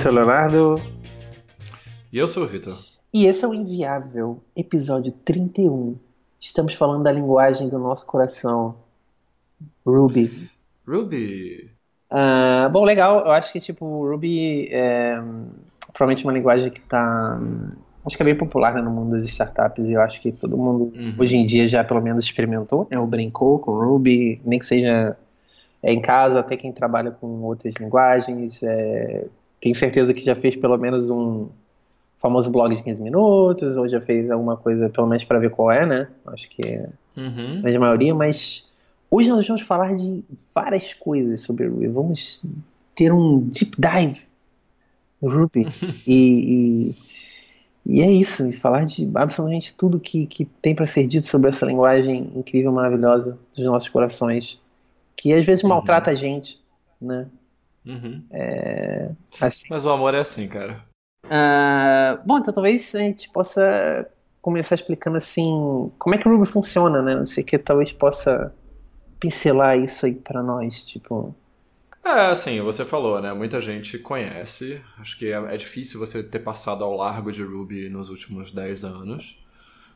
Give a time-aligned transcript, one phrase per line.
[0.00, 0.74] sou o Leonardo.
[2.10, 2.78] E eu sou o Vitor.
[3.12, 5.94] E esse é o Inviável, episódio 31.
[6.40, 8.76] Estamos falando da linguagem do nosso coração.
[9.84, 10.48] Ruby.
[10.88, 11.70] Ruby.
[12.10, 13.26] Uh, bom, legal.
[13.26, 15.16] Eu acho que, tipo, Ruby é
[15.92, 17.38] provavelmente uma linguagem que está
[18.06, 20.56] acho que é bem popular né, no mundo das startups e eu acho que todo
[20.56, 21.14] mundo uhum.
[21.18, 25.14] hoje em dia já pelo menos experimentou, né, ou brincou com Ruby, nem que seja
[25.82, 29.26] é, em casa, até quem trabalha com outras linguagens, é,
[29.60, 31.48] tenho certeza que já fez pelo menos um
[32.18, 35.70] famoso blog de 15 minutos, ou já fez alguma coisa pelo menos para ver qual
[35.70, 37.62] é, né, acho que é uhum.
[37.64, 38.66] a maioria, mas
[39.10, 40.22] hoje nós vamos falar de
[40.54, 42.44] várias coisas sobre Ruby, vamos
[42.94, 44.20] ter um deep dive
[45.20, 45.66] no Ruby
[46.06, 47.10] e, e
[47.84, 51.48] e é isso, e falar de absolutamente tudo que, que tem para ser dito sobre
[51.48, 54.60] essa linguagem incrível, maravilhosa dos nossos corações,
[55.16, 55.70] que às vezes uhum.
[55.70, 56.60] maltrata a gente,
[57.00, 57.26] né?
[57.90, 58.24] Uhum.
[58.30, 59.10] É,
[59.40, 59.64] assim.
[59.68, 60.84] Mas o amor é assim, cara.
[61.24, 64.08] Uh, bom, então talvez a gente possa
[64.40, 67.14] começar explicando assim como é que o Ruby funciona, né?
[67.14, 68.54] Não sei que talvez possa
[69.18, 71.34] pincelar isso aí para nós, tipo.
[72.02, 73.32] É, assim, você falou, né?
[73.32, 74.80] Muita gente conhece.
[74.98, 78.84] Acho que é, é, difícil você ter passado ao largo de Ruby nos últimos 10
[78.84, 79.38] anos.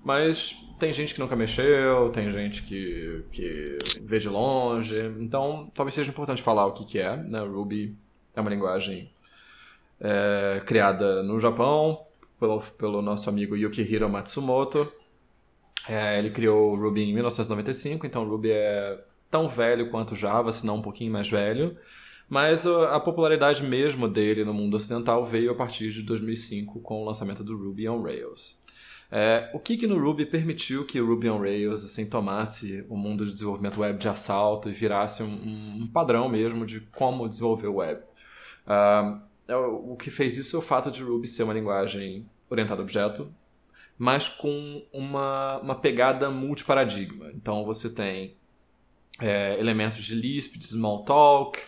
[0.05, 4.99] Mas tem gente que nunca mexeu, tem gente que, que vê de longe.
[5.19, 7.17] Então, talvez seja importante falar o que, que é.
[7.17, 7.41] Né?
[7.41, 7.97] Ruby
[8.37, 9.11] é uma linguagem
[9.99, 12.05] é, criada no Japão
[12.39, 14.93] pelo, pelo nosso amigo Yukihiro Matsumoto.
[15.89, 20.67] É, ele criou o Ruby em 1995, então Ruby é tão velho quanto Java, se
[20.67, 21.77] não um pouquinho mais velho.
[22.29, 27.05] Mas a popularidade mesmo dele no mundo ocidental veio a partir de 2005 com o
[27.05, 28.64] lançamento do Ruby on Rails.
[29.17, 32.97] É, o que, que no Ruby permitiu que o Ruby on Rails assim, tomasse o
[32.97, 37.69] mundo de desenvolvimento web de assalto e virasse um, um padrão mesmo de como desenvolver
[37.69, 38.03] web?
[38.67, 42.83] Uh, o que fez isso é o fato de Ruby ser uma linguagem orientada a
[42.83, 43.33] objeto,
[43.97, 47.31] mas com uma, uma pegada multiparadigma.
[47.37, 48.35] Então você tem
[49.21, 51.61] é, elementos de Lisp, de Smalltalk,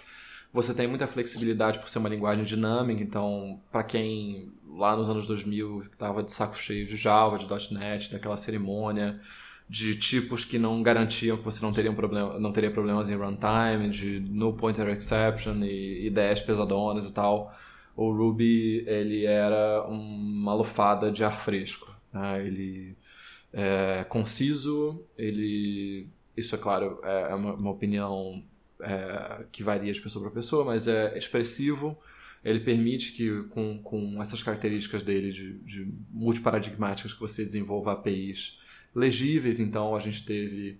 [0.56, 5.26] você tem muita flexibilidade por ser uma linguagem dinâmica, então, para quem lá nos anos
[5.26, 9.20] 2000 estava de saco cheio de Java, de .NET, daquela cerimônia,
[9.68, 13.16] de tipos que não garantiam que você não teria, um problema, não teria problemas em
[13.16, 17.54] runtime, de no pointer exception e ideias pesadonas e tal,
[17.94, 21.94] o Ruby ele era uma lufada de ar fresco.
[22.10, 22.46] Né?
[22.46, 22.96] Ele
[23.52, 28.42] é conciso, ele isso é claro é uma, uma opinião
[28.80, 31.98] é, que varia de pessoa para pessoa, mas é expressivo.
[32.44, 38.58] Ele permite que, com, com essas características dele de, de multiparadigmáticas, que você desenvolva APIs
[38.94, 39.58] legíveis.
[39.58, 40.78] Então, a gente teve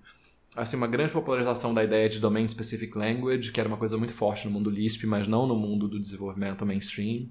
[0.56, 4.14] assim, uma grande popularização da ideia de Domain Specific Language, que era uma coisa muito
[4.14, 7.28] forte no mundo Lisp, mas não no mundo do desenvolvimento mainstream.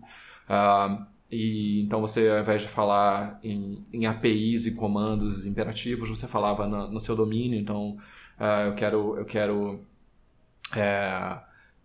[0.48, 6.28] Uh, e então você, ao invés de falar em, em APIs e comandos imperativos, você
[6.28, 7.60] falava no, seu domínio.
[7.60, 7.98] Então,
[8.40, 9.80] uh, eu quero, eu quero
[10.74, 11.38] é,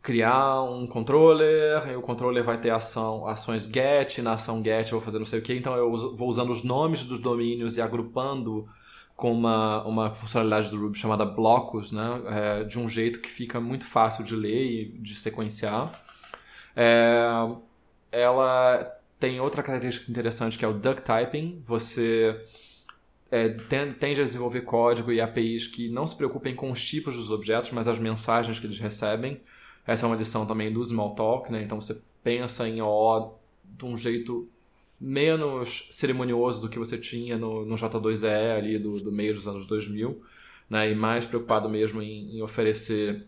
[0.03, 4.99] criar um controller, e o controller vai ter ação, ações get, na ação get eu
[4.99, 7.83] vou fazer não sei o que, então eu vou usando os nomes dos domínios e
[7.83, 8.69] agrupando
[9.15, 13.61] com uma, uma funcionalidade do Ruby chamada blocos, né, é, de um jeito que fica
[13.61, 16.03] muito fácil de ler e de sequenciar.
[16.75, 17.29] É,
[18.11, 21.63] ela tem outra característica interessante que é o duck typing.
[21.67, 22.43] Você
[23.31, 27.31] é, tende a desenvolver código e APIs que não se preocupem com os tipos dos
[27.31, 29.41] objetos, mas as mensagens que eles recebem.
[29.87, 31.63] Essa é uma lição também do Smalltalk, né?
[31.63, 34.49] Então você pensa em OO de um jeito
[35.01, 39.65] menos cerimonioso do que você tinha no, no J2EE ali do, do, meio dos anos
[39.67, 40.21] 2000,
[40.69, 40.91] né?
[40.91, 43.25] E mais preocupado mesmo em, em oferecer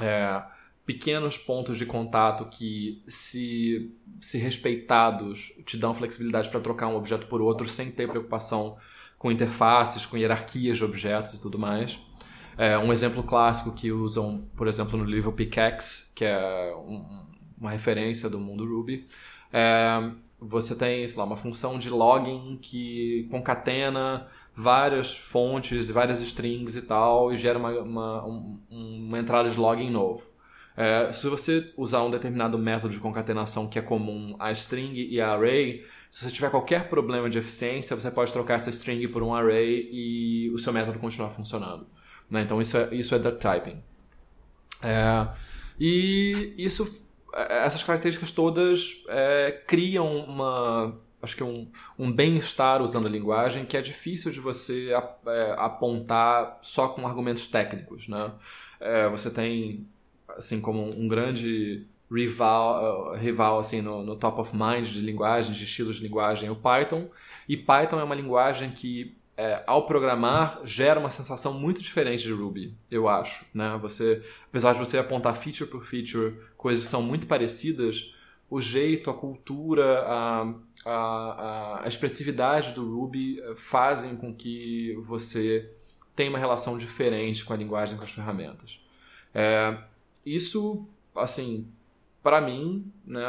[0.00, 0.42] é,
[0.84, 3.90] pequenos pontos de contato que, se,
[4.20, 8.76] se respeitados, te dão flexibilidade para trocar um objeto por outro sem ter preocupação
[9.22, 12.00] com interfaces, com hierarquias de objetos e tudo mais.
[12.58, 17.04] É, um exemplo clássico que usam, por exemplo, no livro Pickaxe, que é um,
[17.56, 19.06] uma referência do mundo Ruby,
[19.52, 20.10] é,
[20.40, 24.26] você tem, sei lá, uma função de login que concatena
[24.56, 29.56] várias fontes e várias strings e tal e gera uma, uma, um, uma entrada de
[29.56, 30.24] login novo.
[30.76, 35.20] É, se você usar um determinado método de concatenação que é comum a string e
[35.20, 39.22] a array, se você tiver qualquer problema de eficiência, você pode trocar essa string por
[39.22, 41.86] um array e o seu método continuar funcionando.
[42.28, 42.42] Né?
[42.42, 43.82] Então isso é, isso é duck typing.
[44.82, 45.26] É,
[45.80, 53.06] e isso, é, essas características todas é, criam uma, acho que um, um bem-estar usando
[53.06, 58.06] a linguagem que é difícil de você é, apontar só com argumentos técnicos.
[58.06, 58.30] Né?
[58.78, 59.88] É, você tem,
[60.28, 65.56] assim como um grande rival, uh, rival assim, no, no top of mind de linguagens,
[65.56, 67.08] de estilos de linguagem, o Python.
[67.48, 72.32] E Python é uma linguagem que, é, ao programar, gera uma sensação muito diferente de
[72.32, 73.44] Ruby, eu acho.
[73.54, 73.78] Né?
[73.80, 78.14] Você, apesar de você apontar feature por feature, coisas que são muito parecidas,
[78.48, 80.54] o jeito, a cultura, a,
[80.84, 85.70] a, a expressividade do Ruby eh, fazem com que você
[86.14, 88.78] tenha uma relação diferente com a linguagem, com as ferramentas.
[89.34, 89.78] É,
[90.26, 90.86] isso,
[91.16, 91.66] assim,
[92.22, 93.20] para mim, né,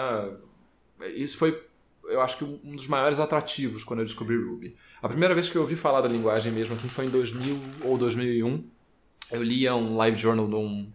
[1.16, 1.62] isso foi,
[2.06, 4.76] eu acho que um dos maiores atrativos quando eu descobri Ruby.
[5.02, 7.98] A primeira vez que eu ouvi falar da linguagem mesmo assim foi em 2000 ou
[7.98, 8.64] 2001.
[9.32, 10.92] Eu lia um live journal de um,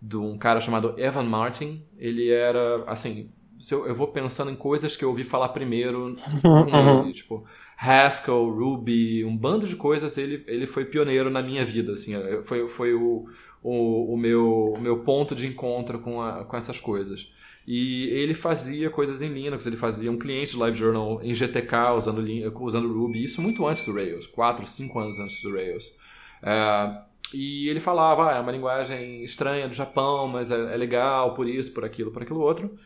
[0.00, 1.82] de um cara chamado Evan Martin.
[1.96, 3.30] Ele era, assim,
[3.70, 7.44] eu, eu vou pensando em coisas que eu ouvi falar primeiro com ele, tipo
[7.76, 10.18] Haskell, Ruby, um bando de coisas.
[10.18, 13.26] Ele, ele foi pioneiro na minha vida, assim, foi, foi o,
[13.62, 17.30] o, o, meu, o meu ponto de encontro com, a, com essas coisas.
[17.66, 22.24] E ele fazia coisas em Linux, ele fazia um cliente do LiveJournal em GTK usando,
[22.60, 25.94] usando Ruby, isso muito antes do Rails, 4, 5 anos antes do Rails.
[26.42, 27.02] É,
[27.32, 31.46] e ele falava, ah, é uma linguagem estranha do Japão, mas é, é, legal por
[31.48, 32.76] isso, por aquilo, por aquilo outro.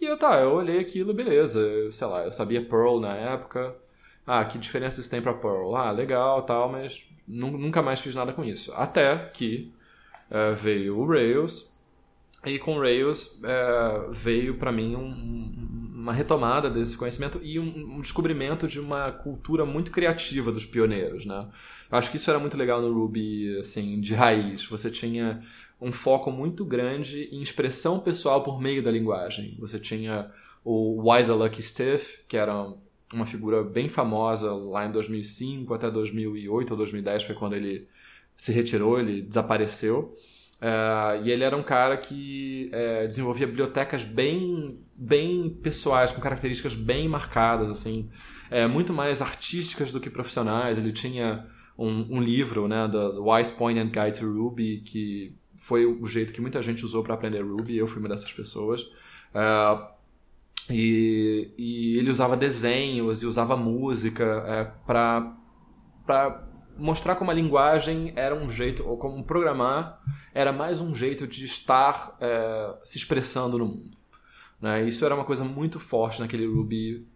[0.00, 3.74] E eu, tá, eu olhei aquilo, beleza, eu, sei lá, eu sabia Perl na época.
[4.26, 5.74] Ah, que diferenças tem para Perl?
[5.76, 8.72] Ah, legal, tal, mas nunca mais fiz nada com isso.
[8.74, 9.72] Até que
[10.34, 11.72] é, veio o Rails,
[12.44, 17.96] e com o Rails é, veio para mim um, uma retomada desse conhecimento e um,
[17.96, 21.48] um, descobrimento de uma cultura muito criativa dos pioneiros, né?
[21.88, 24.66] Acho que isso era muito legal no Ruby, assim, de raiz.
[24.66, 25.40] Você tinha
[25.80, 29.56] um foco muito grande em expressão pessoal por meio da linguagem.
[29.60, 30.32] Você tinha
[30.64, 32.74] o Why the Lucky Stiff, que era
[33.12, 37.86] uma figura bem famosa lá em 2005 até 2008 ou 2010 foi quando ele
[38.36, 40.16] se retirou, ele desapareceu.
[40.64, 46.74] Uh, e ele era um cara que uh, desenvolvia bibliotecas bem, bem pessoais, com características
[46.74, 48.08] bem marcadas, assim,
[48.50, 50.78] uh, muito mais artísticas do que profissionais.
[50.78, 51.46] Ele tinha
[51.76, 56.40] um, um livro, né, The Wise Poignant Guide to Ruby, que foi o jeito que
[56.40, 57.76] muita gente usou para aprender Ruby.
[57.76, 58.86] Eu fui uma dessas pessoas.
[60.70, 65.36] E, e, ele usava desenhos e usava música para
[66.76, 70.00] mostrar como a linguagem era um jeito, ou como programar
[70.32, 73.90] era mais um jeito de estar é, se expressando no mundo.
[74.60, 74.86] Né?
[74.86, 77.06] Isso era uma coisa muito forte naquele Ruby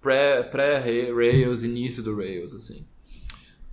[0.00, 2.86] pré-Rails, pré início do Rails, assim.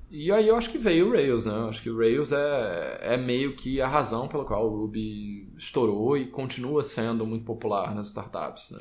[0.09, 1.53] E aí eu acho que veio o Rails, né?
[1.53, 5.49] Eu acho que o Rails é, é meio que a razão pela qual o Ruby
[5.57, 8.79] estourou e continua sendo muito popular nas startups, né?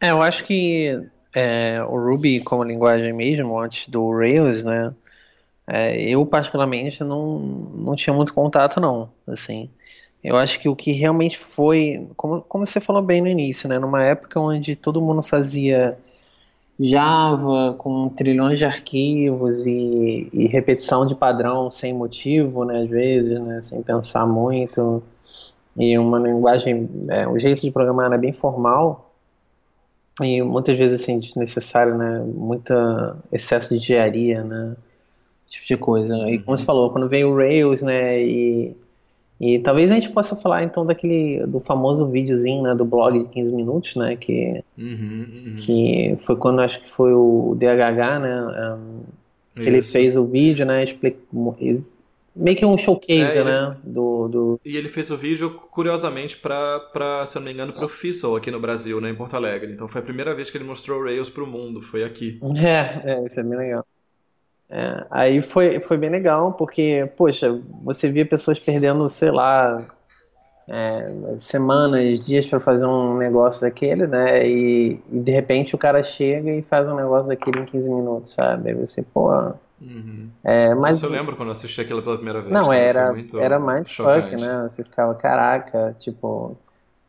[0.00, 1.00] É, eu acho que
[1.32, 4.92] é, o Ruby como linguagem mesmo, antes do Rails, né?
[5.66, 9.10] É, eu, particularmente, não, não tinha muito contato, não.
[9.26, 9.68] Assim,
[10.22, 13.78] eu acho que o que realmente foi, como, como você falou bem no início, né,
[13.78, 15.98] numa época onde todo mundo fazia
[16.78, 23.40] Java com trilhões de arquivos e, e repetição de padrão sem motivo, né, às vezes,
[23.40, 25.02] né, sem pensar muito,
[25.76, 29.14] e uma linguagem, é, o jeito de programar era bem formal
[30.22, 32.72] e muitas vezes assim desnecessário, né, muito
[33.32, 34.76] excesso de engenharia, né,
[35.48, 36.16] tipo de coisa.
[36.28, 36.66] E como você uhum.
[36.66, 38.76] falou, quando veio o Rails, né, e,
[39.40, 43.28] e talvez a gente possa falar então daquele, do famoso videozinho, né, do blog de
[43.28, 45.56] 15 minutos, né, que, uhum, uhum.
[45.58, 49.02] que foi quando acho que foi o DHH, né, um,
[49.54, 51.18] que ele fez o vídeo, né, explica,
[52.36, 54.60] meio que um showcase, é, né, do, do...
[54.62, 58.36] E ele fez o vídeo, curiosamente, para, se eu não me engano, para o FISL
[58.36, 59.72] aqui no Brasil, né, em Porto Alegre.
[59.72, 62.38] Então foi a primeira vez que ele mostrou o Rails para o mundo, foi aqui.
[62.56, 63.86] É, é, isso é bem legal.
[64.68, 69.86] É, aí foi, foi bem legal, porque, poxa, você via pessoas perdendo, sei lá,
[70.68, 71.08] é,
[71.38, 74.46] semanas, dias para fazer um negócio daquele, né?
[74.46, 78.32] E, e, de repente o cara chega e faz um negócio daquele em 15 minutos,
[78.32, 78.70] sabe?
[78.70, 79.30] Aí você, pô.
[79.80, 80.28] Uhum.
[80.42, 81.02] É, mas...
[81.02, 82.52] eu lembro quando eu assisti aquilo pela primeira vez.
[82.52, 84.66] Não, era, era mindfuck, né?
[84.68, 86.56] Você ficava, caraca, tipo,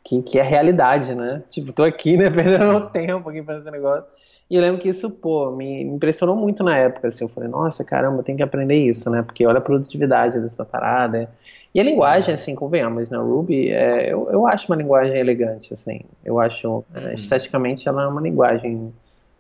[0.03, 1.41] que, que é realidade, né?
[1.49, 2.29] Tipo, tô aqui, né?
[2.31, 4.15] Perdendo tempo aqui fazendo esse negócio.
[4.49, 7.83] E eu lembro que isso, pô, me impressionou muito na época, assim, eu falei, nossa,
[7.83, 11.29] caramba, tem que aprender isso, né, porque olha a produtividade dessa parada.
[11.75, 15.73] E a linguagem, assim, convenhamos, né, o Ruby, é, eu, eu acho uma linguagem elegante,
[15.73, 17.13] assim, eu acho, é, uhum.
[17.13, 18.93] esteticamente, ela é uma linguagem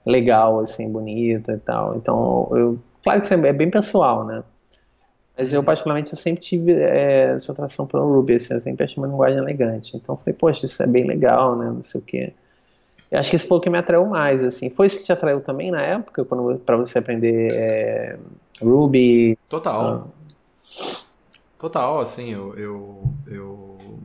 [0.05, 4.43] legal, assim, bonita e tal, então, eu, claro que isso é bem pessoal, né,
[5.37, 5.65] mas eu, uhum.
[5.65, 9.37] particularmente, eu sempre tive é, essa atração pelo Ruby, assim, eu sempre achei uma linguagem
[9.37, 12.33] elegante, então eu falei, poxa, isso é bem legal, né, não sei o quê.
[13.09, 14.69] Eu acho que esse foi o que me atraiu mais, assim.
[14.69, 18.19] Foi isso que te atraiu também na época, quando para você aprender é,
[18.61, 19.37] Ruby?
[19.47, 20.11] Total.
[20.13, 20.97] Ah.
[21.57, 23.99] Total, assim, eu, eu, eu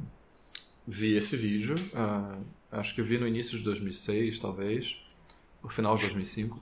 [0.86, 4.96] vi esse vídeo, uh, acho que eu vi no início de 2006, talvez,
[5.62, 6.58] no final de 2005.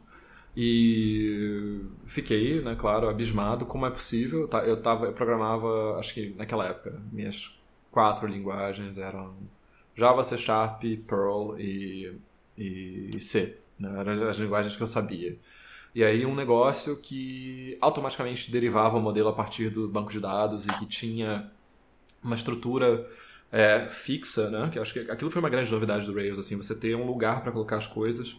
[0.56, 4.48] E fiquei, né, claro, abismado como é possível.
[4.64, 7.56] Eu, tava, eu programava, acho que naquela época, minhas
[7.92, 9.34] quatro linguagens eram
[9.94, 12.18] Java, C Sharp, Perl e,
[12.60, 13.58] e C.
[13.78, 13.92] Né?
[13.98, 15.38] Eram as linguagens que eu sabia.
[15.94, 20.66] E aí um negócio que automaticamente derivava o modelo a partir do banco de dados
[20.66, 21.50] e que tinha
[22.22, 23.08] uma estrutura
[23.50, 24.68] é, fixa, né?
[24.72, 27.42] Que acho que aquilo foi uma grande novidade do Rails, assim, você ter um lugar
[27.42, 28.36] para colocar as coisas,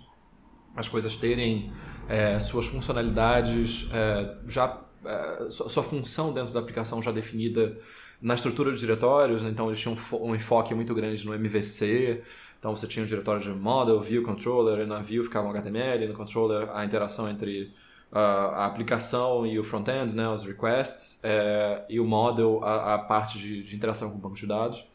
[0.76, 1.72] as coisas terem
[2.08, 7.78] é, suas funcionalidades é, já é, sua, função dentro da aplicação já definida
[8.22, 9.50] na estrutura de diretórios, né?
[9.50, 12.22] então eles tinham um, enfoque muito grande no MVC,
[12.62, 16.08] então você tinha um diretório de model, view, controller, e na view ficava um HTML,
[16.08, 17.74] no controller a interação entre
[18.12, 22.98] uh, a aplicação e o front-end, né, os requests, é, e o model, a, a
[23.00, 24.86] parte de, de, interação com o banco de dados.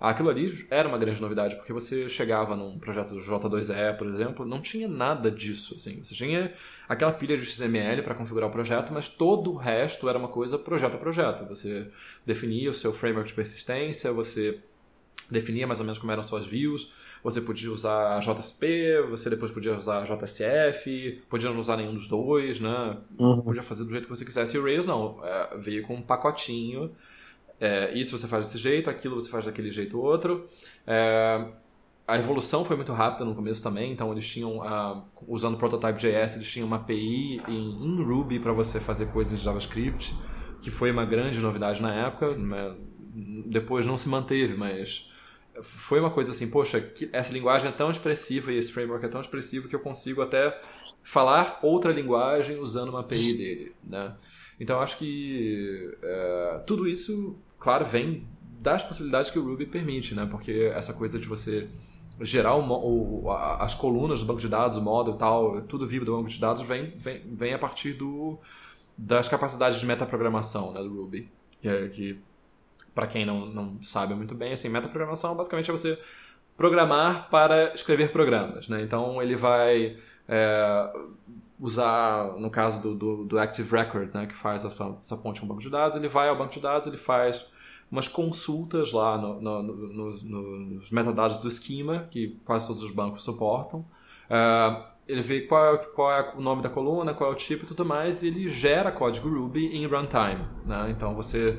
[0.00, 4.46] Aquilo ali era uma grande novidade, porque você chegava num projeto do J2E, por exemplo,
[4.46, 5.74] não tinha nada disso.
[5.74, 6.02] Assim.
[6.02, 6.50] Você tinha
[6.88, 10.58] aquela pilha de XML para configurar o projeto, mas todo o resto era uma coisa
[10.58, 11.44] projeto a projeto.
[11.44, 11.88] Você
[12.26, 14.58] definia o seu framework de persistência, você
[15.30, 16.92] definia mais ou menos como eram suas views,
[17.22, 22.58] você podia usar JSP, você depois podia usar JSF, podia não usar nenhum dos dois,
[22.58, 22.96] né?
[23.18, 23.40] Uhum.
[23.42, 24.56] Podia fazer do jeito que você quisesse.
[24.56, 26.90] E o Rails não, é, veio com um pacotinho.
[27.60, 30.48] É, isso você faz desse jeito, aquilo você faz daquele jeito outro.
[30.84, 31.46] É,
[32.06, 36.50] a evolução foi muito rápida no começo também, então eles tinham, uh, usando Prototype.js, eles
[36.50, 40.12] tinham uma API em, em Ruby para você fazer coisas de JavaScript,
[40.60, 42.36] que foi uma grande novidade na época.
[42.36, 42.74] Né?
[43.46, 45.08] Depois não se manteve, mas
[45.60, 49.20] foi uma coisa assim, poxa, essa linguagem é tão expressiva e esse framework é tão
[49.20, 50.58] expressivo que eu consigo até
[51.02, 54.14] falar outra linguagem usando uma API dele, né?
[54.58, 58.26] Então acho que é, tudo isso, claro, vem
[58.60, 60.26] das possibilidades que o Ruby permite, né?
[60.30, 61.68] Porque essa coisa de você
[62.20, 66.04] gerar o, o, as colunas do banco de dados, o model e tal, tudo vivo
[66.04, 68.38] do banco de dados vem, vem, vem a partir do,
[68.96, 71.28] das capacidades de metaprogramação né, do Ruby,
[71.60, 72.20] que, é, que
[72.94, 75.98] para quem não, não sabe muito bem, assim, metaprogramação basicamente é você
[76.56, 78.82] programar para escrever programas, né?
[78.82, 79.96] Então ele vai
[80.28, 80.92] é,
[81.58, 85.46] usar, no caso do, do, do, Active Record, né, que faz essa, essa ponte com
[85.46, 87.46] o banco de dados, ele vai ao banco de dados, ele faz
[87.90, 90.10] umas consultas lá no, no, no,
[90.60, 93.84] nos, metadados do esquema, que quase todos os bancos suportam.
[94.30, 97.64] É, ele vê qual é, qual é, o nome da coluna, qual é o tipo
[97.64, 100.44] e tudo mais, e ele gera código Ruby em runtime.
[100.64, 100.88] Né?
[100.90, 101.58] Então você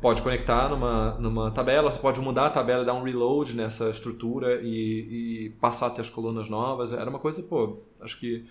[0.00, 4.60] pode conectar numa, numa tabela, você pode mudar a tabela, dar um reload nessa estrutura
[4.62, 6.92] e, e passar a ter as colunas novas.
[6.92, 8.44] Era uma coisa, pô, acho que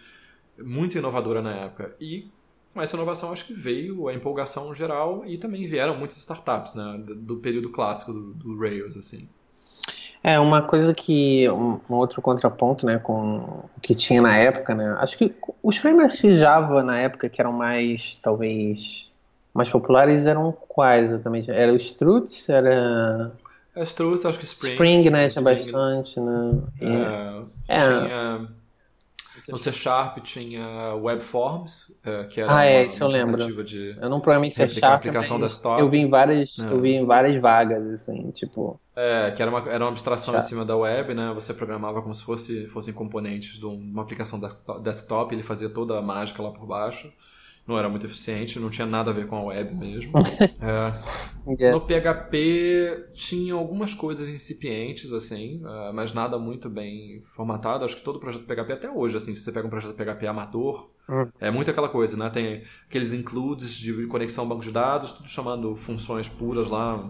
[0.58, 1.96] muito inovadora na época.
[2.00, 2.30] E
[2.74, 7.02] com essa inovação acho que veio a empolgação geral e também vieram muitas startups, né,
[7.06, 9.28] do período clássico do, do Rails, assim.
[10.24, 14.74] É, uma coisa que, um, um, outro contraponto, né, com o que tinha na época,
[14.74, 19.12] né, acho que os frameworks de Java na época que eram mais, talvez,
[19.54, 21.52] mais populares eram quais exatamente?
[21.52, 22.50] Era o Struts?
[22.50, 23.32] Era.
[23.76, 24.72] É, Struts, acho que Spring.
[24.74, 25.28] Spring, né?
[25.30, 26.62] Tinha bastante, né?
[27.68, 27.78] É, é.
[27.78, 28.48] Tinha.
[29.50, 33.64] No C Sharp tinha Webforms, é, que era ah, é, isso eu lembro.
[33.64, 35.82] de eu não programei C Sharp, aplicação desktop.
[35.82, 36.72] Eu vi em várias, é.
[36.72, 38.80] eu vi em várias vagas, assim, tipo...
[38.96, 41.32] É, que era uma, era uma abstração em cima da web, né?
[41.34, 44.40] Você programava como se fosse, fossem componentes de uma aplicação
[44.82, 47.12] desktop, ele fazia toda a mágica lá por baixo
[47.66, 50.12] não era muito eficiente, não tinha nada a ver com a web mesmo.
[50.62, 51.78] é, yeah.
[51.78, 57.86] No PHP tinha algumas coisas incipientes, assim, uh, mas nada muito bem formatado.
[57.86, 60.92] Acho que todo projeto PHP até hoje, assim, se você pega um projeto PHP amador,
[61.08, 61.30] uhum.
[61.40, 62.30] é muito aquela coisa, né?
[62.30, 67.10] Tem aqueles includes de conexão banco de dados, tudo chamando funções puras lá,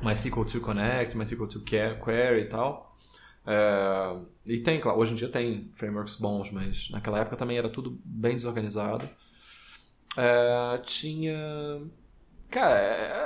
[0.00, 2.96] MySQL to connect, MySQL to query e tal.
[3.44, 7.68] É, e tem, claro, hoje em dia tem frameworks bons, mas naquela época também era
[7.68, 9.08] tudo bem desorganizado.
[10.16, 11.80] É, tinha.
[12.50, 12.78] Cara,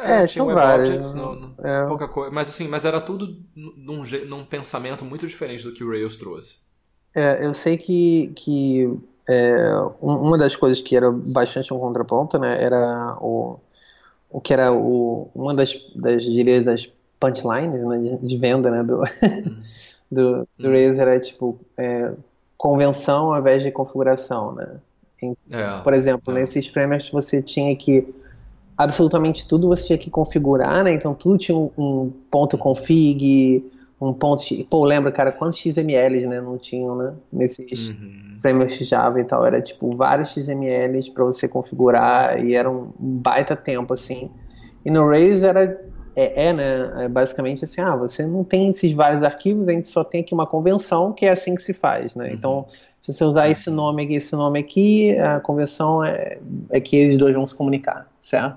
[0.04, 1.14] é, é tinha WebObjects,
[1.58, 1.86] é.
[1.86, 2.30] pouca coisa.
[2.30, 6.58] Mas assim, mas era tudo num, num pensamento muito diferente do que o Rails trouxe.
[7.14, 8.88] É, eu sei que, que
[9.28, 9.56] é,
[10.00, 13.58] uma das coisas que era bastante um contraponto, né, era o,
[14.30, 16.88] o que era o, uma das, das gírias das
[17.18, 19.62] punchlines né, de, venda, né, do, hum.
[20.12, 20.72] do, do hum.
[20.72, 22.12] Rails era tipo é,
[22.56, 24.76] convenção ao invés de configuração, né.
[25.50, 26.40] É, Por exemplo, é.
[26.40, 28.06] nesses frameworks você tinha que
[28.76, 30.92] absolutamente tudo você tinha que configurar, né?
[30.92, 33.64] Então tudo tinha um, um ponto config,
[34.00, 34.42] um ponto.
[34.68, 36.40] Pô, lembra, cara, quantos XMLs, né?
[36.40, 37.14] Não tinham, né?
[37.32, 38.38] Nesses uhum.
[38.42, 39.46] frameworks Java e tal.
[39.46, 44.30] Era tipo vários XMLs para você configurar e era um baita tempo, assim.
[44.84, 45.80] E no Rails era
[46.16, 49.86] é, é, né, é basicamente assim, ah, você não tem esses vários arquivos, a gente
[49.86, 52.28] só tem aqui uma convenção que é assim que se faz, né?
[52.28, 52.34] Uhum.
[52.34, 52.66] Então,
[52.98, 56.38] se você usar esse nome aqui, esse nome aqui, a convenção é,
[56.70, 58.56] é que eles dois vão se comunicar, certo?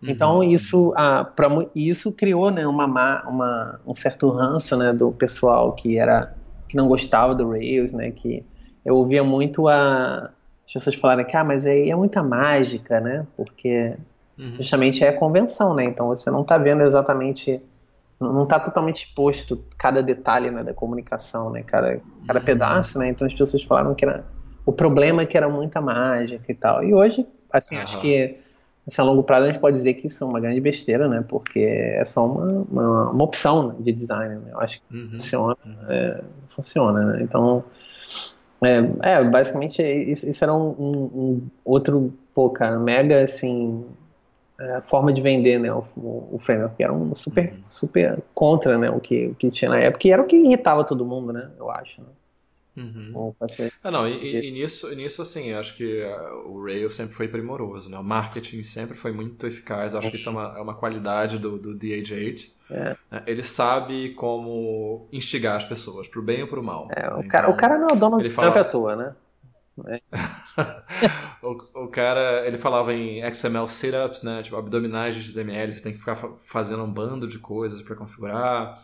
[0.00, 0.10] Uhum.
[0.10, 2.86] Então isso, ah, pra, isso criou né, uma,
[3.28, 6.32] uma, um certo ranço né, do pessoal que era
[6.68, 8.10] que não gostava do Rails, né?
[8.10, 8.44] Que
[8.84, 10.30] eu ouvia muito a,
[10.66, 13.26] as pessoas falarem que ah, mas aí é muita mágica, né?
[13.36, 13.94] Porque
[14.38, 14.56] uhum.
[14.56, 15.84] justamente é convenção, né?
[15.84, 17.60] Então você não está vendo exatamente,
[18.20, 21.62] não está totalmente exposto cada detalhe né, da comunicação, né?
[21.62, 22.44] Cada, cada uhum.
[22.44, 23.08] pedaço, né?
[23.08, 24.24] Então as pessoas falaram que era
[24.66, 26.82] o problema é que era muita mágica e tal.
[26.82, 27.82] E hoje, assim, uhum.
[27.82, 28.38] acho que
[28.86, 31.24] assim, a longo prazo a gente pode dizer que isso é uma grande besteira, né?
[31.26, 34.50] Porque é só uma, uma, uma opção né, de design, né?
[34.52, 35.10] Eu acho que uhum.
[35.10, 35.76] funciona, uhum.
[35.88, 37.22] é, funciona, né?
[37.22, 37.64] Então
[38.62, 43.84] é, é, basicamente isso, isso era um, um, um, outro, pô, cara, mega, assim,
[44.60, 47.62] é, forma de vender, né, o, o, framework, era um super, uhum.
[47.66, 50.84] super contra, né, o que, o que tinha na época, e era o que irritava
[50.84, 52.08] todo mundo, né, eu acho, né.
[52.76, 53.32] Uhum.
[53.84, 57.28] Ah, não, e, e, nisso, nisso, assim, eu acho que uh, o Rails sempre foi
[57.28, 57.96] primoroso, né?
[57.96, 59.94] O marketing sempre foi muito eficaz.
[59.94, 62.50] Acho que isso é uma, é uma qualidade do, do DH8.
[62.70, 62.96] É.
[63.26, 66.88] Ele sabe como instigar as pessoas, pro bem ou pro mal.
[66.90, 68.60] É, o, então, cara, o cara não é o dono de fala...
[68.60, 69.14] à toa, né?
[69.88, 70.00] É.
[71.42, 74.42] o, o cara, ele falava em XML setups, né?
[74.42, 78.82] Tipo, abdominais de XML, você tem que ficar fazendo um bando de coisas para configurar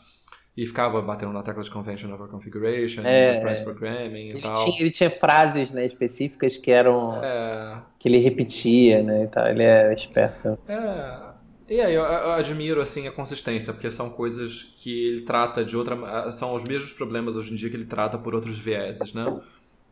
[0.57, 4.65] e ficava batendo na tecla de Convention Over Configuration, é, Price Programming e ele tal.
[4.65, 7.15] Tinha, ele tinha frases né, específicas que eram.
[7.23, 9.25] É, que ele repetia, né?
[9.25, 9.47] E tal.
[9.47, 10.59] Ele é esperto.
[10.69, 11.31] É.
[11.69, 15.77] E aí, eu, eu, admiro assim a consistência, porque são coisas que ele trata de
[15.77, 16.31] outra.
[16.33, 19.41] São os mesmos problemas hoje em dia que ele trata por outros vieses, né?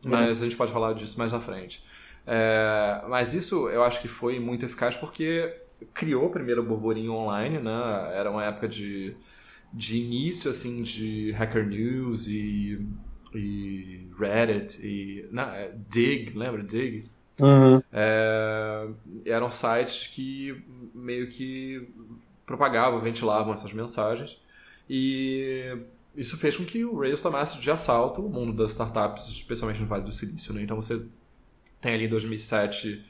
[0.05, 1.85] Mas a gente pode falar disso mais na frente.
[2.27, 5.55] É, mas isso eu acho que foi muito eficaz porque
[5.95, 8.11] criou o primeiro burburinho online, né?
[8.15, 9.17] Era uma época de
[9.73, 12.81] de início assim de Hacker News e,
[13.35, 17.11] e Reddit e não, é, Dig, lembra Dig?
[17.39, 17.83] Uhum.
[17.93, 18.89] É,
[19.27, 20.63] eram sites que
[20.95, 21.89] meio que
[22.45, 24.41] propagavam, ventilavam essas mensagens
[24.89, 25.77] e
[26.15, 29.87] isso fez com que o Rails tomasse de assalto o mundo das startups, especialmente no
[29.87, 30.53] Vale do Silício.
[30.53, 30.63] Né?
[30.63, 31.03] Então você
[31.81, 33.05] tem ali 2007,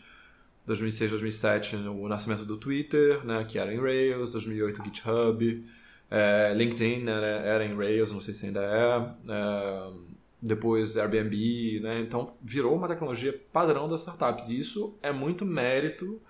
[0.66, 5.64] 2006, 2007 o nascimento do Twitter, né, que era em Rails, 2008 GitHub,
[6.10, 9.32] é, LinkedIn era, era, em Rails, não sei se ainda é.
[9.32, 12.00] é depois Airbnb, né?
[12.00, 14.48] Então virou uma tecnologia padrão das startups.
[14.48, 16.20] E isso é muito mérito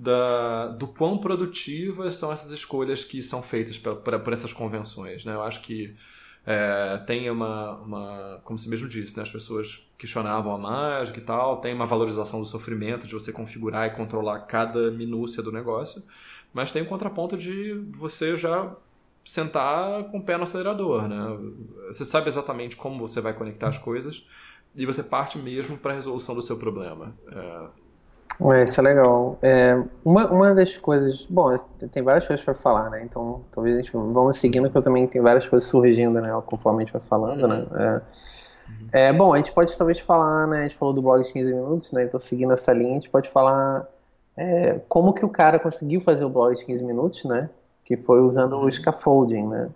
[0.00, 5.34] da, do quão produtivas são essas escolhas que são feitas por, por essas convenções, né?
[5.34, 5.94] Eu acho que
[6.46, 9.22] é, tem uma, uma, como você mesmo disse, né?
[9.22, 13.88] as pessoas questionavam a mágica e tal, tem uma valorização do sofrimento, de você configurar
[13.88, 16.02] e controlar cada minúcia do negócio,
[16.50, 18.74] mas tem o um contraponto de você já
[19.22, 21.38] sentar com o pé no acelerador, né?
[21.88, 24.26] Você sabe exatamente como você vai conectar as coisas
[24.74, 27.14] e você parte mesmo para a resolução do seu problema.
[27.30, 27.89] É...
[28.52, 29.38] é isso é legal.
[29.42, 31.54] É, uma, uma das coisas, bom,
[31.90, 33.02] tem várias coisas para falar, né?
[33.04, 36.30] Então, talvez a gente vamos seguindo, porque eu também tem várias coisas surgindo, né?
[36.46, 37.66] Conforme a gente vai falando, né?
[37.70, 38.06] uhum.
[38.92, 40.60] É, é, bom, a gente pode talvez falar, né?
[40.60, 42.04] A gente falou do blog de 15 minutos, né?
[42.04, 43.86] Então, seguindo essa linha, a gente pode falar
[44.36, 47.50] é, como que o cara conseguiu fazer o blog de 15 minutos, né?
[47.90, 48.70] que foi usando o uhum.
[48.70, 49.68] scaffolding, né?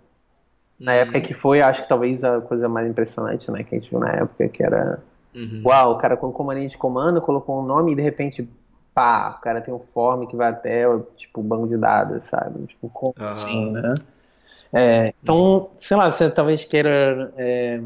[0.79, 0.97] Na uhum.
[0.99, 3.99] época que foi, acho que talvez a coisa mais impressionante, né, que a gente viu
[3.99, 4.99] na época, que era,
[5.35, 5.61] uhum.
[5.65, 8.47] uau, o cara com comando de comando colocou um nome e de repente,
[8.93, 10.83] pá, o cara tem um form que vai até,
[11.15, 12.65] tipo, banco de dados, sabe?
[12.65, 13.93] Tipo, como assim, né?
[14.73, 17.79] É, então, sei lá, você talvez queira é,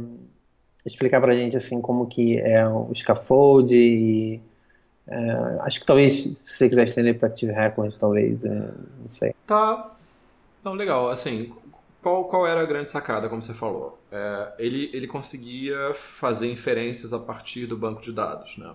[0.85, 4.41] explicar pra gente, assim, como que é o scaffold e...
[5.11, 9.33] É, acho que talvez, se você quiser estender para Active Records, talvez, é, não sei.
[9.47, 9.91] Tá,
[10.63, 11.09] não, legal.
[11.09, 11.51] Assim,
[12.01, 14.01] qual, qual era a grande sacada, como você falou?
[14.11, 18.73] É, ele, ele conseguia fazer inferências a partir do banco de dados, né?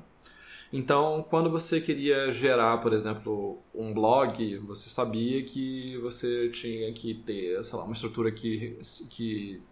[0.72, 7.14] Então, quando você queria gerar, por exemplo, um blog, você sabia que você tinha que
[7.14, 8.76] ter, sei lá, uma estrutura que,
[9.08, 9.62] que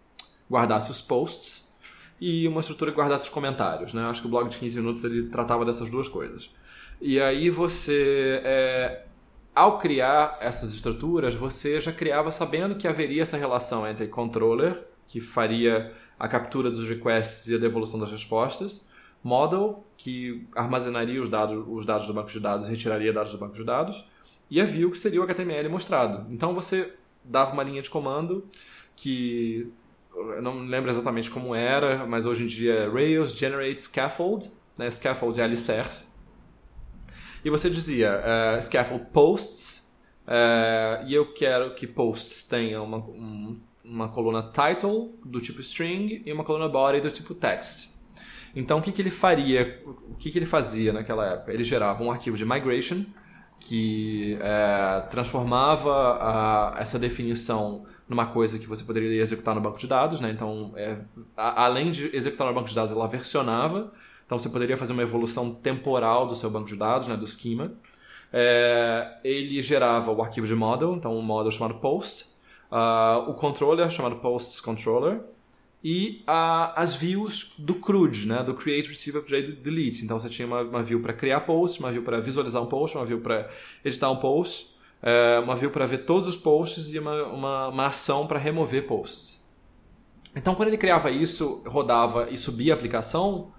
[0.49, 1.69] guardasse os posts
[2.21, 4.03] e uma estrutura que guardasse os comentários, né?
[4.03, 6.49] Acho que o blog de 15 minutos ele tratava dessas duas coisas.
[7.01, 9.03] E aí você é,
[9.55, 15.21] ao criar essas estruturas, você já criava sabendo que haveria essa relação entre controller, que
[15.21, 18.87] faria a captura dos requests e a devolução das respostas,
[19.23, 23.37] model, que armazenaria os dados, os dados do banco de dados e retiraria dados do
[23.37, 24.05] banco de dados,
[24.49, 26.31] e a view, que seria o HTML mostrado.
[26.31, 28.45] Então você dava uma linha de comando
[28.95, 29.71] que
[30.15, 34.89] eu não lembro exatamente como era, mas hoje em dia é Rails Generate Scaffold, né?
[34.89, 36.05] Scaffold é alicerce,
[37.43, 38.21] e você dizia
[38.57, 39.83] uh, scaffold posts
[40.25, 46.23] É, e eu quero que posts tenham uma, um, uma coluna title do tipo string
[46.25, 47.91] e uma coluna body do tipo text.
[48.55, 51.51] Então o que, que ele faria, o que, que ele fazia naquela época?
[51.51, 53.03] Ele gerava um arquivo de migration
[53.59, 59.87] que é, transformava a, essa definição numa coisa que você poderia executar no banco de
[59.87, 60.29] dados, né?
[60.29, 60.97] Então, é,
[61.35, 63.91] a, além de executar no banco de dados, ela versionava.
[64.25, 67.15] Então, você poderia fazer uma evolução temporal do seu banco de dados, né?
[67.15, 67.73] Do schema.
[68.31, 72.25] É, ele gerava o arquivo de model, então um model chamado post.
[72.71, 75.21] Uh, o controller chamado posts controller
[75.83, 78.41] e a, as views do CRUD, né?
[78.41, 80.03] do Create, Retrieve, Update, Delete.
[80.03, 82.97] Então você tinha uma, uma view para criar post, uma view para visualizar um post,
[82.97, 83.49] uma view para
[83.85, 87.85] editar um post, é, uma view para ver todos os posts e uma, uma, uma
[87.87, 89.43] ação para remover posts.
[90.35, 93.51] Então quando ele criava isso, rodava e subia a aplicação,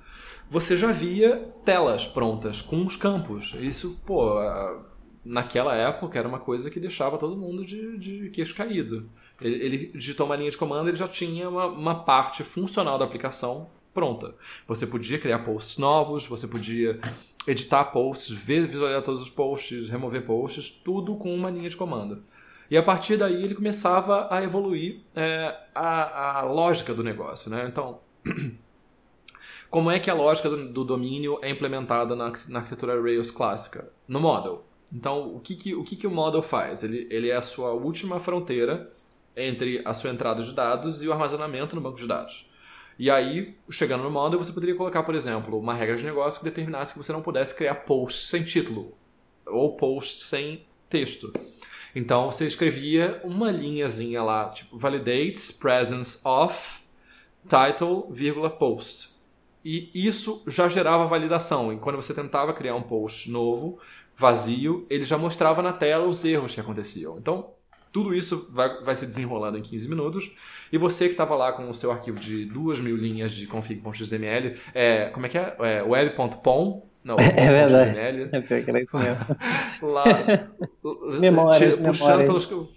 [0.50, 3.54] você já via telas prontas com os campos.
[3.58, 4.34] Isso, pô,
[5.24, 9.08] naquela época era uma coisa que deixava todo mundo de, de queixo caído.
[9.40, 13.04] Ele, ele digitou uma linha de comando, ele já tinha uma, uma parte funcional da
[13.04, 14.34] aplicação pronta.
[14.66, 16.98] Você podia criar posts novos, você podia
[17.46, 22.22] editar posts, ver, visualizar todos os posts, remover posts, tudo com uma linha de comando.
[22.70, 27.50] E a partir daí ele começava a evoluir é, a, a lógica do negócio.
[27.50, 27.66] Né?
[27.68, 28.00] Então,
[29.74, 33.90] como é que a lógica do, do domínio é implementada na, na, arquitetura Rails clássica?
[34.06, 34.64] No model.
[34.92, 36.84] Então, o que, que, o, que, que o model faz?
[36.84, 38.92] Ele, ele é a sua última fronteira
[39.36, 42.48] entre a sua entrada de dados e o armazenamento no banco de dados.
[42.96, 46.44] E aí, chegando no model, você poderia colocar, por exemplo, uma regra de negócio que
[46.44, 48.96] determinasse que você não pudesse criar posts sem título
[49.44, 51.32] ou posts sem texto.
[51.96, 56.80] Então, você escrevia uma linhazinha lá, tipo validates presence of
[57.48, 58.08] title,
[58.56, 59.13] post.
[59.64, 61.72] E isso já gerava validação.
[61.72, 63.78] E quando você tentava criar um post novo,
[64.16, 67.16] vazio, ele já mostrava na tela os erros que aconteciam.
[67.18, 67.50] Então,
[67.90, 70.30] tudo isso vai, vai se desenrolando em 15 minutos.
[70.72, 74.56] E você que estava lá com o seu arquivo de duas mil linhas de config.xml,
[74.74, 75.56] é, como é que é?
[75.60, 76.88] é web.pom?
[77.04, 78.28] Não, é, é verdade.
[78.32, 79.24] É pior que era isso mesmo.
[79.82, 80.04] lá,
[81.20, 82.46] memórias, puxando memórias.
[82.46, 82.68] pelos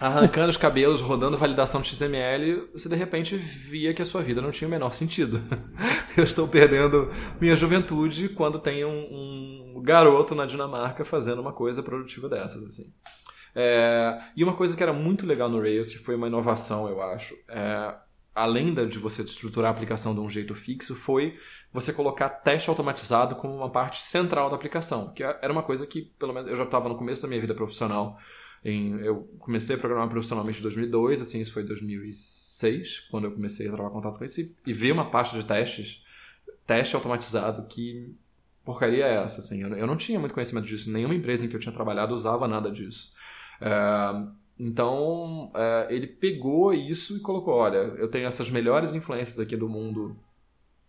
[0.00, 4.50] arrancando os cabelos, rodando validação XML, você de repente via que a sua vida não
[4.50, 5.40] tinha o menor sentido.
[6.16, 7.10] Eu estou perdendo
[7.40, 12.92] minha juventude quando tem um, um garoto na Dinamarca fazendo uma coisa produtiva dessas, assim.
[13.54, 17.02] É, e uma coisa que era muito legal no Rails, que foi uma inovação, eu
[17.02, 17.94] acho, é,
[18.34, 21.36] além de você estruturar a aplicação de um jeito fixo, foi
[21.72, 26.02] você colocar teste automatizado como uma parte central da aplicação, que era uma coisa que,
[26.18, 28.18] pelo menos, eu já estava no começo da minha vida profissional
[28.64, 33.66] em, eu comecei a programar profissionalmente em 2002, assim, isso foi 2006, quando eu comecei
[33.66, 36.04] a trabalhar contato com isso, e ver uma pasta de testes,
[36.66, 38.14] teste automatizado, que
[38.64, 41.56] porcaria é essa, assim, eu, eu não tinha muito conhecimento disso, nenhuma empresa em que
[41.56, 43.12] eu tinha trabalhado usava nada disso.
[43.60, 49.56] É, então, é, ele pegou isso e colocou, olha, eu tenho essas melhores influências aqui
[49.56, 50.18] do mundo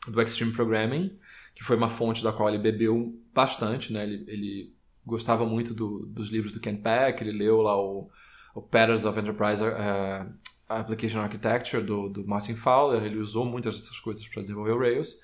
[0.05, 1.17] do Extreme Programming,
[1.55, 4.73] que foi uma fonte da qual ele bebeu bastante, né, ele, ele
[5.05, 8.09] gostava muito do, dos livros do Ken Peck, ele leu lá o,
[8.55, 10.31] o Patterns of Enterprise uh,
[10.69, 15.17] Application Architecture do, do Martin Fowler, ele usou muitas dessas coisas para desenvolver o Rails.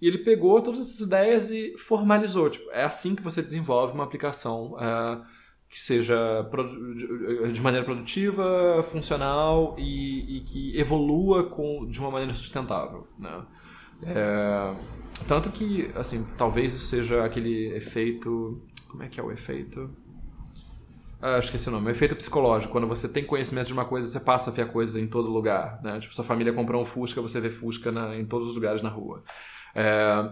[0.00, 2.50] E ele pegou todas essas ideias e formalizou.
[2.50, 5.24] Tipo, é assim que você desenvolve uma aplicação uh,
[5.72, 6.46] que seja
[7.50, 13.06] de maneira produtiva, funcional e, e que evolua com, de uma maneira sustentável.
[13.18, 13.42] Né?
[14.02, 14.74] É,
[15.26, 18.60] tanto que, assim, talvez isso seja aquele efeito
[18.92, 19.90] como é que é o efeito?
[21.20, 21.86] Ah, esqueci o nome.
[21.86, 22.72] O efeito psicológico.
[22.72, 25.30] Quando você tem conhecimento de uma coisa, você passa a ver a coisa em todo
[25.30, 25.80] lugar.
[25.82, 25.98] Né?
[25.98, 28.90] Tipo, sua família comprou um Fusca, você vê Fusca na, em todos os lugares na
[28.90, 29.24] rua.
[29.74, 30.30] É,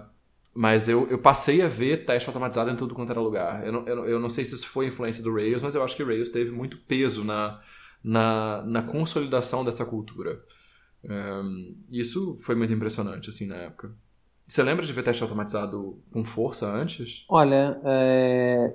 [0.55, 3.65] mas eu, eu passei a ver teste automatizado em tudo quanto era lugar.
[3.65, 5.97] Eu não, eu, eu não sei se isso foi influência do Rails, mas eu acho
[5.97, 7.63] que o Rails teve muito peso na,
[8.05, 10.45] na, na consolidação dessa cultura.
[11.03, 11.41] É,
[11.91, 13.95] isso foi muito impressionante, assim, na época.
[14.51, 17.25] Você lembra de ver teste automatizado com força antes?
[17.29, 18.75] Olha, é...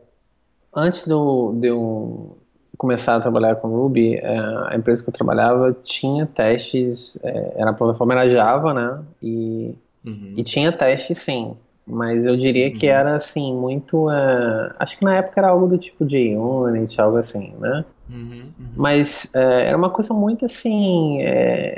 [0.74, 2.38] antes do, de eu
[2.78, 4.38] começar a trabalhar com Ruby, é,
[4.70, 9.04] a empresa que eu trabalhava tinha testes, é, era a plataforma era Java, né?
[9.22, 10.34] E, uhum.
[10.38, 12.94] e tinha testes sim, mas eu diria que uhum.
[12.94, 14.10] era assim, muito.
[14.10, 17.84] É, acho que na época era algo do tipo de Unity, algo assim, né?
[18.10, 18.68] Uhum, uhum.
[18.78, 21.20] Mas é, era uma coisa muito assim.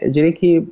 [0.02, 0.72] Eu diria que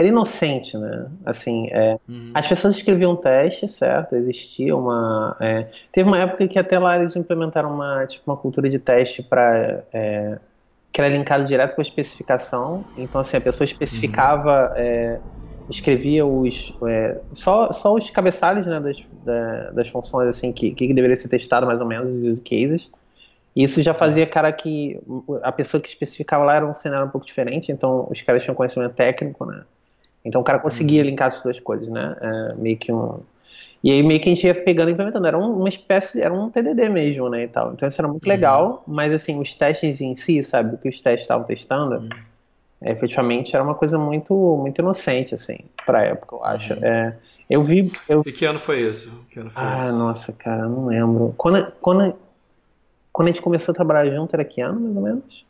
[0.00, 1.06] era inocente, né?
[1.24, 2.30] Assim, é, uhum.
[2.32, 4.16] as pessoas escreviam teste, certo?
[4.16, 5.36] Existia uma.
[5.38, 9.22] É, teve uma época que até lá eles implementaram uma, tipo, uma cultura de teste
[9.22, 9.84] para.
[9.92, 10.38] É,
[10.92, 12.84] que era linkado direto com a especificação.
[12.96, 14.76] Então, assim, a pessoa especificava, uhum.
[14.76, 15.20] É,
[15.68, 16.74] escrevia os.
[16.88, 19.04] É, só, só os cabeçalhos né, das,
[19.74, 22.90] das funções assim, que, que deveria ser testado, mais ou menos, os use cases.
[23.54, 24.98] Isso já fazia cara que
[25.42, 28.54] a pessoa que especificava lá era um cenário um pouco diferente, então os caras tinham
[28.54, 29.64] conhecimento técnico, né?
[30.24, 31.08] Então o cara conseguia uhum.
[31.08, 32.16] linkar as duas coisas, né?
[32.20, 33.20] É, meio que um
[33.82, 35.26] e aí meio que a gente ia pegando e implementando.
[35.26, 37.72] Era uma espécie, era um TDD mesmo, né, e tal.
[37.72, 38.28] Então isso era muito uhum.
[38.28, 42.08] legal, mas assim, os testes em si, sabe, o que os testes estavam testando, uhum.
[42.82, 46.74] é, efetivamente era uma coisa muito, muito inocente, assim, pra época, eu acho.
[46.74, 46.84] Uhum.
[46.84, 47.16] É,
[47.48, 47.90] eu vi...
[48.08, 48.22] Eu...
[48.24, 49.10] E que ano foi isso?
[49.30, 49.98] Que ano foi ah, isso?
[49.98, 51.34] nossa, cara, não lembro.
[51.38, 52.14] Quando, quando,
[53.10, 55.46] quando a gente começou a trabalhar junto, era que ano, mais ou menos?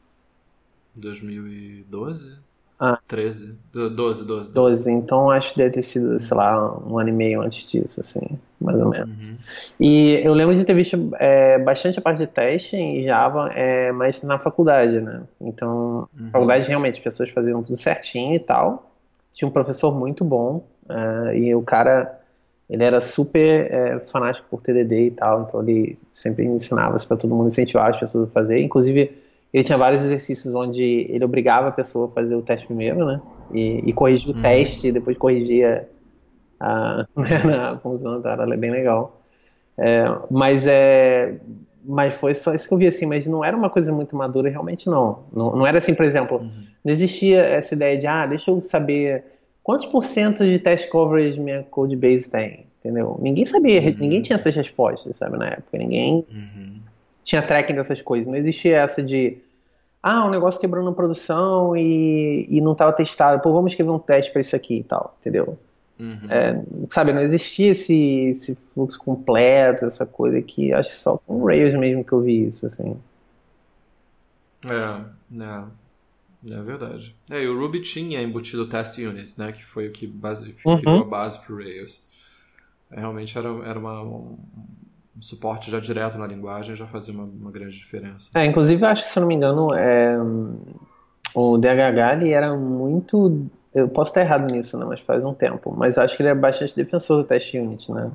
[0.95, 2.39] 2012?
[2.81, 2.99] Ah.
[3.07, 3.59] 13.
[3.73, 4.55] 12, 12, 12.
[4.55, 4.91] 12.
[4.91, 8.39] Então acho que deve ter sido, sei lá, um ano e meio antes disso, assim,
[8.59, 9.09] mais ou menos.
[9.11, 9.37] Uhum.
[9.79, 13.93] E eu lembro de ter visto é, bastante a parte de teste em Java, é,
[13.93, 15.23] mas na faculdade, né?
[15.39, 16.25] Então, uhum.
[16.25, 18.91] na faculdade realmente as pessoas faziam tudo certinho e tal.
[19.31, 22.19] Tinha um professor muito bom, é, e o cara,
[22.69, 27.35] ele era super é, fanático por TDD e tal, então ele sempre ensinava para todo
[27.35, 28.59] mundo incentivar as pessoas a fazer.
[28.63, 29.21] Inclusive,
[29.53, 33.21] ele tinha vários exercícios onde ele obrigava a pessoa a fazer o teste primeiro, né?
[33.53, 34.41] E, e corrigia o uhum.
[34.41, 35.89] teste, e depois corrigia
[36.59, 38.33] a, né, a conclusão, tá?
[38.33, 39.21] Era bem legal.
[39.77, 41.37] É, mas é,
[41.85, 44.49] mas foi só isso que eu vi assim, mas não era uma coisa muito madura
[44.49, 45.25] realmente não.
[45.33, 46.51] Não, não era assim, por exemplo, uhum.
[46.85, 49.25] não existia essa ideia de ah, deixa eu saber
[49.65, 53.19] quantos por cento de test coverage minha code base tem, entendeu?
[53.21, 53.97] Ninguém sabia, uhum.
[53.99, 56.81] ninguém tinha essas respostas, sabe, na época, ninguém uhum
[57.31, 58.27] tinha tracking dessas coisas.
[58.27, 59.39] Não existia essa de
[60.03, 63.41] ah, um negócio quebrou na produção e, e não estava testado.
[63.41, 65.57] Pô, vamos escrever um teste para isso aqui e tal, entendeu?
[65.99, 66.19] Uhum.
[66.29, 71.47] É, sabe, não existia esse, esse fluxo completo, essa coisa que acho só com o
[71.47, 72.97] Rails mesmo que eu vi isso, assim.
[74.67, 75.65] É, é.
[76.53, 77.15] É verdade.
[77.31, 79.53] É, e o Ruby tinha embutido o Test Unit, né?
[79.53, 80.79] Que foi o que base, uhum.
[80.79, 82.03] ficou a base para o Rails.
[82.91, 84.39] É, realmente era, era uma, um,
[85.21, 88.31] um suporte já direto na linguagem já fazia uma, uma grande diferença.
[88.35, 90.17] É, inclusive, acho que, se eu não me engano, é,
[91.35, 93.47] o DHH ele era muito.
[93.75, 95.73] Eu posso estar errado nisso, né, mas faz um tempo.
[95.77, 98.11] Mas acho que ele é bastante defensor do teste unit, né?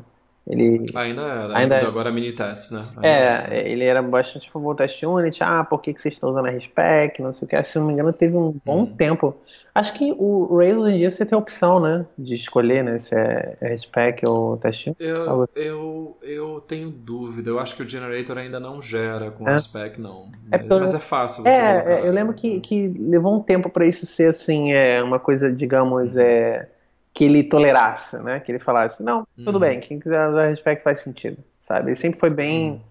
[0.47, 1.85] Ele ainda era, ainda é.
[1.85, 2.85] agora é mini test, né?
[2.97, 5.43] Ainda é, é, ele era bastante favor do test unit.
[5.43, 7.19] Ah, por que, que vocês estão usando a RSpec?
[7.19, 7.63] Não sei o que.
[7.63, 8.85] Se não me engano, teve um bom hum.
[8.85, 9.35] tempo.
[9.73, 12.05] Acho que o Rails hoje em dia você tem a opção, né?
[12.15, 12.99] De escolher, né?
[12.99, 15.03] Se é RSpec ou test unit.
[15.03, 15.59] Eu, assim.
[15.59, 17.49] eu, eu tenho dúvida.
[17.49, 19.55] Eu acho que o Generator ainda não gera com é.
[19.55, 20.29] RSpec, não.
[20.51, 23.67] É mas, mas é fácil você É, é eu lembro que, que levou um tempo
[23.67, 26.69] para isso ser assim, é uma coisa, digamos, é
[27.15, 28.41] que ele tolerasse, né?
[28.41, 29.59] Que ele falasse, não, tudo uhum.
[29.59, 31.87] bem, quem quiser usar respect faz sentido, sabe?
[31.87, 32.71] Ele sempre foi bem...
[32.71, 32.81] Uhum.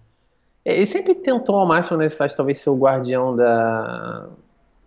[0.65, 4.27] Ele sempre tentou ao máximo nesse site talvez ser o guardião da...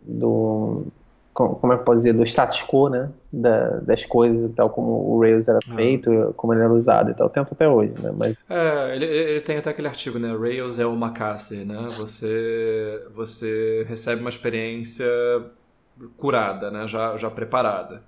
[0.02, 0.88] do...
[1.32, 2.14] como é que eu posso dizer?
[2.14, 3.10] Do status quo, né?
[3.32, 5.76] Da, das coisas e tal, como o Rails era uhum.
[5.76, 7.30] feito, como ele era usado e tal.
[7.30, 8.12] Tenta até hoje, né?
[8.12, 8.42] Mas...
[8.50, 10.36] É, ele, ele tem até aquele artigo, né?
[10.36, 11.94] Rails é o Macassar, né?
[11.96, 15.06] Você, você recebe uma experiência
[16.16, 16.88] curada, né?
[16.88, 18.02] Já, já preparada.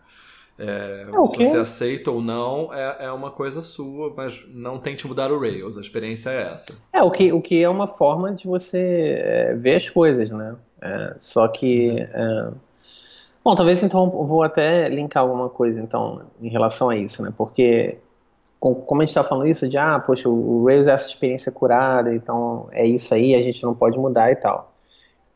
[0.61, 5.07] É, é se você aceita ou não é, é uma coisa sua, mas não tente
[5.07, 6.75] mudar o Rails, a experiência é essa.
[6.93, 10.55] É, o que, o que é uma forma de você é, ver as coisas, né?
[10.83, 11.99] É, só que.
[11.99, 12.51] É,
[13.43, 17.33] bom, talvez então eu vou até linkar alguma coisa então em relação a isso, né?
[17.37, 17.99] Porque
[18.61, 22.15] como a gente está falando isso de ah, poxa, o Rails é essa experiência curada,
[22.15, 24.70] então é isso aí, a gente não pode mudar e tal.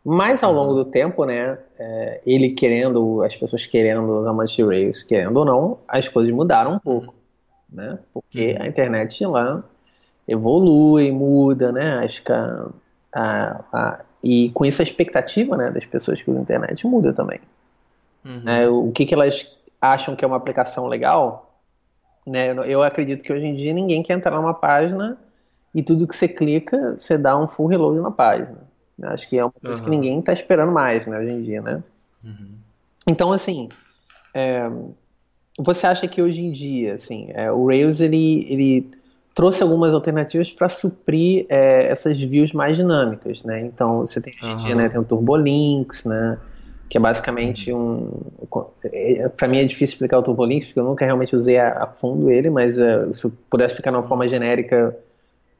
[0.04, 4.62] Mas ao longo do tempo, né, é, ele querendo, as pessoas querendo os amantes de
[4.62, 7.14] Rails, querendo ou não, as coisas mudaram um pouco,
[7.72, 7.98] né?
[8.12, 8.62] Porque uhum.
[8.62, 9.64] a internet lá
[10.28, 12.00] evolui, muda, né?
[12.04, 12.66] Acho que a,
[13.14, 17.12] a, a, e com isso a expectativa, né, das pessoas que usam a internet muda
[17.14, 17.40] também.
[18.22, 18.42] Uhum.
[18.46, 21.60] É, o que, que elas acham que é uma aplicação legal,
[22.26, 22.54] né?
[22.66, 25.16] Eu acredito que hoje em dia ninguém quer entrar numa página
[25.74, 28.63] e tudo que você clica, você dá um full reload na página.
[29.02, 29.84] Acho que é uma coisa uhum.
[29.84, 31.82] que ninguém está esperando mais, né, hoje em dia, né?
[32.22, 32.54] Uhum.
[33.06, 33.68] Então, assim,
[34.32, 34.70] é,
[35.58, 38.90] você acha que hoje em dia, assim, é, o Rails ele, ele
[39.34, 43.60] trouxe algumas alternativas para suprir é, essas views mais dinâmicas, né?
[43.60, 46.38] Então, você tem hoje em dia, né, tem o Turbolinks, né?
[46.88, 48.22] Que é basicamente uhum.
[48.52, 48.64] um.
[48.84, 51.86] É, para mim é difícil explicar o Turbolinks, porque eu nunca realmente usei a, a
[51.86, 54.96] fundo ele, mas uh, se eu pudesse explicar de uma forma genérica,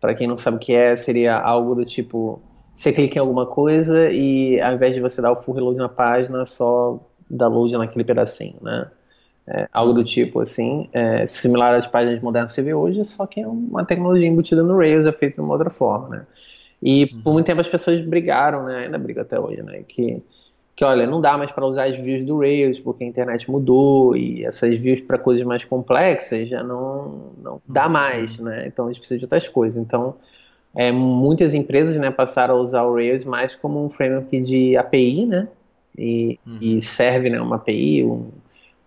[0.00, 2.40] para quem não sabe o que é, seria algo do tipo
[2.74, 5.88] você clica em alguma coisa e ao invés de você dar o full reload na
[5.88, 6.98] página, só
[7.30, 8.90] dá load naquele pedacinho, né?
[9.46, 13.26] É, algo do tipo assim, é, similar às páginas modernas que você vê hoje, só
[13.26, 16.26] que é uma tecnologia embutida no Rails, é feita de uma outra forma, né?
[16.82, 18.84] E por muito tempo as pessoas brigaram, né?
[18.84, 19.82] Ainda brigam até hoje, né?
[19.86, 20.22] Que,
[20.74, 24.16] que olha, não dá mais para usar as views do Rails porque a internet mudou
[24.16, 28.66] e essas views para coisas mais complexas já não, não dá mais, né?
[28.66, 29.80] Então a gente precisa de outras coisas.
[29.80, 30.16] Então
[30.76, 35.26] é, muitas empresas né, passaram a usar o Rails mais como um framework de API,
[35.26, 35.48] né?
[35.96, 36.58] E, uhum.
[36.60, 38.30] e serve né, uma API, um,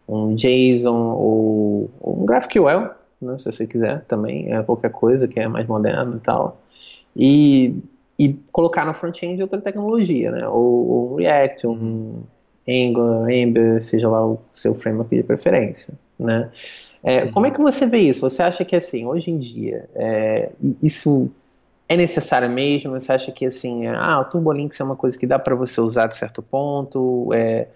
[0.07, 2.89] um JSON ou, ou um GraphQL,
[3.21, 6.61] né, se você quiser também, é qualquer coisa que é mais moderno e tal.
[7.15, 7.75] E,
[8.19, 10.47] e colocar no front-end outra tecnologia, né?
[10.47, 12.23] Ou, ou React, um uhum.
[12.67, 16.49] Angular, Ember, seja lá o seu framework de preferência, né?
[17.01, 17.31] É, uhum.
[17.31, 18.21] Como é que você vê isso?
[18.21, 20.49] Você acha que assim, hoje em dia, é,
[20.83, 21.31] isso
[21.89, 22.91] é necessário mesmo?
[22.91, 26.07] Você acha que assim, ah, o TurboLinks é uma coisa que dá para você usar
[26.07, 27.29] de certo ponto?
[27.33, 27.67] É,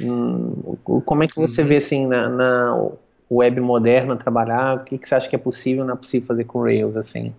[0.00, 1.68] hum, como é que você uhum.
[1.68, 2.90] vê assim na, na,
[3.30, 4.76] web moderna trabalhar?
[4.76, 7.32] O que, que você acha que é possível não é possível fazer com Rails assim?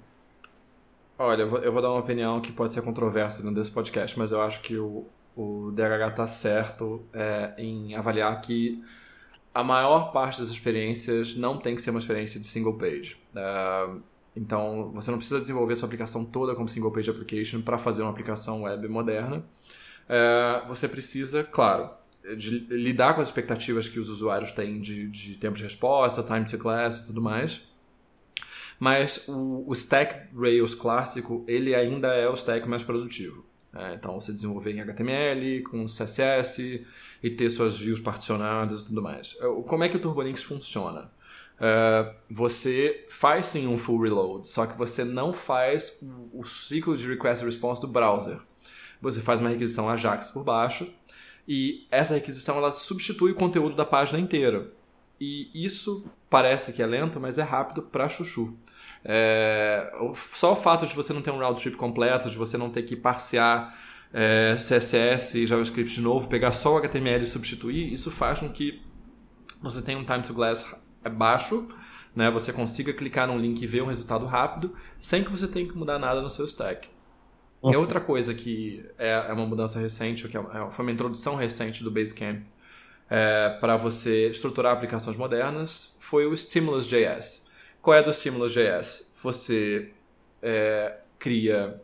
[1.19, 4.17] Olha, eu vou, eu vou, dar uma opinião que pode ser controversa dentro desse podcast,
[4.17, 8.81] mas eu acho que o, o DHH está certo é, em avaliar que
[9.53, 13.17] a maior parte das experiências não tem que ser uma experiência de single page.
[13.35, 14.01] Uh,
[14.35, 18.11] então, você não precisa desenvolver sua aplicação toda como single page application para fazer uma
[18.11, 19.43] aplicação web moderna.
[20.07, 21.89] Uh, você precisa, claro,
[22.37, 26.45] de lidar com as expectativas que os usuários têm de, de tempo de resposta, time
[26.45, 27.61] to class e tudo mais.
[28.79, 33.45] Mas o, o stack Rails clássico, ele ainda é o stack mais produtivo.
[33.73, 36.85] É, então, você desenvolver em HTML, com CSS,
[37.23, 39.35] e ter suas views particionadas e tudo mais.
[39.39, 41.11] É, como é que o TurboLinks funciona?
[41.61, 47.07] Uh, você faz sim um full reload, só que você não faz o, ciclo de
[47.07, 48.39] request response do browser.
[48.99, 50.91] Você faz uma requisição Ajax por baixo
[51.47, 54.73] e essa requisição ela substitui o conteúdo da página inteira.
[55.19, 58.57] E isso parece que é lento, mas é rápido para chuchu.
[59.05, 59.91] É,
[60.33, 62.81] só o fato de você não ter um round trip completo, de você não ter
[62.83, 63.77] que parsear
[64.11, 68.49] é, CSS e JavaScript de novo, pegar só o HTML e substituir, isso faz com
[68.49, 68.81] que
[69.61, 70.65] você tenha um time to glass
[71.09, 71.67] baixo,
[72.15, 72.29] né?
[72.31, 75.77] Você consiga clicar num link e ver um resultado rápido, sem que você tenha que
[75.77, 76.89] mudar nada no seu stack.
[77.61, 77.73] Uhum.
[77.73, 81.35] E outra coisa que é, é uma mudança recente, que é, é, foi uma introdução
[81.35, 82.43] recente do Basecamp
[83.09, 87.49] é, para você estruturar aplicações modernas, foi o Stimulus.js.
[87.81, 89.11] Qual é do Stimulus.js?
[89.21, 89.91] Você
[90.41, 91.79] é, cria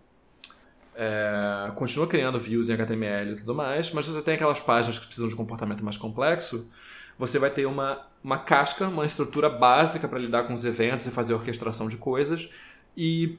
[0.99, 5.05] é, continua criando views em HTML e tudo mais, mas você tem aquelas páginas que
[5.05, 6.67] precisam de comportamento mais complexo,
[7.17, 11.11] você vai ter uma, uma casca, uma estrutura básica para lidar com os eventos e
[11.11, 12.49] fazer orquestração de coisas,
[12.95, 13.37] e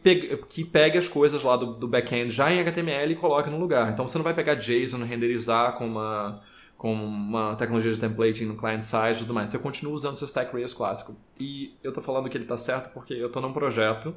[0.48, 3.90] que pegue as coisas lá do, do back-end já em HTML e coloque no lugar.
[3.90, 6.40] Então você não vai pegar JSON, renderizar com uma,
[6.76, 9.50] com uma tecnologia de templating no client-side e tudo mais.
[9.50, 11.16] Você continua usando seu Stack Rails clássico.
[11.40, 14.14] E eu estou falando que ele está certo porque eu estou num projeto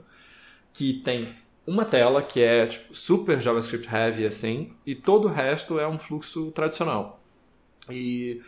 [0.72, 1.34] que tem
[1.66, 5.98] uma tela que é tipo, super JavaScript heavy assim, e todo o resto é um
[5.98, 7.20] fluxo tradicional.
[7.90, 8.42] E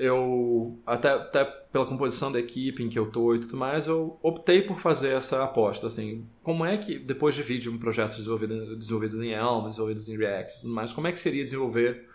[0.00, 4.18] eu, até, até pela composição da equipe em que eu tô e tudo mais, eu
[4.22, 8.78] optei por fazer essa aposta, assim, como é que, depois de vídeo um projetos desenvolvidos,
[8.78, 12.08] desenvolvidos em Elm, desenvolvidos em React tudo mais, como é que seria desenvolver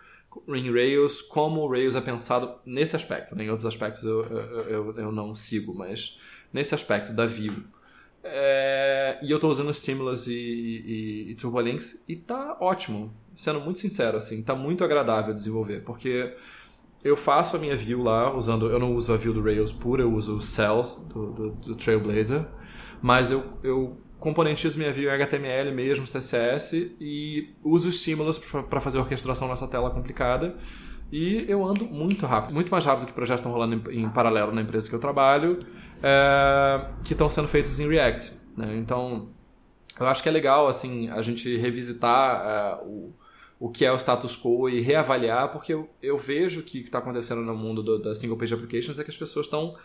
[0.48, 3.44] em Rails, como o Rails é pensado nesse aspecto, né?
[3.44, 6.18] em outros aspectos eu, eu, eu, eu não sigo, mas
[6.52, 7.54] nesse aspecto da view.
[8.24, 13.14] É, e eu estou usando Stimulus e, e, e Turbolinks e tá ótimo.
[13.36, 16.34] Sendo muito sincero, assim, tá muito agradável desenvolver, porque
[17.06, 18.68] eu faço a minha view lá usando.
[18.68, 21.74] Eu não uso a view do Rails pura, eu uso o Cells do, do, do
[21.76, 22.44] Trailblazer,
[23.00, 28.98] mas eu, eu componentizo minha view em HTML mesmo, CSS, e uso Stimulus para fazer
[28.98, 30.56] a orquestração nessa tela complicada.
[31.12, 34.52] E eu ando muito rápido, muito mais rápido que projetos estão rolando em, em paralelo
[34.52, 35.60] na empresa que eu trabalho,
[36.02, 38.32] é, que estão sendo feitos em React.
[38.56, 38.76] Né?
[38.76, 39.28] Então,
[40.00, 43.14] eu acho que é legal assim a gente revisitar é, o,
[43.58, 46.88] o que é o status quo e reavaliar, porque eu, eu vejo que o que
[46.88, 49.76] está acontecendo no mundo do, da single page applications é que as pessoas estão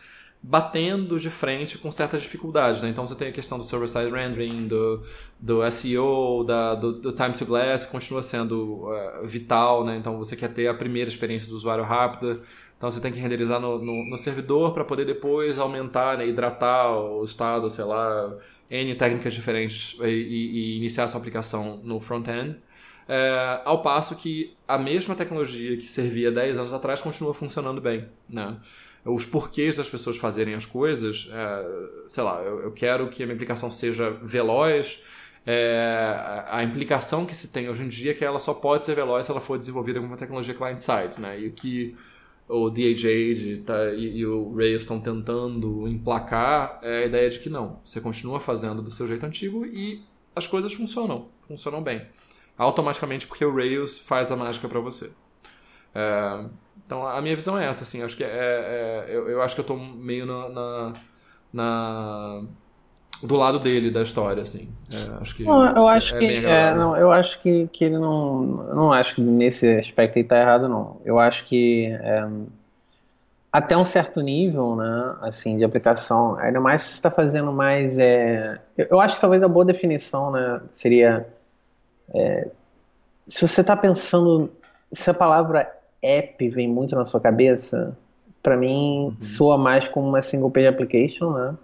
[0.44, 2.82] batendo de frente com certas dificuldades.
[2.82, 2.90] Né?
[2.90, 5.04] Então você tem a questão do server-side rendering, do,
[5.40, 9.86] do SEO, da, do, do, time to glass, que continua sendo uh, vital.
[9.86, 9.98] Né?
[9.98, 12.42] Então você quer ter a primeira experiência do usuário rápida.
[12.76, 16.92] Então você tem que renderizar no, no, no servidor para poder depois aumentar, né, hidratar
[16.98, 18.36] o estado, sei lá,
[18.72, 22.58] N técnicas diferentes e, e, e iniciar sua aplicação no front-end.
[23.14, 28.08] É, ao passo que a mesma tecnologia que servia 10 anos atrás continua funcionando bem.
[28.30, 28.58] Né?
[29.04, 31.28] os porquês das pessoas fazerem as coisas.
[31.32, 31.66] É,
[32.08, 35.00] sei lá, eu, eu, quero que a minha aplicação seja veloz.
[35.46, 38.96] É, a implicação que se tem hoje em dia é que ela só pode ser
[38.96, 41.20] veloz se ela for desenvolvida com uma tecnologia client-side.
[41.20, 41.42] Né?
[41.42, 41.96] E o que
[42.48, 47.50] o DHA tá, e, e, o Rails estão tentando emplacar é a ideia de que
[47.50, 47.80] não.
[47.84, 50.04] Você continua fazendo do seu jeito antigo e
[50.36, 51.30] as coisas funcionam.
[51.48, 52.06] Funcionam bem.
[52.62, 55.10] Automaticamente porque o Rails faz a mágica para você.
[55.96, 56.44] É,
[56.86, 59.62] então a minha visão é essa, assim, acho que é, é eu, eu, acho que
[59.62, 60.94] eu estou meio na, na,
[61.52, 62.44] na,
[63.24, 64.70] do lado dele da história, assim.
[64.94, 67.98] É, acho que não, eu acho é que é, não, eu acho que, que ele
[67.98, 71.02] não, não acho que nesse aspecto ele tá errado não.
[71.04, 72.30] Eu acho que é,
[73.52, 78.62] até um certo nível, né, assim, de aplicação, ainda mais se está fazendo mais, é,
[78.78, 81.28] eu acho que talvez a boa definição, né, seria
[82.14, 82.50] é,
[83.28, 84.52] se você está pensando,
[84.92, 87.98] se a palavra app vem muito na sua cabeça,
[88.42, 89.16] para mim uhum.
[89.20, 91.56] soa mais como uma single page application, né?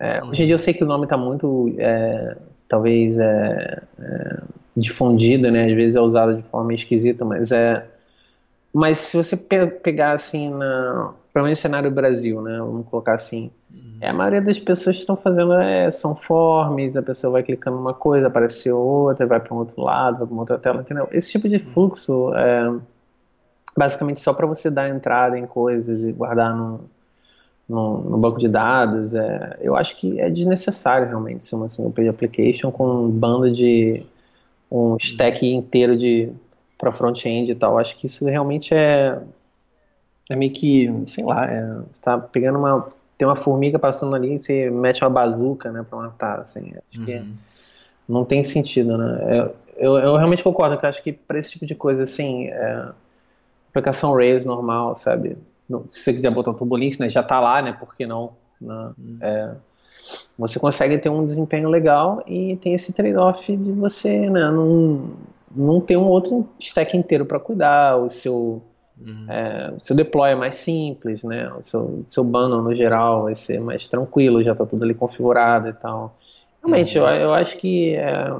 [0.00, 2.36] É, hoje em dia eu sei que o nome está muito, é,
[2.68, 4.38] talvez, é, é,
[4.76, 5.66] difundido, né?
[5.66, 7.86] Às vezes é usado de forma esquisita, mas é.
[8.72, 12.58] Mas se você pe pegar assim, na, pelo menos cenário Brasil, né?
[12.58, 13.50] Vamos colocar assim.
[13.72, 13.96] Uhum.
[14.00, 17.78] É, a maioria das pessoas que estão fazendo é, são forms, a pessoa vai clicando
[17.78, 21.08] uma coisa, aparece outra, vai para um outro lado, vai para outra tela, entendeu?
[21.10, 21.72] Esse tipo de uhum.
[21.72, 22.78] fluxo é
[23.76, 26.80] basicamente só para você dar entrada em coisas e guardar no,
[27.66, 29.14] no, no banco de dados.
[29.14, 33.50] É, eu acho que é desnecessário realmente ser uma single page application com um bando
[33.50, 34.04] de
[34.70, 36.30] um stack inteiro de
[36.76, 37.78] para front-end e tal.
[37.78, 39.18] Acho que isso realmente é
[40.32, 44.34] é meio que, sei lá, é, você tá pegando uma tem uma formiga passando ali
[44.34, 46.72] e você mete uma bazuca, né, para matar, assim.
[46.84, 47.04] Acho uhum.
[47.04, 47.24] que
[48.08, 49.20] não tem sentido, né?
[49.38, 52.88] Eu, eu, eu realmente concordo que acho que para esse tipo de coisa, assim, é,
[53.68, 55.36] aplicação Rails normal, sabe?
[55.88, 57.72] se você quiser botar um turbolink, né, já está lá, né?
[57.72, 58.32] Por que não?
[58.60, 58.90] Né?
[58.98, 59.18] Hum.
[59.20, 59.54] É,
[60.36, 65.10] você consegue ter um desempenho legal e tem esse trade-off de você né, não,
[65.54, 68.62] não ter um outro stack inteiro para cuidar, o seu,
[69.06, 69.26] uhum.
[69.28, 71.50] é, o seu deploy é mais simples, né?
[71.52, 75.68] O seu, seu bundle no geral vai ser mais tranquilo, já está tudo ali configurado
[75.68, 76.16] e tal.
[76.62, 77.06] Realmente, uhum.
[77.06, 78.34] eu, eu acho que é,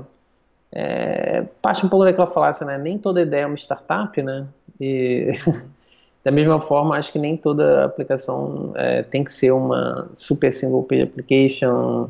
[0.72, 2.78] é, parte um pouco daquela falácia, né?
[2.78, 4.46] Nem toda ideia é uma startup, né?
[4.80, 5.32] E
[6.24, 10.82] da mesma forma, acho que nem toda aplicação é, tem que ser uma super single
[10.84, 12.08] page application.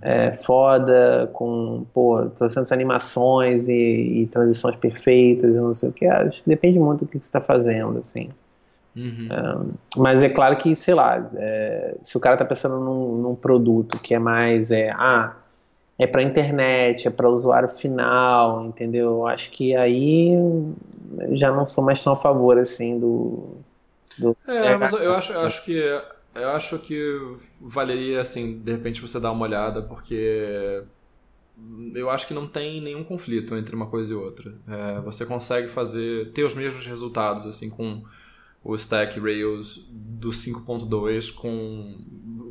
[0.00, 6.06] É, foda, com, pô, trocentas animações e, e, transições perfeitas e não sei o que.
[6.06, 8.30] Acho que depende muito do que você está fazendo, assim.
[8.96, 9.28] Uhum.
[9.30, 13.34] É, mas é claro que, sei lá, é, se o cara está pensando num, num,
[13.34, 15.34] produto que é mais, é, ah,
[15.98, 19.26] é para internet, é para usuário final, entendeu?
[19.26, 20.32] Acho que aí
[21.32, 23.56] já não sou mais tão a favor assim do.
[24.18, 26.02] do é, mas eu acho, eu acho que
[26.38, 30.82] eu acho que valeria assim, de repente você dar uma olhada, porque
[31.94, 34.54] eu acho que não tem nenhum conflito entre uma coisa e outra.
[34.68, 38.02] É, você consegue fazer ter os mesmos resultados assim com
[38.62, 41.98] o stack Rails do 5.2 com,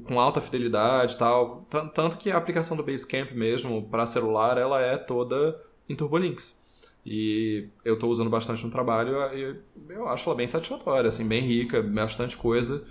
[0.05, 1.67] com alta fidelidade e tal.
[1.93, 6.63] Tanto que a aplicação do Basecamp mesmo para celular ela é toda em Turbolinks.
[7.05, 9.55] E eu estou usando bastante no trabalho e
[9.89, 12.83] eu acho ela bem satisfatória, assim, bem rica, bastante coisa.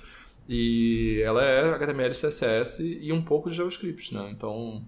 [0.48, 4.28] E ela é HTML, CSS e um pouco de JavaScript, né?
[4.30, 4.84] Então,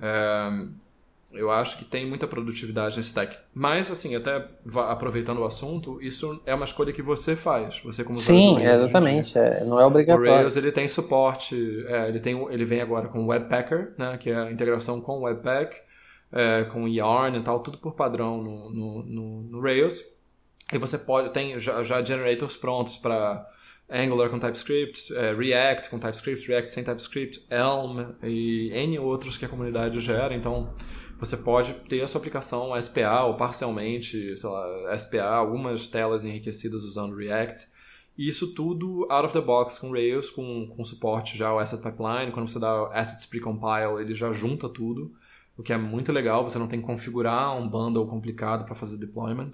[0.00, 0.66] é,
[1.32, 3.36] eu acho que tem muita produtividade nesse stack.
[3.54, 4.48] Mas, assim, até
[4.88, 7.80] aproveitando o assunto, isso é uma escolha que você faz.
[7.84, 9.36] Você como Sim, exatamente.
[9.36, 10.30] É, não é obrigatório.
[10.30, 14.16] O Rails ele tem suporte, é, ele, tem, ele vem agora com o Webpacker, né,
[14.16, 15.76] que é a integração com o Webpack,
[16.32, 20.02] é, com Yarn e tal, tudo por padrão no, no, no, no Rails.
[20.72, 23.46] E você pode, tem já, já generators prontos para
[23.88, 29.44] Angular com TypeScript, é, React com TypeScript, React sem TypeScript, Elm e N outros que
[29.44, 30.34] a comunidade gera.
[30.34, 30.74] Então,
[31.18, 36.82] você pode ter a sua aplicação SPA ou parcialmente, sei lá, SPA, algumas telas enriquecidas
[36.82, 37.66] usando React.
[38.18, 41.82] E isso tudo out of the box com Rails, com, com suporte já ao Asset
[41.82, 42.32] Pipeline.
[42.32, 45.12] Quando você dá Assets Precompile, ele já junta tudo,
[45.56, 46.42] o que é muito legal.
[46.42, 49.52] Você não tem que configurar um bundle complicado para fazer deployment.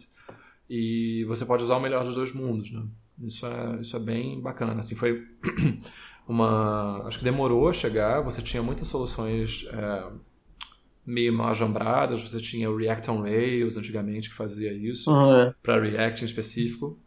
[0.70, 2.83] E você pode usar o melhor dos dois mundos, né?
[3.23, 4.79] Isso é, isso é bem bacana.
[4.79, 5.27] Assim, foi
[6.27, 7.03] uma...
[7.07, 8.20] Acho que demorou a chegar.
[8.23, 9.66] Você tinha muitas soluções...
[9.73, 10.33] É,
[11.05, 12.23] meio mal ajambradas.
[12.23, 15.53] Você tinha o React on Rails antigamente que fazia isso, uhum.
[15.62, 16.99] para React em específico.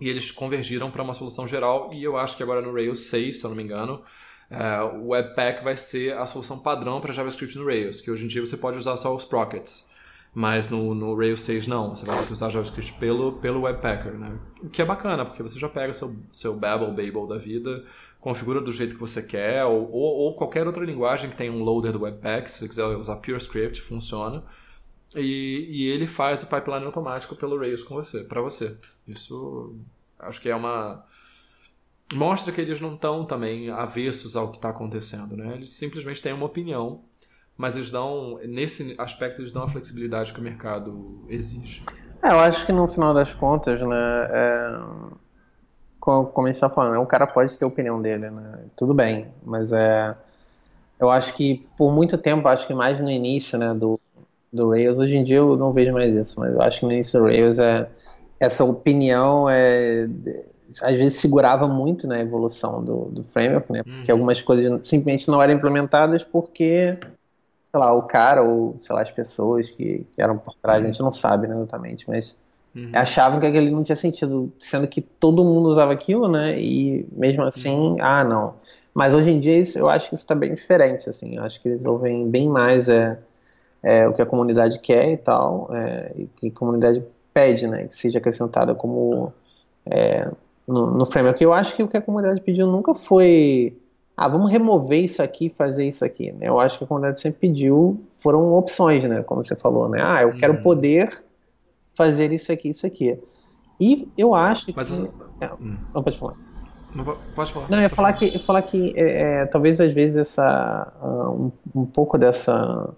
[0.00, 1.90] E eles convergiram para uma solução geral.
[1.92, 4.02] E eu acho que agora no Rails 6, se eu não me engano,
[4.50, 8.28] é, o Webpack vai ser a solução padrão para JavaScript no Rails, que hoje em
[8.28, 9.87] dia você pode usar só os Sprockets.
[10.34, 14.12] Mas no, no Rails 6 não, você vai ter que usar JavaScript pelo, pelo Webpacker,
[14.12, 14.38] né?
[14.62, 17.84] O que é bacana, porque você já pega seu, seu Babel, Babel da vida,
[18.20, 21.62] configura do jeito que você quer, ou, ou, ou, qualquer outra linguagem que tenha um
[21.62, 24.44] loader do Webpack, se você quiser usar PureScript, funciona.
[25.14, 28.76] E, e ele faz o pipeline automático pelo Rails com você, para você.
[29.06, 29.76] Isso
[30.18, 31.04] acho que é uma
[32.12, 35.54] mostra que eles não estão também avessos ao que está acontecendo, né?
[35.54, 37.04] Eles simplesmente têm uma opinião,
[37.58, 41.82] mas eles dão nesse aspecto eles dão a flexibilidade que o mercado exige.
[42.22, 44.78] É, eu acho que no final das contas, né, é
[46.00, 46.98] como a gente está falando, né?
[46.98, 48.60] um cara pode ter a opinião dele, né?
[48.76, 50.14] Tudo bem, mas é.
[50.98, 54.00] eu acho que por muito tempo, acho que mais no início, né, do,
[54.52, 56.92] do Rails, hoje em dia eu não vejo mais isso, mas eu acho que no
[56.92, 57.88] início do Rails é,
[58.40, 60.08] essa opinião é,
[60.82, 64.18] às vezes segurava muito na evolução do, do framework, né, porque uhum.
[64.18, 66.96] algumas coisas simplesmente não eram implementadas porque,
[67.68, 70.84] sei lá, o cara ou, sei lá, as pessoas que, que eram por trás, uhum.
[70.84, 72.34] a gente não sabe né, exatamente, mas
[72.74, 72.90] uhum.
[72.94, 77.42] achavam que aquele não tinha sentido, sendo que todo mundo usava aquilo, né, e mesmo
[77.42, 77.96] assim, uhum.
[78.00, 78.54] ah, não
[78.98, 81.36] mas hoje em dia isso, eu acho que isso está bem diferente, assim.
[81.36, 83.16] Eu acho que eles ouvem bem mais é,
[83.80, 87.86] é, o que a comunidade quer e tal, é, e que a comunidade pede, né,
[87.86, 89.32] que seja acrescentada como
[89.86, 90.28] é,
[90.66, 91.40] no, no framework.
[91.40, 93.78] Eu acho que o que a comunidade pediu nunca foi,
[94.18, 96.32] ah, vamos remover isso aqui e fazer isso aqui.
[96.32, 96.48] Né?
[96.48, 100.22] Eu acho que a comunidade sempre pediu, foram opções, né, como você falou, né, ah,
[100.22, 100.62] eu quero uhum.
[100.62, 101.22] poder
[101.94, 103.16] fazer isso aqui, isso aqui.
[103.80, 105.44] E eu acho Mas, que...
[105.44, 105.76] É, hum.
[105.94, 106.34] Não, pode falar.
[107.36, 107.70] Pode falar.
[107.70, 111.30] Não, eu ia falar que, eu falar que é, é, talvez às vezes essa, uh,
[111.30, 112.92] um, um, pouco dessa,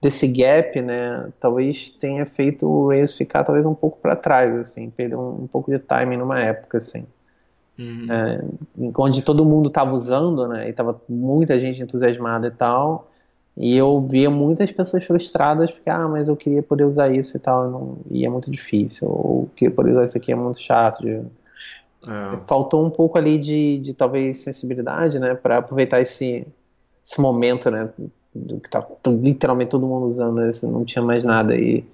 [0.00, 4.88] desse gap, né, talvez tenha feito o Rails ficar talvez um pouco para trás, assim,
[4.88, 7.04] perder um, um, pouco de timing numa época, assim.
[7.78, 8.06] Uhum.
[8.10, 8.44] É,
[8.98, 13.10] onde todo mundo estava usando, né, e tava muita gente entusiasmada e tal,
[13.56, 17.40] e eu via muitas pessoas frustradas porque, ah, mas eu queria poder usar isso e
[17.40, 20.60] tal, e, não, e é muito difícil, ou queria poder usar isso aqui é muito
[20.60, 21.22] chato de
[22.06, 22.40] é.
[22.46, 26.46] Faltou um pouco ali de, de talvez sensibilidade, né, para aproveitar esse,
[27.04, 27.88] esse momento, né,
[28.34, 31.84] do que tá literalmente todo mundo usando, né, não tinha mais nada e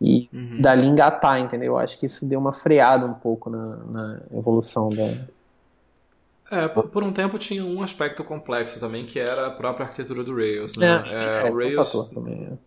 [0.00, 0.60] e uhum.
[0.60, 1.74] dali engatar, entendeu?
[1.74, 5.14] Eu acho que isso deu uma freada um pouco na, na evolução da.
[6.50, 10.24] É, por, por, um tempo tinha um aspecto complexo também, que era a própria arquitetura
[10.24, 11.00] do Rails, né?
[11.06, 12.58] É, é, o Rails, é um também,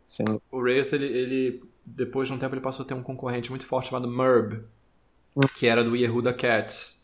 [0.52, 3.66] o Rails, ele, ele, depois de um tempo, ele passou a ter um concorrente muito
[3.66, 4.64] forte chamado Merb,
[5.58, 6.98] que era do Yehuda Cats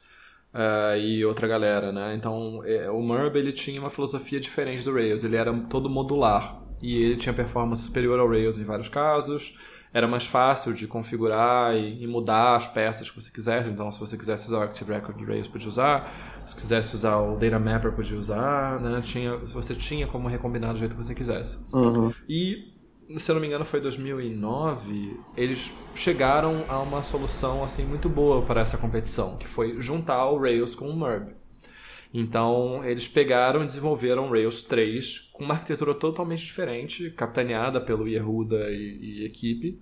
[0.54, 2.16] uh, e outra galera, né?
[2.16, 6.62] Então, é, o Murb ele tinha uma filosofia diferente do Rails, ele era todo modular
[6.82, 9.54] e ele tinha performance superior ao Rails em vários casos.
[9.94, 13.70] Era mais fácil de configurar e, e mudar as peças que você quisesse.
[13.70, 16.42] Então, se você quisesse usar o Active Record Rails, podia usar.
[16.46, 18.80] Se quisesse usar o Data Mapper, podia usar.
[18.80, 19.02] Né?
[19.02, 21.66] Tinha, você tinha como recombinar do jeito que você quisesse.
[21.74, 22.14] Uhum.
[22.28, 22.74] E
[23.18, 28.44] se eu não me engano foi 2009, eles chegaram a uma solução assim muito boa
[28.44, 31.39] para essa competição, que foi juntar o Rails com o Merb.
[32.14, 38.72] Então, eles pegaram e desenvolveram Rails 3 com uma arquitetura totalmente diferente, capitaneada pelo Yehuda
[38.72, 39.80] e, e equipe.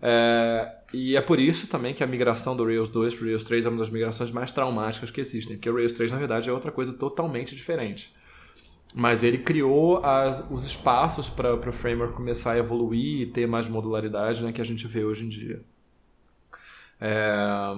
[0.00, 3.44] É, e é por isso também que a migração do Rails 2 para o Rails
[3.44, 6.48] 3 é uma das migrações mais traumáticas que existem, porque o Rails 3, na verdade,
[6.48, 8.14] é outra coisa totalmente diferente.
[8.94, 13.68] Mas ele criou as, os espaços para o framework começar a evoluir e ter mais
[13.68, 15.60] modularidade né, que a gente vê hoje em dia.
[17.00, 17.74] É,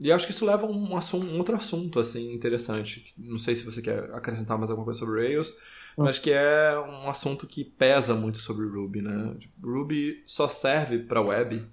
[0.00, 3.12] e acho que isso leva a um, assunto, um, outro assunto assim interessante.
[3.16, 5.50] Não sei se você quer acrescentar mais alguma coisa sobre Rails,
[5.96, 6.04] hum.
[6.04, 9.02] mas que é um assunto que pesa muito sobre o Ruby.
[9.02, 9.34] Né?
[9.62, 11.64] Ruby só serve para web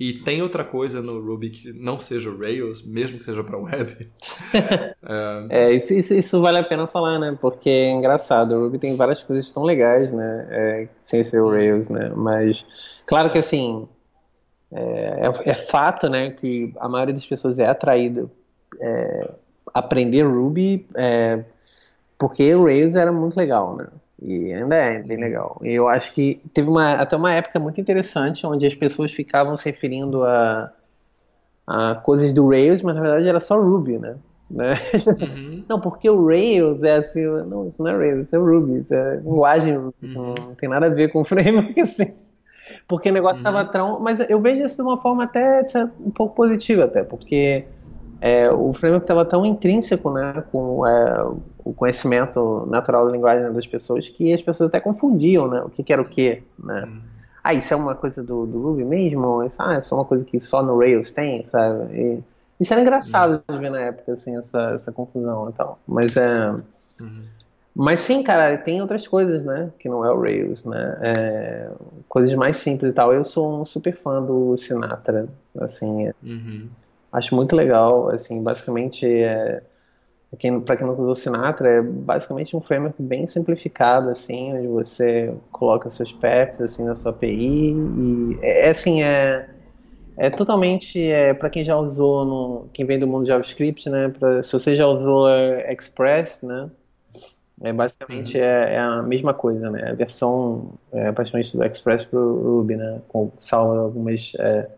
[0.00, 3.58] e tem outra coisa no Ruby que não seja o Rails, mesmo que seja para
[3.58, 4.08] web.
[4.54, 7.36] é, é isso, isso, isso, vale a pena falar, né?
[7.38, 10.46] Porque é engraçado, o Ruby tem várias coisas tão legais, né?
[10.50, 12.10] É, sem ser o Rails, né?
[12.16, 12.64] Mas,
[13.06, 13.86] claro que assim,
[14.72, 16.30] é, é, é fato, né?
[16.30, 18.30] Que a maioria das pessoas é atraída
[18.80, 19.30] é,
[19.72, 21.44] aprender Ruby é,
[22.18, 23.86] porque o Rails era muito legal, né?
[24.22, 25.58] E ainda é bem legal.
[25.62, 29.56] E eu acho que teve uma, até uma época muito interessante onde as pessoas ficavam
[29.56, 30.70] se referindo a,
[31.66, 34.16] a coisas do Rails, mas na verdade era só Ruby, né?
[34.50, 34.74] né?
[35.20, 35.64] Uhum.
[35.68, 38.92] Não, porque o Rails é assim, não, isso não é Rails, isso é Ruby, isso
[38.92, 40.34] é linguagem Ruby, uhum.
[40.38, 42.12] não tem nada a ver com framework assim.
[42.86, 43.68] Porque o negócio estava uhum.
[43.70, 44.00] tão.
[44.00, 45.64] Mas eu vejo isso de uma forma até
[46.00, 47.64] um pouco positiva, até, porque
[48.20, 51.24] é, o framework estava tão intrínseco né, com é,
[51.64, 55.82] o conhecimento natural da linguagem das pessoas que as pessoas até confundiam né, o que,
[55.82, 56.42] que era o que.
[56.62, 56.84] Né?
[56.84, 57.00] Uhum.
[57.42, 59.42] Ah, isso é uma coisa do, do Ruby mesmo?
[59.42, 61.96] Isso, ah, isso é uma coisa que só no Rails tem, sabe?
[61.96, 62.22] E,
[62.60, 63.54] isso era engraçado uhum.
[63.54, 65.78] de ver na época, assim, essa, essa confusão e tal.
[65.88, 66.50] Mas é.
[67.00, 67.22] Uhum.
[67.74, 69.70] Mas sim, cara, tem outras coisas, né?
[69.78, 70.98] Que não é o Rails, né?
[71.00, 71.70] É,
[72.10, 73.14] coisas mais simples e tal.
[73.14, 76.10] Eu sou um super fã do Sinatra, assim.
[76.22, 76.68] Uhum.
[77.12, 79.62] Acho muito legal, assim, basicamente é,
[80.38, 85.32] quem, para quem não usou Sinatra, é basicamente um framework bem simplificado, assim, onde você
[85.50, 89.48] coloca seus paths, assim, na sua API e é, é assim, é,
[90.16, 94.42] é totalmente, é, para quem já usou, no, quem vem do mundo JavaScript, né, pra,
[94.42, 96.70] se você já usou é, Express, né,
[97.62, 98.44] é, basicamente uhum.
[98.44, 102.76] é, é, a mesma coisa, né, a versão é, praticamente do Express para o Ruby,
[102.76, 104.68] né, com salvo algumas é,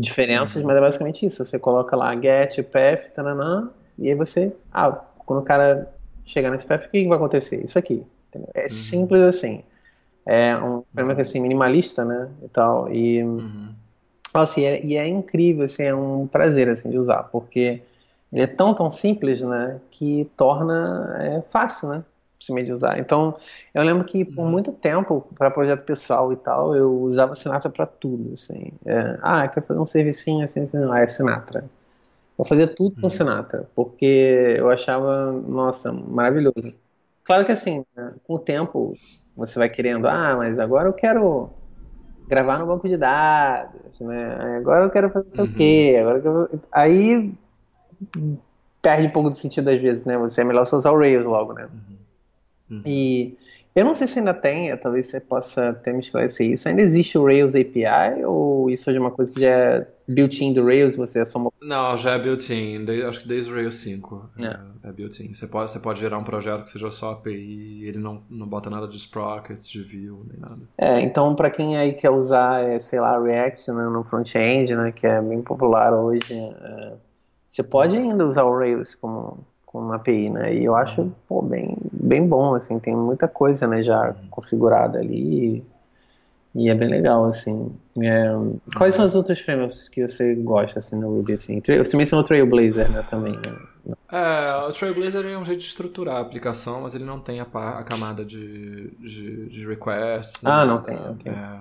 [0.00, 0.68] diferenças, uhum.
[0.68, 1.44] mas é basicamente isso.
[1.44, 4.52] Você coloca lá get, path, tananã, e aí você.
[4.72, 5.92] Ah, quando o cara
[6.24, 7.64] chegar nesse path, o que vai acontecer?
[7.64, 8.04] Isso aqui.
[8.28, 8.50] Entendeu?
[8.54, 8.70] É uhum.
[8.70, 9.62] simples assim.
[10.24, 12.28] É um framework assim, minimalista, né?
[12.42, 12.92] E tal.
[12.92, 13.68] E, uhum.
[14.32, 17.82] assim, é, e é incrível, assim, é um prazer assim, de usar, porque
[18.32, 19.80] ele é tão, tão simples, né?
[19.90, 22.04] Que torna é, fácil, né?
[22.48, 22.98] de usar.
[22.98, 23.36] Então,
[23.74, 24.50] eu lembro que por uhum.
[24.50, 28.72] muito tempo, para projeto pessoal e tal, eu usava Sinatra para tudo, assim.
[28.86, 31.64] É, ah, quero fazer um servicinho assim, assim, ah, é Sinatra.
[32.38, 33.10] Eu fazia tudo com uhum.
[33.10, 36.74] Sinatra, porque eu achava, nossa, maravilhoso.
[37.24, 38.94] Claro que assim, né, com o tempo,
[39.36, 41.50] você vai querendo, ah, mas agora eu quero
[42.26, 44.56] gravar no banco de dados, né?
[44.56, 45.46] Agora eu quero fazer uhum.
[45.46, 45.98] o quê?
[46.00, 46.60] Agora eu...
[46.72, 47.32] Aí
[48.80, 50.16] perde um pouco de sentido às vezes, né?
[50.18, 51.64] Você é melhor você usar o Rails logo, né?
[51.64, 52.76] Uhum.
[52.76, 52.82] Uhum.
[52.86, 53.36] E
[53.74, 56.68] eu não sei se ainda tem, talvez você possa até me esclarecer isso.
[56.68, 60.64] Ainda existe o Rails API ou isso é uma coisa que já é built-in do
[60.64, 61.52] Rails, você é só uma...
[61.62, 65.32] Não, já é built-in, acho que desde o Rails 5 é, é, é built-in.
[65.32, 68.46] Você pode, você pode gerar um projeto que seja só API e ele não, não
[68.46, 70.62] bota nada de sprockets, de view, nem nada.
[70.76, 74.90] É, então para quem aí quer usar, é, sei lá, React né, no front-end, né,
[74.90, 76.92] que é bem popular hoje, é,
[77.50, 80.54] você pode ainda usar o Rails como com uma API, né?
[80.54, 81.12] E eu acho uhum.
[81.28, 84.28] pô, bem, bem bom, assim, tem muita coisa, né, já uhum.
[84.28, 85.64] configurada ali
[86.54, 87.72] e, é bem legal, assim.
[88.00, 88.30] É,
[88.76, 91.60] quais são os outros frameworks que você gosta, assim, no Ruby, assim?
[91.60, 93.94] Você mencionou o Trailblazer, né, também, né?
[94.10, 97.44] É, o Trailblazer é um jeito de estruturar a aplicação, mas ele não tem a,
[97.44, 100.44] a camada de, de, de requests.
[100.44, 100.72] Ah, né?
[100.72, 101.30] não tem, okay.
[101.30, 101.60] é,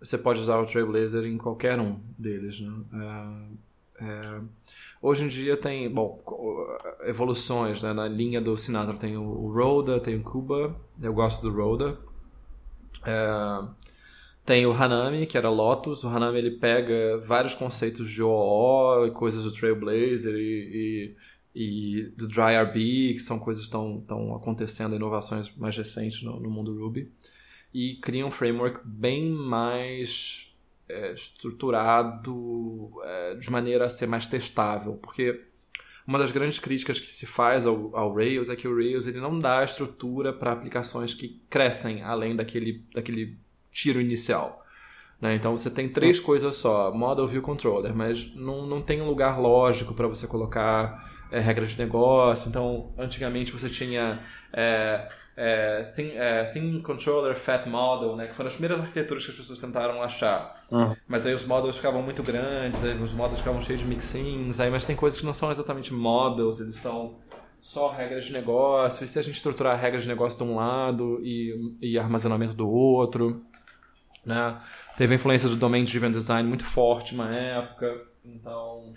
[0.00, 2.72] Você pode usar o Trailblazer em qualquer um deles, né?
[4.00, 4.40] É, é
[5.08, 6.20] Hoje em dia tem, bom,
[7.02, 7.92] evoluções, né?
[7.92, 11.96] Na linha do Sinatra tem o Roda, tem o Cuba, eu gosto do Roda.
[13.04, 13.68] É,
[14.44, 16.02] tem o Hanami, que era Lotus.
[16.02, 21.14] O Hanami ele pega vários conceitos de OO coisas do Trailblazer e,
[21.54, 26.50] e, e do DryRB, que são coisas que estão acontecendo, inovações mais recentes no, no
[26.50, 27.12] mundo Ruby.
[27.72, 30.52] E cria um framework bem mais
[30.88, 35.44] é, estruturado é, de maneira a ser mais testável, porque
[36.06, 39.20] uma das grandes críticas que se faz ao, ao Rails é que o Rails ele
[39.20, 43.36] não dá estrutura para aplicações que crescem além daquele, daquele
[43.72, 44.64] tiro inicial.
[45.20, 45.34] Né?
[45.34, 49.40] Então você tem três coisas só: Model View Controller, mas não, não tem um lugar
[49.40, 52.48] lógico para você colocar é, regras de negócio.
[52.48, 54.20] Então, antigamente você tinha
[54.52, 59.30] é, é, thing, é, thing, Controller Fat Model, né, que foram as primeiras arquiteturas que
[59.30, 60.64] as pessoas tentaram achar.
[60.70, 60.96] Uhum.
[61.06, 64.86] Mas aí os models ficavam muito grandes, os models ficavam cheios de mixins, aí, mas
[64.86, 67.18] tem coisas que não são exatamente models, eles são
[67.60, 71.20] só regras de negócio, e se a gente estruturar regras de negócio de um lado
[71.22, 73.44] e, e armazenamento do outro,
[74.24, 74.60] né?
[74.96, 78.94] Teve a influência do Domain Driven Design muito forte uma época, então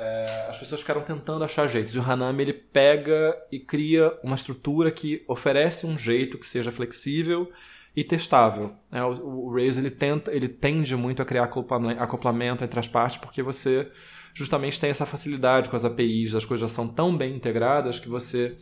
[0.00, 1.94] é, as pessoas ficaram tentando achar jeitos.
[1.94, 6.72] E o Hanami ele pega e cria uma estrutura que oferece um jeito que seja
[6.72, 7.52] flexível
[7.94, 8.72] e testável.
[8.90, 11.44] É, o, o, Rails ele tenta, ele tende muito a criar
[11.98, 13.90] acoplamento entre as partes porque você
[14.32, 18.08] justamente tem essa facilidade com as APIs, as coisas já são tão bem integradas que
[18.08, 18.56] você,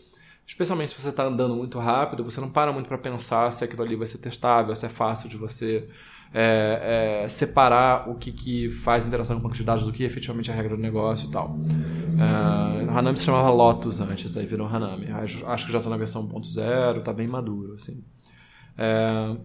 [0.44, 3.82] especialmente se você está andando muito rápido, você não para muito para pensar se aquilo
[3.82, 5.88] ali vai ser testável, se é fácil de você
[6.32, 10.04] é, é, separar o que, que faz interação com o banco de dados do que
[10.04, 11.50] efetivamente é a regra do negócio e tal.
[11.50, 15.06] Uh, Hanami se chamava Lotus antes, aí virou Hanami.
[15.10, 18.02] Acho que já está na versão 1.0, está bem maduro, assim.
[18.76, 19.36] É,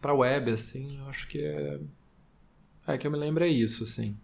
[0.00, 1.78] para web, assim, eu acho que é...
[2.86, 4.16] É, que eu me lembro é isso, assim.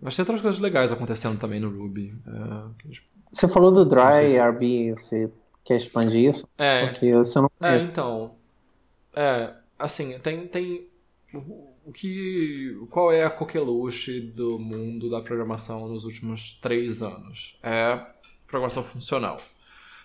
[0.00, 2.14] Mas tem outras coisas legais acontecendo também no Ruby.
[2.26, 2.94] É,
[3.32, 4.38] você falou do Dry se...
[4.38, 5.30] RB, você
[5.64, 6.48] quer expandir isso?
[6.56, 6.86] É.
[6.86, 8.34] Porque você não É, então.
[9.14, 10.88] É, assim, tem, tem
[11.34, 17.58] o que qual é a coqueluche do mundo da programação nos últimos três anos?
[17.62, 18.00] É
[18.46, 19.40] programação funcional.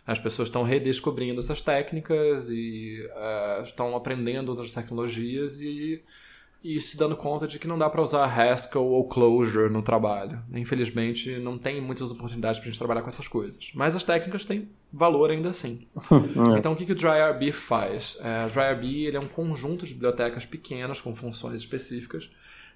[0.05, 6.03] As pessoas estão redescobrindo essas técnicas e uh, estão aprendendo outras tecnologias e
[6.64, 10.39] e se dando conta de que não dá para usar Haskell ou Clojure no trabalho.
[10.53, 13.72] Infelizmente, não tem muitas oportunidades para a gente trabalhar com essas coisas.
[13.74, 15.88] Mas as técnicas têm valor ainda assim.
[16.22, 16.59] É.
[16.59, 18.18] então, o que, que o DryRB faz?
[18.22, 22.30] É, o DryRB ele é um conjunto de bibliotecas pequenas com funções específicas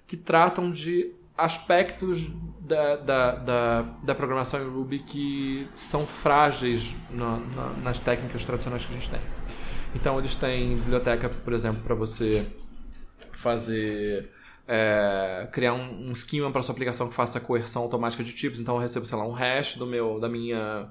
[0.06, 2.28] que tratam de aspectos
[2.60, 8.84] da, da, da, da programação em Ruby que são frágeis na, na, nas técnicas tradicionais
[8.84, 9.20] que a gente tem.
[9.94, 12.46] Então, eles têm biblioteca, por exemplo, para você
[13.32, 14.30] fazer.
[14.68, 18.60] É, criar um, um esquema para sua aplicação que faça coerção automática de tipos.
[18.60, 20.88] Então eu recebo, sei lá, um hash do meu, da minha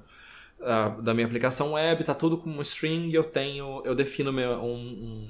[1.02, 4.74] da minha aplicação web, tá tudo com um string, eu tenho, eu defino meu, um,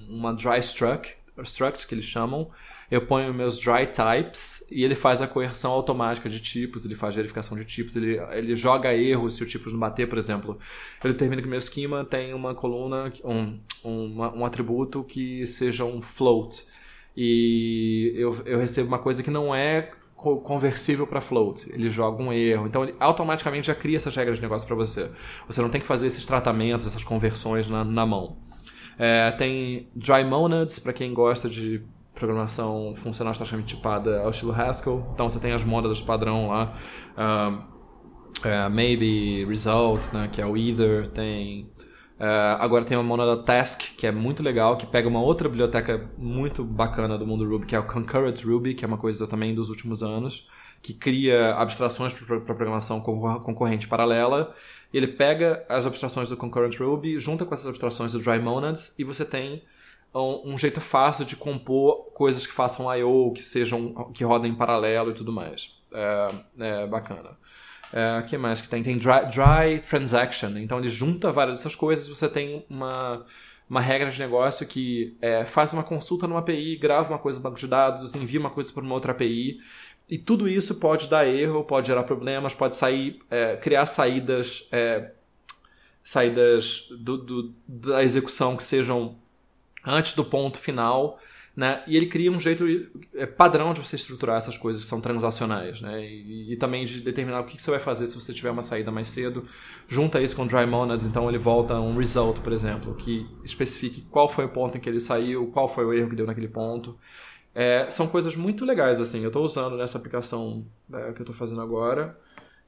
[0.08, 2.50] um, uma dry struct, struct que eles chamam,
[2.90, 7.16] eu ponho meus dry types e ele faz a coerção automática de tipos, ele faz
[7.16, 10.58] verificação de tipos, ele, ele joga erros se o tipo não bater, por exemplo.
[11.02, 16.00] Ele determina que meu esquema tem uma coluna, um, um, um atributo que seja um
[16.00, 16.64] float.
[17.16, 21.70] E eu, eu recebo uma coisa que não é conversível para float.
[21.72, 22.66] Ele joga um erro.
[22.66, 25.10] Então, ele automaticamente já cria essas regras de negócio para você.
[25.46, 28.36] Você não tem que fazer esses tratamentos, essas conversões na, na mão.
[28.98, 31.82] É, tem Dry Monads, para quem gosta de
[32.14, 35.06] programação funcional estaticamente tipada ao estilo Haskell.
[35.12, 36.76] Então você tem as modas padrão lá.
[37.12, 41.10] Uh, maybe, results, né, que é o either.
[41.10, 41.70] Tem
[42.18, 46.08] Uh, agora tem uma monada Task, que é muito legal, que pega uma outra biblioteca
[46.16, 49.54] muito bacana do mundo Ruby, que é o Concurrent Ruby, que é uma coisa também
[49.54, 50.48] dos últimos anos,
[50.82, 54.54] que cria abstrações para programação concorrente paralela.
[54.94, 59.04] Ele pega as abstrações do Concurrent Ruby, junta com essas abstrações do Dry Monads, e
[59.04, 59.62] você tem
[60.14, 64.54] um, um, jeito fácil de compor coisas que façam I/O, que sejam que rodem em
[64.54, 65.70] paralelo e tudo mais.
[65.92, 67.36] É, é bacana.
[67.92, 68.82] É, que mais que tem?
[68.82, 70.56] Tem dry, dry transaction.
[70.58, 72.08] Então ele junta várias dessas coisas.
[72.08, 73.24] Você tem uma
[73.68, 77.42] uma regra de negócio que é, faz uma consulta numa API, grava uma coisa no
[77.42, 79.58] banco de dados, envia uma coisa para uma outra API.
[80.08, 85.10] E tudo isso pode dar erro, pode gerar problemas, pode sair, é, criar saídas, é,
[86.02, 89.16] saídas do, do, da execução que sejam
[89.84, 91.18] antes do ponto final,
[91.56, 91.82] né?
[91.86, 92.66] E ele cria um jeito
[93.14, 96.04] é, padrão de você estruturar essas coisas que são transacionais, né?
[96.04, 98.60] E, e também de determinar o que, que, você vai fazer se você tiver uma
[98.60, 99.44] saída mais cedo.
[99.88, 104.02] Junta isso com Dry Monads, então ele volta a um result, por exemplo, que especifique
[104.10, 106.48] qual foi o ponto em que ele saiu, qual foi o erro que deu naquele
[106.48, 106.98] ponto.
[107.54, 109.22] É, são coisas muito legais, assim.
[109.22, 112.18] Eu estou usando nessa aplicação né, que eu estou fazendo agora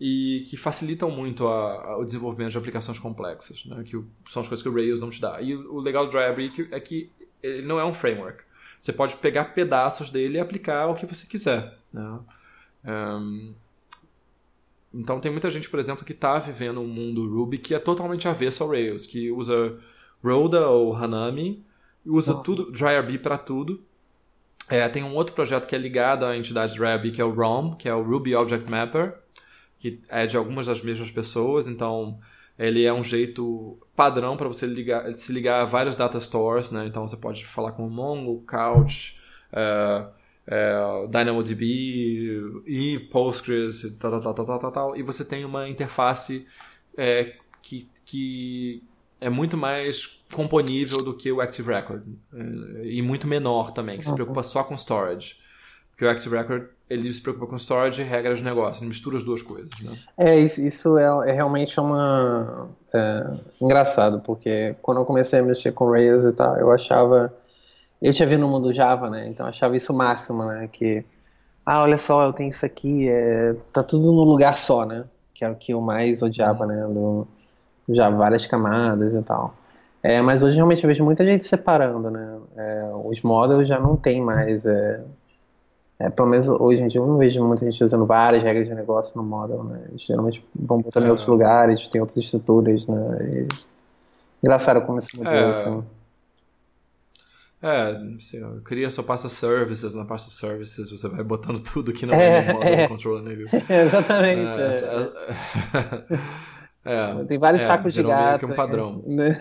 [0.00, 3.82] e que facilitam muito a, a, o desenvolvimento de aplicações complexas, né?
[3.84, 5.42] que são as coisas que o Rails não te dá.
[5.42, 7.10] E o, o legal do Drybrick é que
[7.42, 8.47] ele não é um framework.
[8.78, 11.76] Você pode pegar pedaços dele e aplicar o que você quiser.
[11.92, 12.20] Né?
[12.84, 13.54] Um,
[14.94, 18.28] então tem muita gente, por exemplo, que está vivendo um mundo Ruby que é totalmente
[18.28, 19.78] avesso ao Rails, que usa
[20.22, 21.64] Rhoda ou Hanami,
[22.06, 22.42] usa oh.
[22.42, 23.82] tudo, DryRB para tudo.
[24.68, 27.74] É, tem um outro projeto que é ligado à entidade DryRB, que é o ROM,
[27.74, 29.18] que é o Ruby Object Mapper,
[29.78, 32.18] que é de algumas das mesmas pessoas, então
[32.58, 36.86] ele é um jeito padrão para você ligar, se ligar a vários data stores, né?
[36.86, 39.16] Então você pode falar com o Mongo, Couch,
[39.52, 40.08] uh,
[40.48, 46.46] uh, DynamoDB e Postgres, tal, tal, tal, tal, tal, tal, e você tem uma interface
[46.96, 48.82] é, que, que
[49.20, 52.02] é muito mais componível do que o Active Record
[52.82, 55.36] e muito menor também, que se preocupa só com storage.
[55.98, 59.16] Porque o Active Record ele se preocupa com storage e regras de negócio, ele mistura
[59.16, 59.68] as duas coisas.
[59.82, 59.98] Né?
[60.16, 62.68] É, isso é, é realmente uma.
[62.94, 63.26] É,
[63.60, 67.34] engraçado, porque quando eu comecei a mexer com Rails e tal, eu achava.
[68.00, 69.26] Eu tinha vindo no mundo Java, né?
[69.26, 70.68] Então eu achava isso o máximo, né?
[70.72, 71.04] Que.
[71.66, 75.04] Ah, olha só, eu tenho isso aqui, é, tá tudo no lugar só, né?
[75.34, 76.86] Que é o que eu mais odiava, né?
[76.86, 77.26] Do,
[77.88, 79.52] já várias camadas e tal.
[80.00, 82.38] É, mas hoje realmente eu vejo muita gente separando, né?
[82.56, 84.64] É, os models já não tem mais.
[84.64, 85.00] É,
[86.00, 88.74] é, pelo menos hoje em dia eu não vejo muita gente usando várias regras de
[88.74, 89.86] negócio no model, né?
[89.88, 91.04] Eles geralmente vão botar é.
[91.04, 93.18] em outros lugares, tem outras estruturas, né?
[93.22, 93.48] E...
[94.42, 95.50] Engraçado como isso mudou, é...
[95.50, 95.84] assim.
[97.60, 102.14] É, você cria sua pasta services, na pasta services você vai botando tudo que não
[102.14, 102.88] é, é no model é.
[102.88, 103.48] controller, né?
[103.68, 104.60] Exatamente.
[104.60, 104.70] É,
[106.14, 106.18] é.
[106.88, 108.38] É, Tem vários é, sacos de gato.
[108.46, 109.02] que um padrão.
[109.08, 109.36] Né?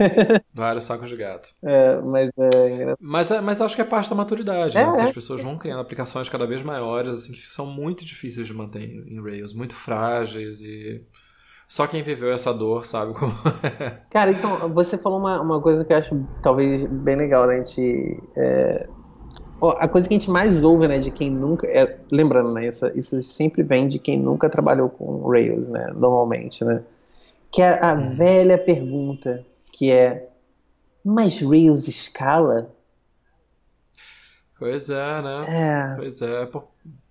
[0.54, 1.50] vários sacos de gato.
[1.64, 4.90] É, mas é mas, é, mas acho que é parte da maturidade, é, né?
[4.90, 8.54] Porque as pessoas vão criando aplicações cada vez maiores, assim, que são muito difíceis de
[8.54, 11.02] manter em Rails, muito frágeis e.
[11.68, 13.98] Só quem viveu essa dor sabe como é.
[14.10, 17.56] Cara, então, você falou uma, uma coisa que eu acho talvez bem legal, né?
[17.56, 18.24] A gente.
[18.38, 18.88] É...
[19.62, 21.68] a coisa que a gente mais ouve, né, de quem nunca.
[21.68, 22.68] É, lembrando, né?
[22.68, 25.92] Isso, isso sempre vem de quem nunca trabalhou com Rails, né?
[25.94, 26.84] Normalmente, né?
[27.52, 28.16] Que é a hum.
[28.16, 30.30] velha pergunta, que é,
[31.04, 32.74] mas Rails escala?
[34.60, 35.46] Pois é, né?
[35.48, 35.96] É.
[35.96, 36.50] Pois é.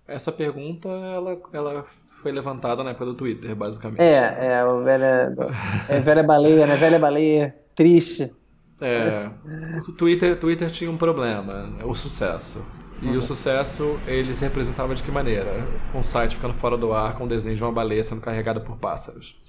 [0.07, 1.85] Essa pergunta, ela, ela
[2.21, 4.01] foi levantada na época do Twitter, basicamente.
[4.01, 5.33] É, é, o velha,
[5.87, 6.75] é velha baleia, né?
[6.75, 8.33] Velha baleia, triste.
[8.79, 9.29] É,
[9.87, 12.63] o Twitter, Twitter tinha um problema, o sucesso.
[13.01, 13.17] E uhum.
[13.17, 15.67] o sucesso, eles representavam de que maneira?
[15.93, 18.77] Um site ficando fora do ar com um desenho de uma baleia sendo carregada por
[18.77, 19.39] pássaros.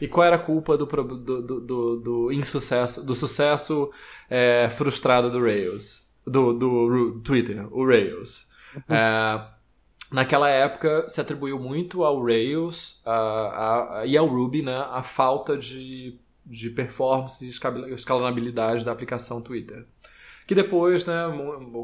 [0.00, 3.90] E qual era a culpa do, do, do, do, do insucesso, do sucesso
[4.28, 6.10] é, frustrado do Rails?
[6.26, 8.48] Do, do Twitter, o Rails.
[8.74, 8.94] Uhum.
[8.94, 9.48] É,
[10.12, 15.56] naquela época se atribuiu muito ao Rails a, a, e ao Ruby né, a falta
[15.56, 19.86] de, de performance e escalabilidade da aplicação Twitter.
[20.46, 21.22] Que depois, né,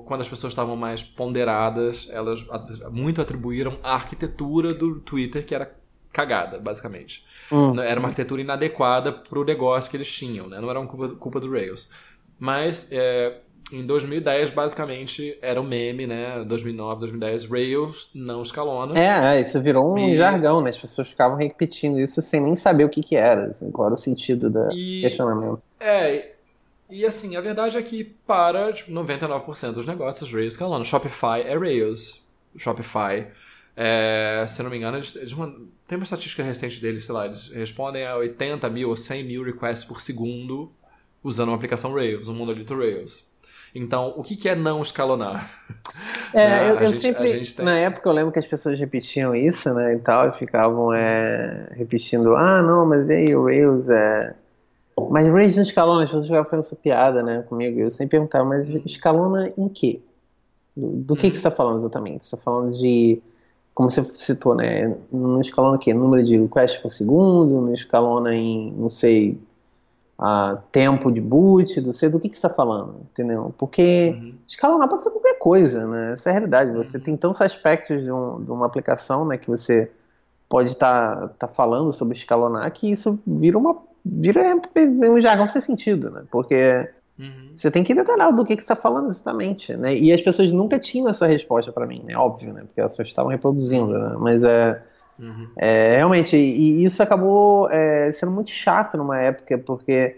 [0.04, 2.44] quando as pessoas estavam mais ponderadas, elas
[2.90, 5.77] muito atribuíram a arquitetura do Twitter, que era
[6.12, 7.24] cagada, basicamente.
[7.50, 7.78] Hum.
[7.80, 10.60] Era uma arquitetura inadequada para o negócio que eles tinham, né?
[10.60, 11.90] Não era uma culpa, culpa do Rails.
[12.38, 13.38] Mas é,
[13.72, 16.42] em 2010, basicamente, era um meme, né?
[16.44, 18.98] 2009, 2010, Rails não escalona.
[18.98, 20.16] É, é, isso virou um e...
[20.16, 20.70] jargão, né?
[20.70, 23.94] As pessoas ficavam repetindo isso sem nem saber o que, que era, assim, qual era
[23.94, 25.02] o sentido do e...
[25.02, 25.62] questionamento.
[25.78, 26.32] É,
[26.88, 30.84] e assim, a verdade é que para tipo, 99% dos negócios, Rails escalona.
[30.84, 32.22] Shopify é Rails.
[32.56, 33.26] Shopify,
[33.80, 35.32] é, se não me engano, eles, eles
[35.86, 39.44] tem uma estatística recente deles, sei lá, eles respondem a 80 mil ou 100 mil
[39.44, 40.72] requests por segundo
[41.22, 43.24] usando uma aplicação Rails, um monolito Rails.
[43.72, 45.48] Então, o que, que é não escalonar?
[46.34, 46.70] É, né?
[46.70, 47.64] eu, eu gente, sempre, tem...
[47.64, 51.68] na época eu lembro que as pessoas repetiam isso, né, e tal, e ficavam é,
[51.76, 54.34] repetindo, ah, não, mas e aí, o Rails é...
[55.08, 58.44] Mas Rails não escalona, as pessoas ficavam fazendo essa piada, né, comigo, eu sempre perguntava,
[58.44, 60.00] mas escalona em quê?
[60.76, 62.24] Do, do que, que você está falando exatamente?
[62.24, 63.22] Você está falando de,
[63.78, 65.94] como você citou, né, não escalona o quê?
[65.94, 69.40] Número de requests por segundo, não escalona em, não sei,
[70.18, 73.54] a tempo de boot, do sei do que, que você está falando, entendeu?
[73.56, 74.34] Porque uhum.
[74.48, 76.12] escalonar pode ser qualquer coisa, né?
[76.14, 76.72] Essa é a realidade.
[76.72, 77.04] Você uhum.
[77.04, 79.88] tem tantos aspectos de, um, de, uma aplicação, né, que você
[80.48, 84.42] pode estar tá, tá falando sobre escalonar, que isso vira uma vira
[85.08, 86.24] um jargão sem sentido, né?
[86.32, 87.52] Porque uhum.
[87.56, 89.94] você tem que detalhar do que, que você está falando exatamente, né?
[89.94, 92.16] E as pessoas nunca tinham essa resposta para mim, né?
[92.16, 92.62] Óbvio, né?
[92.62, 94.16] Porque elas só estavam reproduzindo, né?
[94.18, 94.82] Mas é
[95.18, 95.48] Uhum.
[95.56, 100.16] É, realmente, e, isso acabou é, sendo muito chato numa época, porque,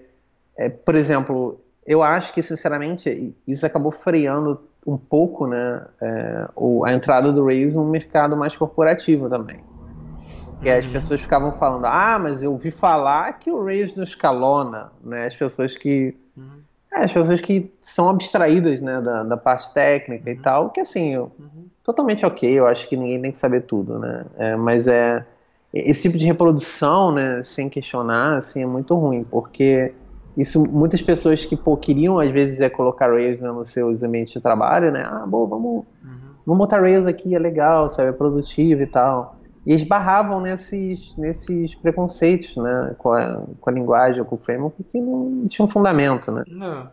[0.57, 6.49] é, por exemplo, eu acho que, sinceramente, isso acabou freando um pouco né, é,
[6.85, 9.61] a entrada do Rails no mercado mais corporativo também.
[10.53, 10.79] Porque uhum.
[10.79, 15.27] as pessoas ficavam falando, ah, mas eu ouvi falar que o Rails não escalona, né?
[15.27, 16.15] As pessoas que...
[16.37, 16.61] Uhum.
[16.93, 20.43] É, as pessoas que são abstraídas né, da, da parte técnica e uhum.
[20.43, 23.99] tal, que assim, eu, uhum totalmente ok, eu acho que ninguém tem que saber tudo,
[23.99, 24.25] né?
[24.37, 25.27] É, mas é
[25.73, 29.93] esse tipo de reprodução, né, sem questionar, assim, é muito ruim, porque
[30.37, 34.33] isso muitas pessoas que pô, queriam às vezes é colocar Rails né, nos seus ambientes
[34.33, 35.05] de trabalho, né?
[35.05, 36.31] Ah, bom, vamos, uhum.
[36.47, 39.37] vamos botar Rails aqui, é legal, sabe, é produtivo e tal.
[39.67, 44.83] E esbarravam nesses, nesses preconceitos, né, com a, com a linguagem ou com o framework
[44.85, 46.45] que não tinham fundamento, né?
[46.49, 46.89] Não.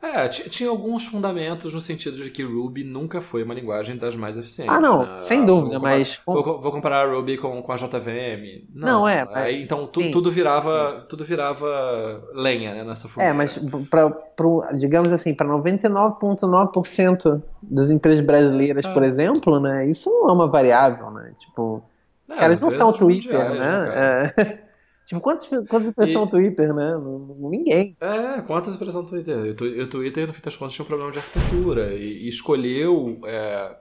[0.00, 4.36] É, tinha alguns fundamentos no sentido de que Ruby nunca foi uma linguagem das mais
[4.36, 4.72] eficientes.
[4.72, 5.18] Ah, não, né?
[5.18, 6.20] sem dúvida, vou mas.
[6.24, 8.68] Vou, vou, comparar Ruby com, com a JVM.
[8.72, 9.24] Não, não é.
[9.24, 9.56] Mas...
[9.56, 13.34] então tu, tudo virava tudo virava lenha né, nessa fogueira.
[13.34, 13.58] É, mas
[13.90, 18.92] pra, pra, digamos assim, para 99,9% das empresas brasileiras, ah.
[18.92, 21.17] por exemplo, né, isso não é uma variável, né?
[21.38, 21.82] Tipo,
[22.28, 24.32] é, elas não são Twitter, mundiais, né?
[24.36, 24.58] né
[25.08, 26.30] Tipo, quantas, quantas pessoas e...
[26.30, 26.92] Twitter, né?
[27.38, 27.96] Ninguém.
[27.98, 29.56] É, quantas no Twitter?
[29.82, 33.74] O Twitter, no fim das contas, tinha um problema de arquitetura e, e escolheu é,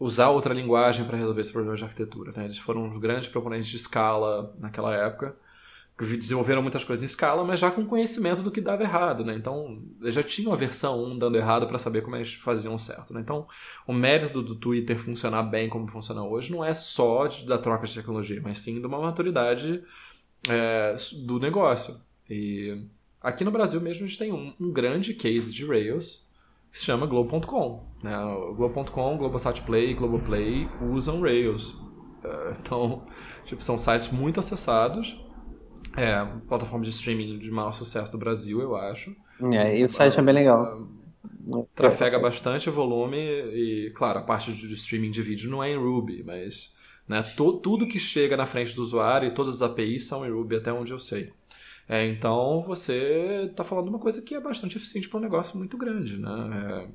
[0.00, 2.32] usar outra linguagem para resolver esse problema de arquitetura.
[2.36, 2.46] Né?
[2.46, 5.36] Eles foram os grandes proponentes de escala naquela época,
[5.98, 9.24] que desenvolveram muitas coisas em escala, mas já com conhecimento do que dava errado.
[9.24, 9.34] Né?
[9.34, 13.12] Então, já tinham a versão 1 dando errado para saber como eles faziam certo.
[13.12, 13.20] Né?
[13.20, 13.48] Então,
[13.84, 17.84] o mérito do Twitter funcionar bem como funciona hoje não é só de, da troca
[17.84, 19.82] de tecnologia, mas sim de uma maturidade
[20.48, 20.94] é,
[21.24, 21.96] do negócio.
[22.30, 22.80] E
[23.20, 26.24] aqui no Brasil mesmo a gente tem um, um grande case de Rails
[26.70, 27.84] que se chama Globo.com.
[28.04, 28.12] Né?
[28.56, 31.74] Globo.com, Globosat Play, Globoplay usam Rails.
[32.22, 33.02] É, então,
[33.44, 35.18] tipo, são sites muito acessados.
[35.98, 39.14] É, plataforma de streaming de maior sucesso do Brasil, eu acho.
[39.52, 40.86] É, e o site é bem legal.
[41.74, 46.22] Trafega bastante volume e, claro, a parte de streaming de vídeo não é em Ruby,
[46.22, 46.72] mas
[47.08, 47.22] né?
[47.36, 50.72] tudo que chega na frente do usuário e todas as APIs são em Ruby, até
[50.72, 51.32] onde eu sei.
[51.88, 55.76] É, então você está falando uma coisa que é bastante eficiente para um negócio muito
[55.78, 56.18] grande.
[56.18, 56.30] Né?
[56.30, 56.88] É,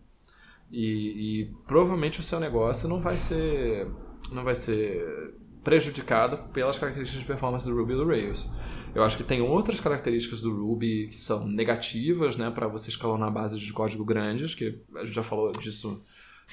[0.72, 3.88] e, e, provavelmente o seu negócio não vai ser,
[4.32, 5.34] não vai ser
[5.64, 8.50] prejudicado pelas características de performance do Ruby e do Rails.
[8.96, 13.32] Eu acho que tem outras características do Ruby que são negativas né, para você escalonar
[13.32, 16.04] bases de código grandes, que a gente já falou disso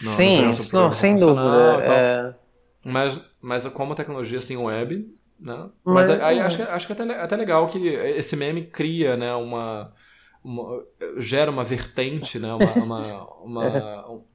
[0.03, 1.83] no, Sim, no não, sem dúvida.
[1.83, 2.35] É...
[2.85, 5.07] Mas, mas como tecnologia assim, web,
[5.39, 5.69] né?
[5.85, 9.17] Mas, mas aí acho que, acho que é até, até legal que esse meme cria,
[9.17, 9.93] né, uma,
[10.43, 10.83] uma
[11.19, 14.30] gera uma vertente, né, uma, uma, uma um, que, é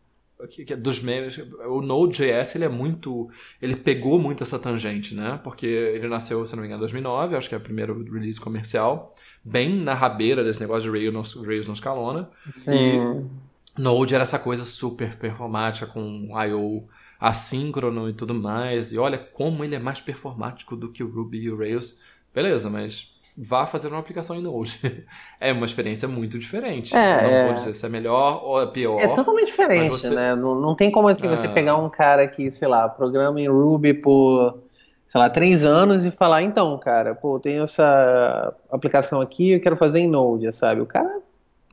[0.77, 3.29] dos memes, o Node.js ele é muito,
[3.61, 5.39] ele pegou muito essa tangente, né?
[5.43, 8.39] Porque ele nasceu, se não me engano, em 2009, acho que é o primeiro release
[8.39, 12.29] comercial, bem na rabeira desse negócio de Rails, Rails não escalona.
[12.51, 12.71] Sim.
[12.71, 16.87] E Node era essa coisa super performática com I/O
[17.19, 18.91] assíncrono e tudo mais.
[18.91, 21.99] E olha como ele é mais performático do que o Ruby e o Rails.
[22.33, 24.79] Beleza, mas vá fazer uma aplicação em Node.
[25.39, 26.95] é uma experiência muito diferente.
[26.95, 27.45] É, não é...
[27.45, 28.99] vou dizer se é melhor ou é pior.
[28.99, 30.09] É totalmente diferente, você...
[30.09, 30.35] né?
[30.35, 31.29] Não, não tem como assim é...
[31.29, 34.59] você pegar um cara que, sei lá, programa em Ruby por,
[35.05, 39.75] sei lá, três anos e falar, então, cara, pô, tenho essa aplicação aqui, eu quero
[39.75, 40.81] fazer em Node, sabe?
[40.81, 41.19] O cara,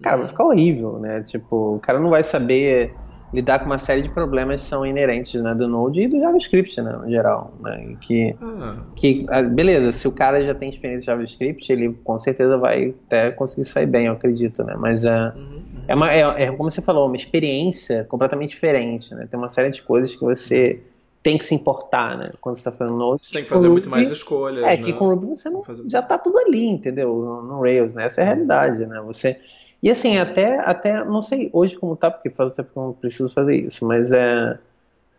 [0.03, 0.29] cara, vai uhum.
[0.29, 1.23] ficar horrível, né?
[1.23, 2.95] Tipo, o cara não vai saber
[3.33, 6.81] lidar com uma série de problemas que são inerentes né, do Node e do JavaScript,
[6.81, 7.53] né, no geral.
[7.61, 8.77] Né, que, ah.
[8.95, 12.95] que, ah, beleza, se o cara já tem experiência de JavaScript, ele com certeza vai
[13.07, 14.75] até conseguir sair bem, eu acredito, né?
[14.79, 15.63] Mas é, uhum.
[15.89, 19.27] é, uma, é, é, como você falou, uma experiência completamente diferente, né?
[19.31, 20.81] Tem uma série de coisas que você
[21.23, 22.27] tem que se importar, né?
[22.41, 23.23] Quando você está fazendo Node.
[23.23, 24.65] Você tem que fazer Ruby, muito mais escolhas.
[24.65, 24.77] É, né?
[24.77, 27.15] que com Ruby você não, já está tudo ali, entendeu?
[27.15, 28.05] No, no Rails, né?
[28.07, 29.01] Essa é a realidade, né?
[29.07, 29.39] Você
[29.83, 32.93] e assim, até, até não sei hoje como tá, porque faz tempo que eu não
[32.93, 34.59] preciso fazer isso, mas é.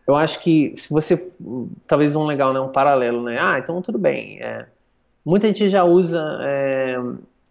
[0.08, 1.32] Eu acho que se você.
[1.88, 2.60] Talvez um legal, né?
[2.60, 3.38] Um paralelo, né?
[3.40, 4.40] Ah, então tudo bem.
[4.42, 4.66] É,
[5.26, 6.98] muita gente já usa é,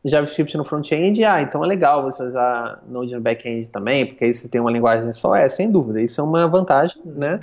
[0.04, 4.34] JavaScript no front-end, ah, então é legal você usar Node no back-end também, porque aí
[4.34, 7.38] você tem uma linguagem só, é, sem dúvida, isso é uma vantagem, né?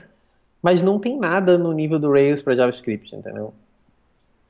[0.61, 3.53] Mas não tem nada no nível do Rails para JavaScript, entendeu?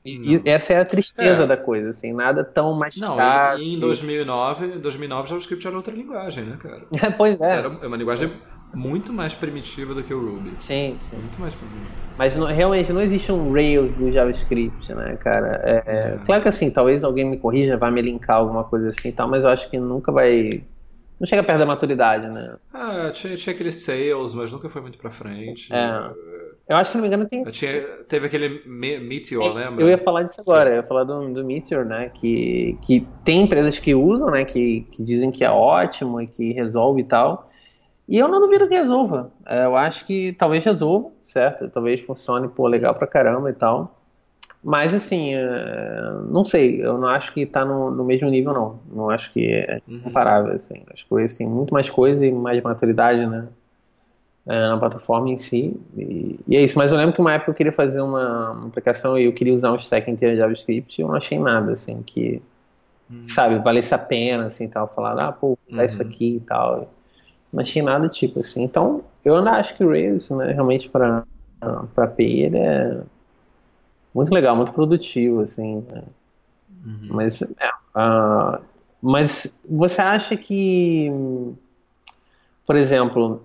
[0.04, 1.46] E, essa é a tristeza é.
[1.46, 3.60] da coisa, assim, nada tão mais Não, caro.
[3.60, 6.82] E, em 2009, 2009 JavaScript era outra linguagem, né, cara?
[7.02, 7.56] É, pois é.
[7.58, 8.32] Era uma linguagem
[8.72, 10.52] muito mais primitiva do que o Ruby.
[10.58, 11.16] Sim, sim.
[11.16, 11.90] Muito mais primitiva.
[12.16, 15.60] Mas não, realmente não existe um Rails do JavaScript, né, cara?
[15.64, 16.14] É, é.
[16.14, 16.18] é.
[16.24, 19.28] Claro que assim, talvez alguém me corrija, vai me linkar alguma coisa assim e tal,
[19.28, 20.62] mas eu acho que nunca vai.
[21.18, 22.56] Não chega perto da maturidade, né?
[22.72, 25.70] Ah, tinha, tinha aquele sales, mas nunca foi muito pra frente.
[25.70, 26.08] É.
[26.70, 27.42] Eu acho, se não me engano, tem.
[27.46, 29.64] Tinha, teve aquele Meteor, né?
[29.76, 32.10] Eu ia falar disso agora, eu ia falar do, do Meteor, né?
[32.14, 34.44] Que, que tem empresas que usam, né?
[34.44, 37.48] Que, que dizem que é ótimo e que resolve e tal.
[38.08, 39.32] E eu não duvido que resolva.
[39.44, 41.68] É, eu acho que talvez resolva, certo?
[41.68, 44.00] Talvez funcione, pô, legal pra caramba e tal.
[44.62, 48.78] Mas assim, é, não sei, eu não acho que tá no, no mesmo nível, não.
[48.94, 50.02] Não acho que é uhum.
[50.02, 50.84] comparável, assim.
[50.92, 53.48] Acho que assim, muito mais coisa e mais maturidade, né?
[54.46, 55.76] É, na plataforma em si.
[55.96, 56.78] E, e, é isso.
[56.78, 59.54] Mas eu lembro que uma época eu queria fazer uma, uma aplicação e eu queria
[59.54, 62.42] usar um stack inteiro de JavaScript e eu não achei nada, assim, que,
[63.10, 63.28] uhum.
[63.28, 64.88] sabe, valesse a pena, assim, tal.
[64.88, 65.86] Falar, ah, pô, usar uhum.
[65.86, 66.90] isso aqui e tal.
[67.52, 68.62] Não achei nada tipo assim.
[68.62, 71.24] Então, eu ainda acho que o Rails, né, realmente para
[71.94, 73.02] para API, ele é
[74.14, 75.84] muito legal, muito produtivo, assim.
[75.90, 76.02] Né?
[76.84, 77.08] Uhum.
[77.10, 78.60] Mas, é, uh,
[79.00, 81.10] mas você acha que,
[82.66, 83.42] por exemplo,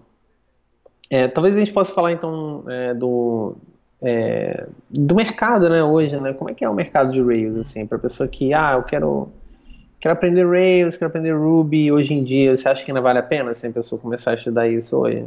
[1.10, 3.56] é, talvez a gente possa falar então é, do,
[4.01, 6.34] é, do mercado, né, hoje, né?
[6.34, 9.30] Como é que é o mercado de Rails, assim, para pessoa que, ah, eu quero,
[9.99, 13.24] quero aprender Rails, quero aprender Ruby hoje em dia, você acha que ainda vale a
[13.24, 15.26] pena, assim, a pessoa começar a estudar isso hoje?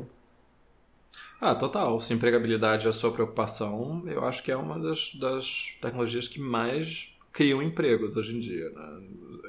[1.41, 2.01] Ah, total.
[2.01, 6.41] Se empregabilidade é a sua preocupação, eu acho que é uma das, das tecnologias que
[6.41, 8.71] mais criam empregos hoje em dia.
[8.71, 9.03] Né?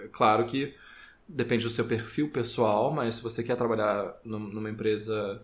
[0.03, 0.75] É claro que
[1.27, 5.41] depende do seu perfil pessoal, mas se você quer trabalhar numa empresa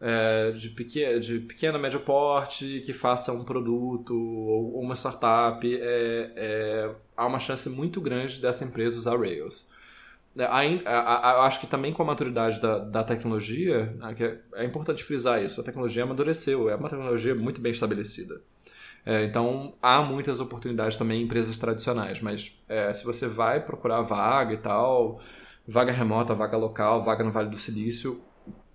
[0.00, 6.32] é, de, pequeno, de pequeno, médio porte que faça um produto ou uma startup, é,
[6.36, 9.68] é, há uma chance muito grande dessa empresa usar Rails.
[10.36, 10.44] É,
[11.34, 15.42] eu acho que também com a maturidade da, da tecnologia, né, é, é, importante frisar
[15.42, 18.40] isso, a tecnologia amadureceu, é uma tecnologia muito bem estabelecida.
[19.04, 22.52] É, então, há muitas oportunidades também em empresas tradicionais, mas
[22.94, 25.20] se você vai procurar vaga e tal,
[25.66, 28.20] vaga remota, vaga local, vaga no Vale do Silício,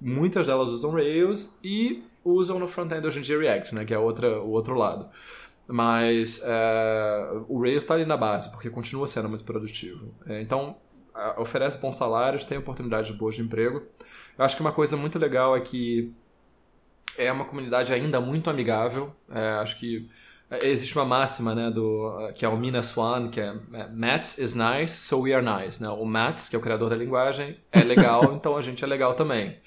[0.04, 3.98] muitas delas usam Rails e usam no front-end hoje em dia React, né, que é
[3.98, 5.10] outra, o outro lado.
[5.66, 10.14] Mas é, o Rails está ali na base, porque continua sendo muito produtivo.
[10.28, 10.76] É, então,
[11.38, 13.82] oferece bons salários, tem oportunidades boas de emprego.
[14.38, 16.14] Eu acho que uma coisa muito legal é que
[17.18, 19.16] é uma comunidade ainda muito amigável.
[19.30, 20.10] É, acho que
[20.62, 24.56] existe uma máxima, né, do, que é o Mina Swan, que é, é Matt is
[24.56, 25.82] nice, so we are nice.
[25.82, 25.90] Né?
[25.90, 29.14] O Matt, que é o criador da linguagem, é legal, então a gente é legal
[29.14, 29.58] também.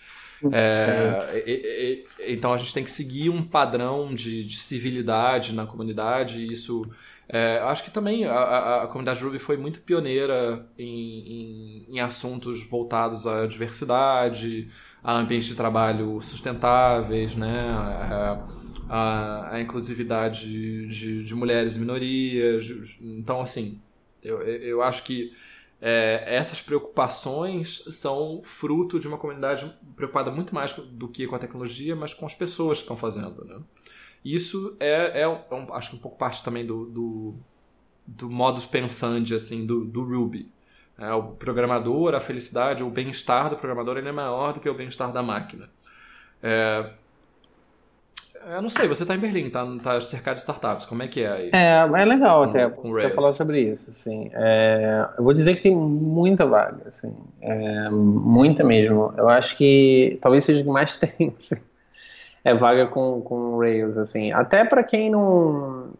[0.53, 5.67] É, e, e, então a gente tem que seguir um padrão de, de civilidade na
[5.67, 6.41] comunidade.
[6.41, 6.83] E isso,
[7.29, 12.63] é, acho que também a, a, comunidade Ruby foi muito pioneira em, em, em assuntos
[12.69, 14.69] voltados à diversidade,
[15.03, 17.71] a ambientes de trabalho sustentáveis, né?
[18.89, 22.73] A, a, inclusividade de, de mulheres e minorias.
[23.01, 23.81] Então, assim,
[24.23, 25.33] eu, eu acho que
[25.81, 31.39] é, essas preocupações são fruto de uma comunidade preocupada muito mais do que com a
[31.39, 33.45] tecnologia, mas com as pessoas que estão fazendo.
[33.45, 33.61] Né?
[34.25, 37.35] Isso é, é, é um, acho que um pouco parte também do, do,
[38.07, 40.51] do modus pensandi assim, do, do Ruby.
[40.99, 44.75] É, o programador, a felicidade, o bem-estar do programador ele é maior do que o
[44.75, 45.69] bem-estar da máquina.
[48.49, 51.21] Eu não sei, você está em Berlim, tá, tá cercado de startups, como é que
[51.21, 51.51] é aí?
[51.53, 54.31] É, é legal com, até com você falar sobre isso, assim.
[54.33, 59.13] É, eu vou dizer que tem muita vaga, assim, é, muita mesmo.
[59.17, 61.57] Eu acho que talvez seja o que mais tem, assim,
[62.45, 64.31] é vaga com, com Rails, assim.
[64.31, 65.91] Até para quem não...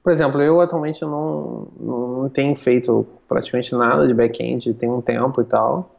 [0.00, 5.40] Por exemplo, eu atualmente não, não tenho feito praticamente nada de back-end, tem um tempo
[5.40, 5.97] e tal.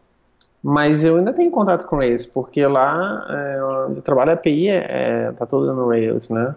[0.62, 4.68] Mas eu ainda tenho contato com Rails, porque lá é, onde eu trabalho a API
[4.68, 6.56] é, tá toda no Rails, né?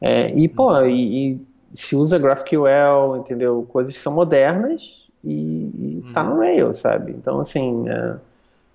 [0.00, 0.86] É, e, pô, uhum.
[0.86, 1.40] e, e,
[1.74, 3.66] se usa GraphQL, entendeu?
[3.68, 6.38] Coisas que são modernas e, e tá no uhum.
[6.38, 7.12] Rails, sabe?
[7.12, 8.16] Então, assim, é,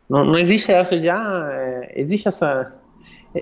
[0.10, 2.74] não, não existe essa de, ah, é, existe essa...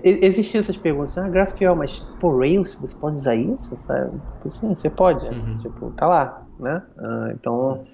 [0.04, 4.20] Existem essas perguntas, ah, GraphQL, mas por Rails você pode usar isso, sabe?
[4.48, 5.58] Sim, você pode, uhum.
[5.58, 6.82] tipo, tá lá, né?
[6.98, 7.74] Ah, então...
[7.74, 7.86] Uhum.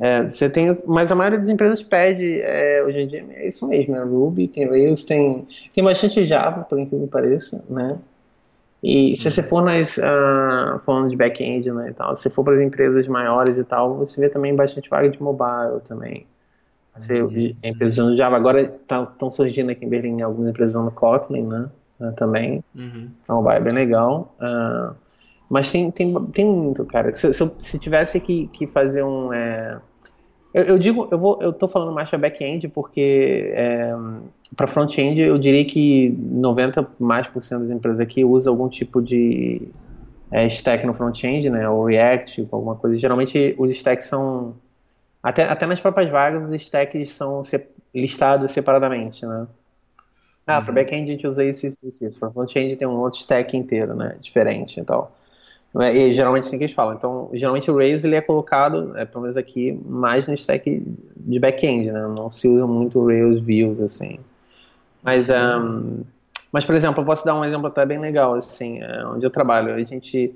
[0.00, 3.66] É, você tem, mas a maioria das empresas pede é, hoje em dia é isso
[3.66, 7.98] mesmo, é Ruby, tem Rails, tem, tem bastante Java, por incrível que pareça, né?
[8.80, 12.54] E se você for nas uh, falando de back-end, né, e tal, se for para
[12.54, 16.26] as empresas maiores e tal, você vê também bastante vaga de mobile também.
[16.96, 17.54] Você uhum.
[17.64, 21.68] empresas usando Java agora estão tá, surgindo aqui em Berlim algumas empresas usando Kotlin, né,
[21.98, 22.62] né também.
[22.72, 23.08] Uhum.
[23.28, 24.32] O mobile é bem legal.
[24.40, 24.94] Uh,
[25.48, 27.14] mas tem, tem, tem muito, cara.
[27.14, 29.32] Se, se eu se tivesse que, que fazer um.
[29.32, 29.80] É...
[30.52, 33.92] Eu, eu, digo, eu, vou, eu tô falando mais para back-end porque é,
[34.56, 39.02] para front-end eu diria que 90 mais por cento das empresas aqui usa algum tipo
[39.02, 39.68] de
[40.30, 41.68] é, stack no front-end, né?
[41.68, 42.96] Ou React, alguma coisa.
[42.96, 44.56] Geralmente os stacks são.
[45.22, 47.42] Até, até nas próprias vagas os stacks são
[47.94, 49.46] listados separadamente, né?
[50.46, 50.64] Ah, uhum.
[50.64, 52.18] para back-end a gente usa isso, isso, isso.
[52.18, 54.16] Para front-end tem um outro stack inteiro, né?
[54.20, 55.12] Diferente e tal.
[55.74, 55.96] Né?
[55.96, 56.94] E geralmente assim que eles falam.
[56.94, 60.82] Então, geralmente o Rails ele é colocado, é, pelo menos aqui, mais no stack
[61.16, 62.02] de back-end, né?
[62.16, 64.18] Não se usa muito Rails views, assim.
[65.02, 66.02] Mas, um,
[66.50, 69.30] mas, por exemplo, eu posso dar um exemplo até bem legal, assim, é, onde eu
[69.30, 69.74] trabalho.
[69.74, 70.34] A gente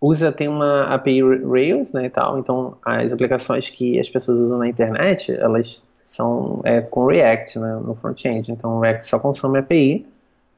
[0.00, 4.58] usa, tem uma API Rails, né, e tal, então as aplicações que as pessoas usam
[4.58, 8.52] na internet, elas são é, com React, né, no front-end.
[8.52, 10.06] Então, o React só consome API,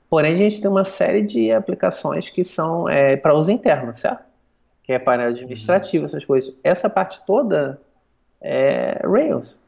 [0.08, 4.24] Porém, a gente tem uma série de aplicações que são é, para uso interno, certo?
[4.82, 6.54] Que é para administrativo, essas coisas.
[6.62, 7.80] Essa parte toda
[8.40, 9.58] é Rails,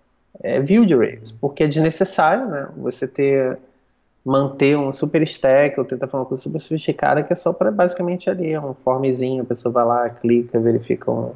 [0.40, 2.68] é view de Rails, porque é desnecessário, né?
[2.76, 3.58] Você ter
[4.24, 7.70] manter um super stack ou tentar fazer uma coisa super sofisticada que é só para
[7.70, 11.32] basicamente ali um formezinho, a pessoa vai lá, clica, verifica um,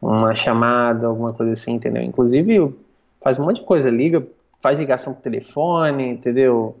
[0.00, 2.02] uma chamada, alguma coisa assim, entendeu?
[2.02, 2.74] Inclusive
[3.20, 4.26] faz um monte de coisa, liga,
[4.60, 6.74] faz ligação por telefone, entendeu?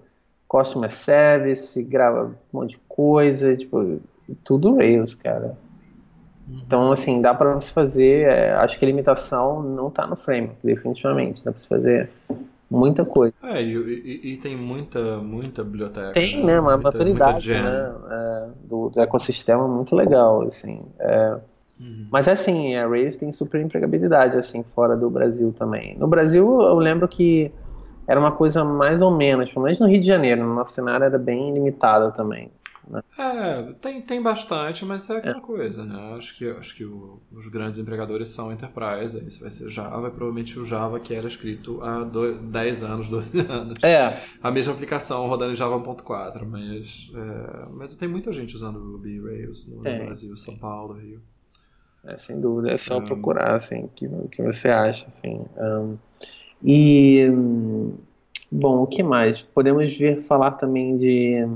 [0.52, 3.98] Customer service, grava um monte de coisa, tipo,
[4.44, 5.56] tudo Rails, cara.
[6.46, 6.60] Uhum.
[6.66, 10.58] Então, assim, dá para você fazer, é, acho que a limitação não está no framework,
[10.62, 12.10] definitivamente, dá para você fazer
[12.70, 13.32] muita coisa.
[13.42, 16.12] É, e, e, e, tem muita, muita biblioteca.
[16.12, 20.82] Tem, né, uma muita, maturidade, muita né, é, do, do, ecossistema muito legal, assim.
[20.98, 21.38] É,
[21.80, 22.08] uhum.
[22.10, 25.96] Mas, assim, a Rails tem super empregabilidade, assim, fora do Brasil também.
[25.96, 27.50] No Brasil, eu lembro que
[28.06, 31.04] era uma coisa mais ou menos, pelo menos no Rio de Janeiro, no nosso cenário
[31.04, 32.50] era bem limitado também.
[32.88, 33.00] Né?
[33.16, 35.40] É, tem, tem bastante, mas é aquela é.
[35.40, 36.14] coisa, né?
[36.16, 40.10] Acho que, acho que o, os grandes empregadores são Enterprise, isso vai ser Java, e
[40.10, 43.74] provavelmente o Java que era escrito há do, 10 anos, 12 anos.
[43.82, 44.20] É.
[44.42, 49.20] A mesma aplicação rodando em Java 1.4, mas, é, mas tem muita gente usando Ruby
[49.20, 51.22] Rails no, no Brasil, São Paulo, Rio.
[52.04, 55.44] É, sem dúvida, é só um, procurar, assim, o que, que você acha, assim.
[55.56, 55.96] Um,
[56.64, 57.26] e,
[58.50, 59.42] bom, o que mais?
[59.42, 61.46] Podemos vir falar também de.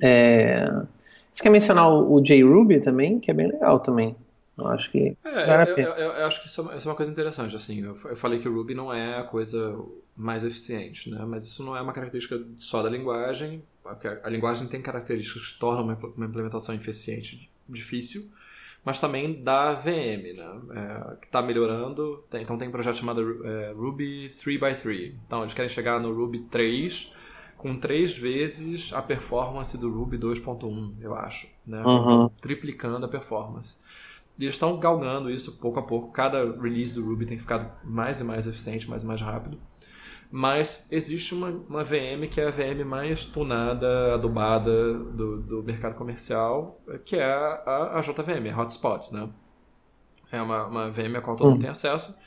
[0.00, 0.70] É,
[1.32, 4.14] você quer mencionar o, JRuby também, que é bem legal também.
[4.56, 5.16] Eu acho que.
[5.24, 7.54] É, eu, eu, eu, acho que isso é, isso é, uma coisa interessante.
[7.54, 9.78] Assim, eu, falei que o Ruby não é a coisa
[10.16, 11.24] mais eficiente, né?
[11.26, 13.62] Mas isso não é uma característica só da linguagem.
[13.84, 18.28] A, a linguagem tem características que tornam uma, uma implementação eficiente difícil
[18.88, 20.60] mas também da VM, né?
[20.70, 22.24] É, que está melhorando.
[22.30, 25.12] Tem, então tem um projeto chamado é, Ruby 3x3.
[25.26, 27.12] Então eles querem chegar no Ruby 3
[27.58, 31.46] com três vezes a performance do Ruby 2.1, eu acho.
[31.66, 31.82] Né?
[31.84, 32.30] Uhum.
[32.40, 33.76] Triplicando a performance.
[34.38, 36.10] E eles estão galgando isso pouco a pouco.
[36.10, 39.58] Cada release do Ruby tem ficado mais e mais eficiente, mais e mais rápido.
[40.30, 45.96] Mas existe uma, uma VM que é a VM mais tunada, adubada do, do mercado
[45.96, 49.28] comercial, que é a, a JVM, a Hotspots, né?
[50.30, 51.62] É uma, uma VM a qual todo mundo hum.
[51.62, 52.18] tem acesso.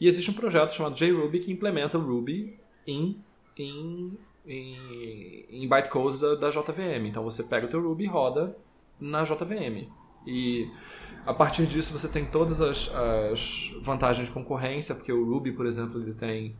[0.00, 3.22] E existe um projeto chamado JRuby que implementa o Ruby em,
[3.56, 7.06] em, em, em bytecodes da, da JVM.
[7.06, 8.56] Então você pega o teu Ruby e roda
[9.00, 9.88] na JVM.
[10.26, 10.68] E
[11.24, 15.66] a partir disso você tem todas as, as vantagens de concorrência, porque o Ruby, por
[15.66, 16.56] exemplo, ele tem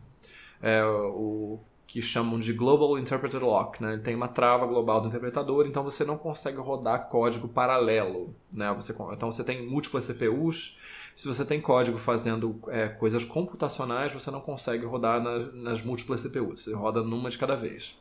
[0.65, 3.93] é, o que chamam de Global Interpreter Lock, né?
[3.93, 8.73] Ele tem uma trava global do interpretador, então você não consegue rodar código paralelo, né?
[8.73, 10.75] Você, então você tem múltiplas CPUs.
[11.15, 16.23] Se você tem código fazendo é, coisas computacionais, você não consegue rodar na, nas múltiplas
[16.23, 16.63] CPUs.
[16.63, 17.95] Você roda numa de cada vez.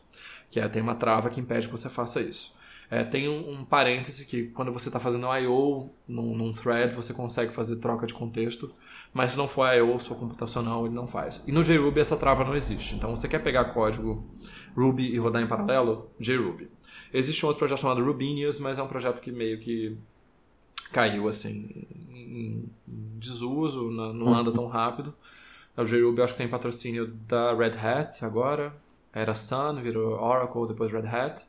[0.51, 2.57] Que é, tem uma trava que impede que você faça isso.
[2.91, 5.91] É, tem um, um, parêntese que quando você está fazendo I.O.
[6.09, 8.71] Num, num, thread, você consegue fazer troca de contexto
[9.15, 9.97] mas se não for I.O.
[10.01, 11.41] sua computacional, ele não faz.
[11.47, 12.97] E no JRuby essa trava não existe.
[12.97, 14.27] Então você quer pegar código
[14.77, 16.11] Ruby e rodar em paralelo?
[16.19, 16.69] JRuby.
[17.13, 19.97] Existe um outro projeto chamado Rubinius, mas é um projeto que meio que
[20.93, 25.15] caiu assim em desuso, não anda tão rápido.
[25.77, 28.75] O JRuby acho que tem patrocínio da Red Hat agora.
[29.13, 31.45] Era Sun, virou Oracle, depois Red Hat.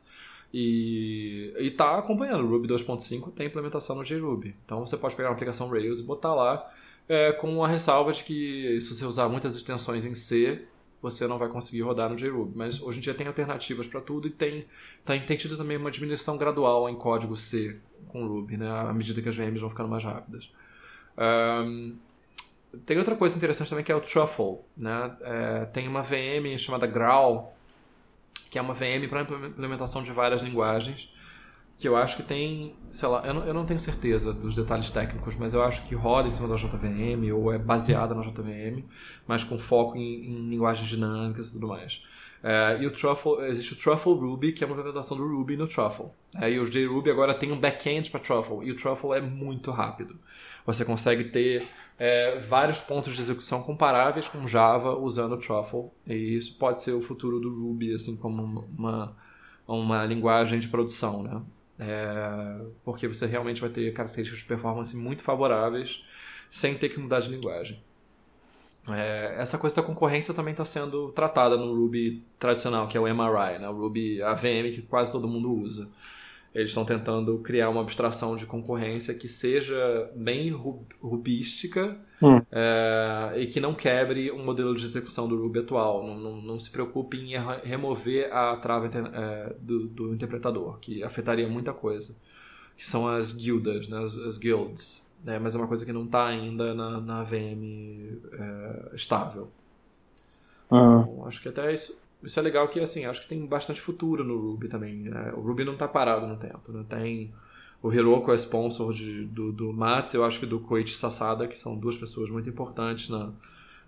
[0.54, 2.44] E, está acompanhando.
[2.44, 4.54] O Ruby 2.5 tem implementação no JRuby.
[4.64, 6.72] Então você pode pegar uma aplicação Rails e botar lá
[7.08, 10.66] é, com a ressalva de que se você usar muitas extensões em C,
[11.00, 12.52] você não vai conseguir rodar no JRuby.
[12.56, 14.66] Mas hoje em dia tem alternativas para tudo e tem,
[15.04, 17.78] tem, tem tido também uma diminuição gradual em código C
[18.08, 20.50] com Ruby, né, à medida que as VMs vão ficando mais rápidas.
[21.18, 21.96] Um,
[22.84, 24.58] tem outra coisa interessante também que é o Truffle.
[24.76, 25.16] Né?
[25.20, 27.56] É, tem uma VM chamada Graal,
[28.50, 31.10] que é uma VM para implementação de várias linguagens
[31.78, 34.90] que eu acho que tem, sei lá, eu não, eu não tenho certeza dos detalhes
[34.90, 38.82] técnicos, mas eu acho que roda em cima da JVM ou é baseada na JVM,
[39.26, 42.02] mas com foco em, em linguagens dinâmicas e tudo mais.
[42.42, 45.66] É, e o Truffle, existe o Truffle Ruby, que é uma implementação do Ruby no
[45.66, 46.06] Truffle.
[46.34, 49.70] É, e o JRuby agora tem um back-end para Truffle, e o Truffle é muito
[49.70, 50.16] rápido.
[50.64, 51.66] Você consegue ter
[51.98, 56.92] é, vários pontos de execução comparáveis com Java usando o Truffle, e isso pode ser
[56.92, 59.16] o futuro do Ruby, assim como uma,
[59.66, 61.42] uma linguagem de produção, né?
[61.78, 66.02] É, porque você realmente vai ter características de performance muito favoráveis
[66.50, 67.82] sem ter que mudar de linguagem.
[68.88, 73.04] É, essa coisa da concorrência também está sendo tratada no Ruby tradicional, que é o
[73.04, 73.68] MRI, né?
[73.68, 75.90] o Ruby AVM que quase todo mundo usa.
[76.54, 82.40] Eles estão tentando criar uma abstração de concorrência que seja bem rubística hum.
[82.50, 86.06] é, e que não quebre o um modelo de execução do Ruby atual.
[86.06, 91.48] Não, não, não se preocupe em remover a trava é, do, do, interpretador, que afetaria
[91.48, 92.16] muita coisa.
[92.76, 95.06] Que são as guildas, né, as, as guilds.
[95.24, 99.50] Né, mas é uma coisa que não está ainda na, na VM é, estável.
[100.70, 101.00] Uhum.
[101.00, 104.24] Então, acho que até isso isso é legal que, assim, acho que tem bastante futuro
[104.24, 104.96] no Ruby também.
[104.96, 105.32] Né?
[105.36, 106.72] O Ruby não está parado no tempo.
[106.72, 106.84] Né?
[106.88, 107.32] Tem
[107.82, 111.56] o Hiroko é sponsor de, do, do Mats, eu acho que do Koichi Sasada, que
[111.56, 113.32] são duas pessoas muito importantes na,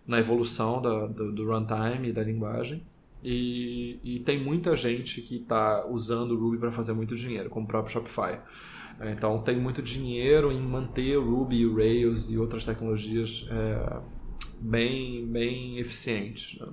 [0.07, 2.83] na evolução da, do, do runtime e da linguagem.
[3.23, 7.67] E, e tem muita gente que está usando o Ruby para fazer muito dinheiro, como
[7.67, 8.39] o próprio Shopify.
[9.01, 14.01] Então tem muito dinheiro em manter o Ruby, o Rails e outras tecnologias é,
[14.61, 16.59] bem, bem eficientes.
[16.61, 16.69] Né?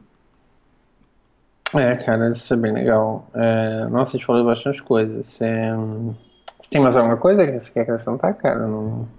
[1.76, 3.30] É, cara, isso é bem legal.
[3.34, 5.26] É, nossa, a gente falou bastante coisas.
[5.26, 5.46] Você,
[6.60, 8.68] você tem mais alguma coisa que você quer acrescentar, cara?
[8.68, 9.10] Não,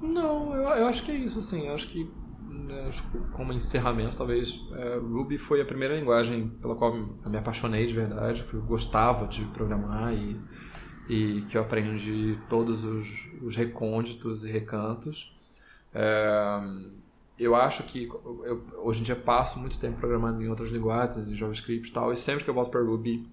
[0.00, 1.66] Não eu, eu acho que é isso, assim.
[1.68, 6.48] Eu acho que, né, acho que como encerramento, talvez, é, Ruby foi a primeira linguagem
[6.60, 6.94] pela qual
[7.24, 10.40] eu me apaixonei de verdade, que eu gostava de programar e,
[11.08, 15.34] e que eu aprendi todos os, os recônditos e recantos.
[15.94, 16.60] É,
[17.38, 21.34] eu acho que eu, hoje em dia passo muito tempo programando em outras linguagens, em
[21.34, 23.28] JavaScript e tal, e sempre que eu volto para Ruby,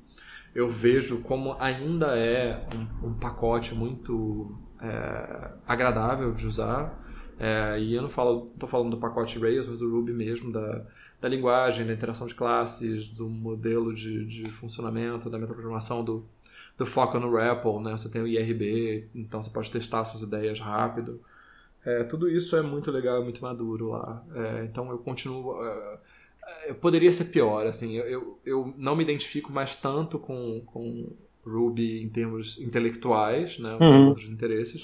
[0.53, 7.01] eu vejo como ainda é um, um pacote muito é, agradável de usar.
[7.39, 10.85] É, e eu não falo, estou falando do pacote Rails, mas do Ruby mesmo, da,
[11.19, 16.25] da linguagem, da interação de classes, do modelo de, de funcionamento, da metaprogramação, do,
[16.77, 17.91] do foco no REPL, né?
[17.91, 21.19] Você tem o IRB, então você pode testar suas ideias rápido.
[21.85, 24.23] É, tudo isso é muito legal, muito maduro lá.
[24.35, 25.65] É, então eu continuo.
[25.65, 25.99] É,
[26.79, 27.95] poderia ser pior, assim.
[27.97, 31.11] Eu, eu, eu, não me identifico mais tanto com, com
[31.45, 33.77] Ruby em termos intelectuais, né?
[33.79, 34.07] Uhum.
[34.09, 34.83] outros interesses.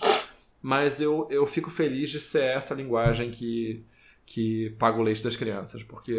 [0.61, 3.83] Mas eu, eu fico feliz de ser essa linguagem que,
[4.25, 6.11] que paga o leite das crianças, porque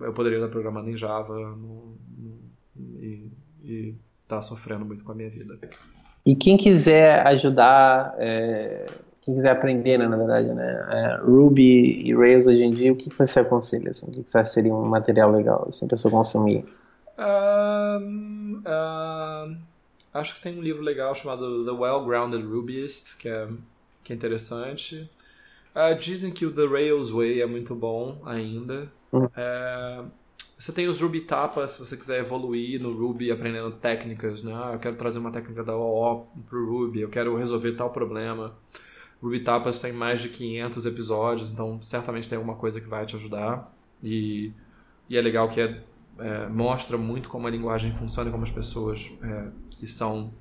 [0.00, 2.40] eu poderia estar programando em Java no, no,
[3.00, 3.30] e,
[3.62, 3.94] e
[4.26, 5.58] tá sofrendo muito com a minha vida.
[6.26, 8.14] E quem quiser ajudar.
[8.18, 8.86] É
[9.24, 12.96] quem quiser aprender, né, na verdade, né, é, Ruby e Rails hoje em dia, o
[12.96, 13.90] que você aconselha?
[13.90, 16.64] Assim, o que você seria um material legal, assim, a pessoa consumir?
[17.18, 19.56] Um, um,
[20.12, 23.48] acho que tem um livro legal chamado The Well-Grounded Rubyist, que é,
[24.02, 25.10] que é interessante.
[25.74, 28.92] Uh, dizem que o The Rails Way é muito bom ainda.
[29.10, 29.24] Uhum.
[29.24, 30.10] Uh,
[30.58, 34.52] você tem os Ruby Tapas, se você quiser evoluir no Ruby aprendendo técnicas, né?
[34.54, 38.54] Ah, eu quero trazer uma técnica da OO pro Ruby, eu quero resolver tal problema.
[39.24, 43.16] Ruby Tapas tem mais de 500 episódios, então certamente tem alguma coisa que vai te
[43.16, 43.74] ajudar.
[44.02, 44.52] E,
[45.08, 45.82] e é legal que é
[46.18, 50.32] é, mostra muito como a linguagem funciona e como as pessoas é, que são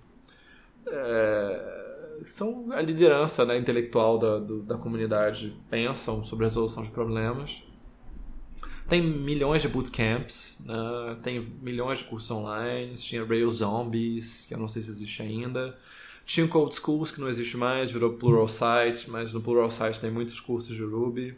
[0.86, 1.84] é,
[2.26, 7.64] são a liderança né, intelectual da, do, da comunidade pensam sobre a resolução de problemas.
[8.88, 11.18] Tem milhões de bootcamps, né?
[11.24, 15.78] tem milhões de cursos online, tinha Rails Zombies, que eu não sei se existe ainda.
[16.26, 20.00] Tinha o Code Schools, que não existe mais, virou Plural Site, mas no Plural Site
[20.00, 21.36] tem muitos cursos de Ruby.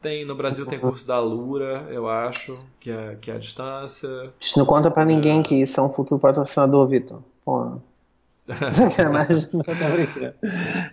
[0.00, 4.08] Tem, no Brasil tem curso da Lura, eu acho, que é, que é a distância.
[4.38, 5.42] Isso não conta pra ninguém é.
[5.42, 7.22] que isso é um futuro patrocinador, Vitor.
[7.44, 7.78] Pô.
[8.72, 10.34] Sacanagem, não tá brincando.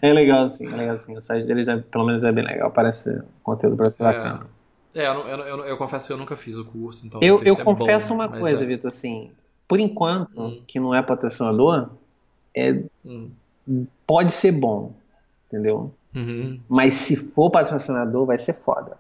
[0.02, 1.16] É legal sim, é legal sim.
[1.16, 4.06] O site deles é, pelo menos é bem legal, parece conteúdo para ser é.
[4.08, 4.48] bacana.
[4.96, 7.20] É, eu, eu, eu, eu, confesso que eu nunca fiz o curso, então.
[7.22, 8.68] Eu, eu é confesso bom, uma coisa, é.
[8.68, 9.32] Vitor, assim,
[9.68, 10.62] por enquanto, hum.
[10.66, 11.90] que não é patrocinador,
[12.56, 13.30] é, hum.
[14.06, 14.92] pode ser bom,
[15.48, 15.92] entendeu?
[16.16, 16.60] Uhum.
[16.70, 18.98] Mas se for patrocinador, vai ser foda.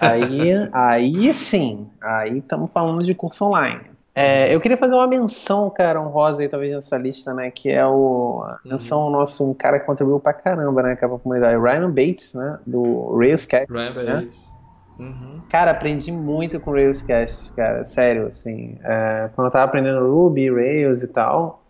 [0.00, 3.96] Aí, aí sim, aí estamos falando de curso online.
[4.18, 7.50] É, eu queria fazer uma menção, cara, honrosa aí, talvez nessa lista, né?
[7.50, 8.46] Que é o.
[8.64, 10.96] Menção ao nosso, um cara que contribuiu pra caramba, né?
[10.96, 11.60] Pra comunidade.
[11.60, 12.58] Ryan Bates, né?
[12.66, 13.70] Do Railscast.
[13.70, 14.14] Ryan né?
[14.14, 14.52] Bates.
[14.98, 15.42] Uhum.
[15.50, 18.78] Cara, aprendi muito com Railscast, cara, sério, assim.
[18.82, 21.60] É, quando eu tava aprendendo Ruby, Rails e tal,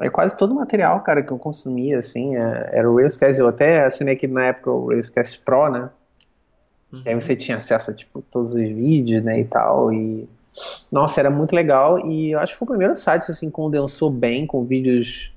[0.00, 3.40] é quase todo o material, cara, que eu consumia, assim, é, era o Railscast.
[3.40, 5.90] Eu até assinei aqui na época o Railscast Pro, né?
[6.92, 7.00] Uhum.
[7.00, 10.28] Que aí você tinha acesso a, tipo, todos os vídeos, né, e tal, e
[10.90, 14.46] nossa, era muito legal e eu acho que foi o primeiro site assim condensou bem
[14.46, 15.32] com vídeos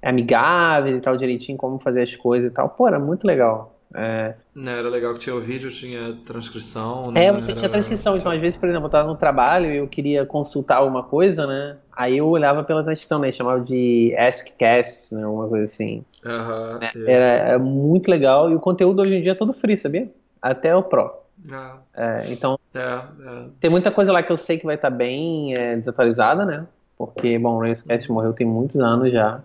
[0.00, 2.68] amigáveis e tal direitinho como fazer as coisas e tal.
[2.68, 3.74] Pô, era muito legal.
[3.94, 4.34] É...
[4.54, 7.10] Não, era legal que tinha o vídeo, tinha transcrição.
[7.12, 7.26] Né?
[7.26, 7.60] É, você era...
[7.60, 8.16] tinha transcrição.
[8.16, 11.46] Então, às vezes, por exemplo, eu estava no trabalho e eu queria consultar alguma coisa,
[11.46, 11.76] né?
[11.94, 13.30] Aí eu olhava pela transcrição, né?
[13.32, 15.26] Chamava de AskCast, né?
[15.26, 16.04] Uma coisa assim.
[16.24, 17.12] Uhum, é,
[17.50, 20.08] era, muito legal e o conteúdo hoje em dia é todo free, sabia?
[20.40, 21.12] Até o Pro.
[21.50, 21.72] É.
[21.94, 23.44] É, então, é, é.
[23.58, 26.66] tem muita coisa lá que eu sei que vai estar tá bem é, desatualizada, né?
[26.96, 29.42] Porque, bom, o Railscast morreu tem muitos anos já.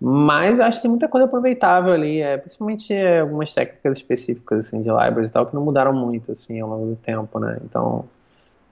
[0.00, 4.80] Mas acho que tem muita coisa aproveitável ali, é, principalmente é, algumas técnicas específicas assim,
[4.80, 7.58] de libraries e tal, que não mudaram muito assim, ao longo do tempo, né?
[7.64, 8.04] Então,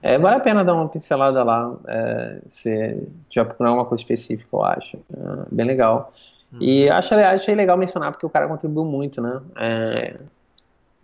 [0.01, 4.47] é, vale a pena dar uma pincelada lá, é, se tiver procurar alguma coisa específica,
[4.53, 4.97] eu acho.
[4.97, 6.13] É, bem legal.
[6.53, 6.59] Hum.
[6.61, 9.41] E acho, achei legal mencionar porque o cara contribuiu muito, né?
[9.57, 10.15] É,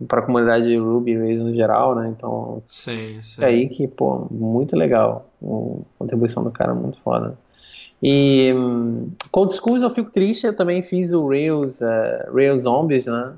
[0.08, 2.08] para a comunidade de Ruby no geral, né?
[2.08, 3.42] Então, sim, sim.
[3.42, 5.26] é aí que, pô, muito legal.
[5.42, 7.36] A contribuição do cara é muito foda.
[8.06, 13.06] E um, Cold Schools eu fico triste, eu também fiz o Rails, uh, Rails Zombies,
[13.06, 13.32] né?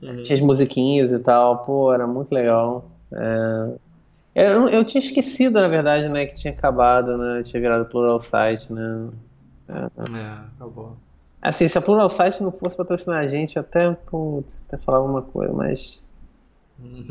[0.00, 0.22] Uhum.
[0.22, 2.88] Tinha as musiquinhas e tal, pô, era muito legal.
[3.12, 3.72] É...
[4.32, 7.42] Eu, eu tinha esquecido, na verdade, né, que tinha acabado, né?
[7.42, 9.08] Tinha virado plural site, né?
[9.68, 10.96] É, é acabou.
[11.42, 15.22] Assim, se a Plural Site não fosse patrocinar a gente, até, putz, até falar alguma
[15.22, 16.00] coisa, mas.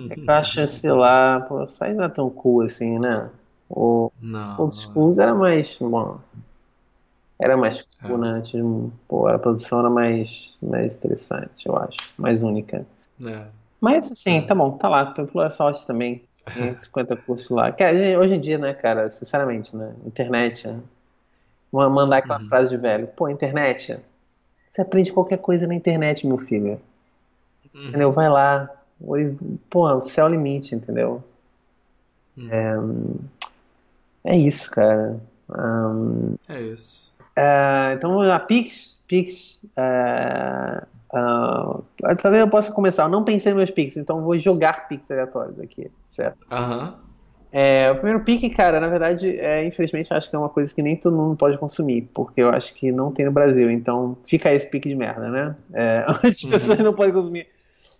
[0.09, 3.29] É que eu acho, sei lá, Plural Site não é tão cool assim, né?
[3.69, 5.77] O não, Old Schools era mais.
[5.79, 6.19] Bom,
[7.39, 8.33] era mais cool, é.
[8.33, 8.41] né?
[8.41, 11.97] Tipo, pô, a produção era mais, mais interessante, eu acho.
[12.17, 12.85] Mais única.
[13.25, 13.45] É.
[13.79, 14.41] Mas assim, é.
[14.41, 15.05] tá bom, tá lá.
[15.07, 16.23] Tem Plural Site também.
[16.53, 17.71] Tem 50 cursos lá.
[17.71, 17.83] Que,
[18.17, 19.93] hoje em dia, né, cara, sinceramente, né?
[20.05, 20.79] Internet, né?
[21.71, 22.47] Mandar aquela uhum.
[22.47, 23.07] frase de velho.
[23.07, 23.99] Pô, internet,
[24.69, 26.79] você aprende qualquer coisa na internet, meu filho.
[27.73, 27.89] Uhum.
[27.89, 28.11] Entendeu?
[28.11, 28.69] Vai lá.
[29.69, 31.21] Pô, o céu é o limite, entendeu?
[32.37, 32.49] Uhum.
[32.49, 32.77] É,
[34.27, 35.19] é isso, cara.
[35.49, 37.15] Um, é isso.
[37.37, 40.85] Uh, então a Pix, Pix, uh,
[41.17, 41.83] uh,
[42.21, 43.03] talvez eu possa começar.
[43.03, 46.37] Eu não pensei nos meus Pix, então vou jogar Pix aleatórios aqui, certo?
[46.51, 47.07] Aham.
[47.49, 50.81] É, o primeiro pique, cara, na verdade, é, infelizmente, acho que é uma coisa que
[50.81, 54.53] nem todo mundo pode consumir, porque eu acho que não tem no Brasil, então fica
[54.53, 55.55] esse pique de merda, né?
[55.73, 56.49] É, as uhum.
[56.49, 57.47] pessoas não podem consumir.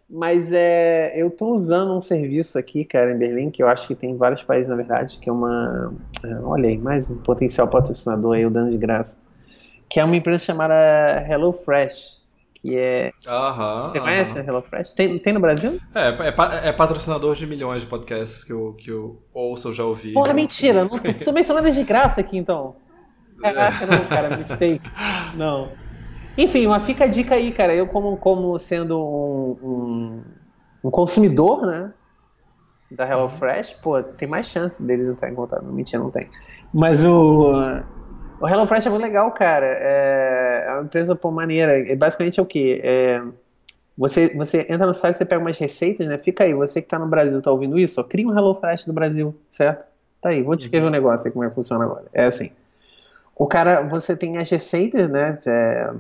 [0.10, 3.96] Mas é, eu tô usando um serviço aqui, cara, em Berlim, que eu acho que
[3.96, 5.94] tem em vários países, na verdade, que é uma.
[6.24, 9.18] É, olha aí, mais um potencial patrocinador aí, eu dando de graça.
[9.90, 10.74] Que é uma empresa chamada
[11.30, 12.18] HelloFresh
[12.58, 13.12] que é.
[13.28, 13.90] Aham.
[13.90, 14.94] Você conhece a HelloFresh?
[14.94, 15.80] Tem, tem no Brasil?
[15.94, 19.84] É, é, é, patrocinador de milhões de podcasts que eu, que eu ouço, eu já
[19.84, 20.14] ouvi.
[20.14, 22.76] Porra, mentira, não tô, tô mencionando de graça aqui então.
[23.40, 24.82] Caraca, não, cara, mistake.
[25.36, 25.72] Não.
[26.38, 27.74] Enfim, mas fica a dica aí, cara.
[27.74, 30.24] Eu, como, como sendo um, um,
[30.84, 31.92] um consumidor, né?
[32.92, 35.66] Da HelloFresh, pô, tem mais chance deles entrar em contato.
[35.66, 36.30] Mentira, não tem.
[36.74, 37.54] Mas o.
[38.40, 39.66] O HelloFresh é muito legal, cara.
[39.66, 41.80] É, é uma empresa por maneira.
[41.80, 42.80] É, basicamente é o quê?
[42.84, 43.22] É,
[43.98, 46.20] você, você entra no site, você pega umas receitas, né?
[46.20, 48.00] Fica aí, você que está no Brasil, está ouvindo isso?
[48.00, 49.88] Ó, cria um HelloFresh do Brasil, certo?
[50.22, 50.92] Tá aí, vou te escrever um uhum.
[50.92, 52.06] negócio aí como é que funciona agora.
[52.14, 52.52] É assim.
[53.36, 55.38] O cara, você tem as receitas, né?
[55.48, 55.92] É,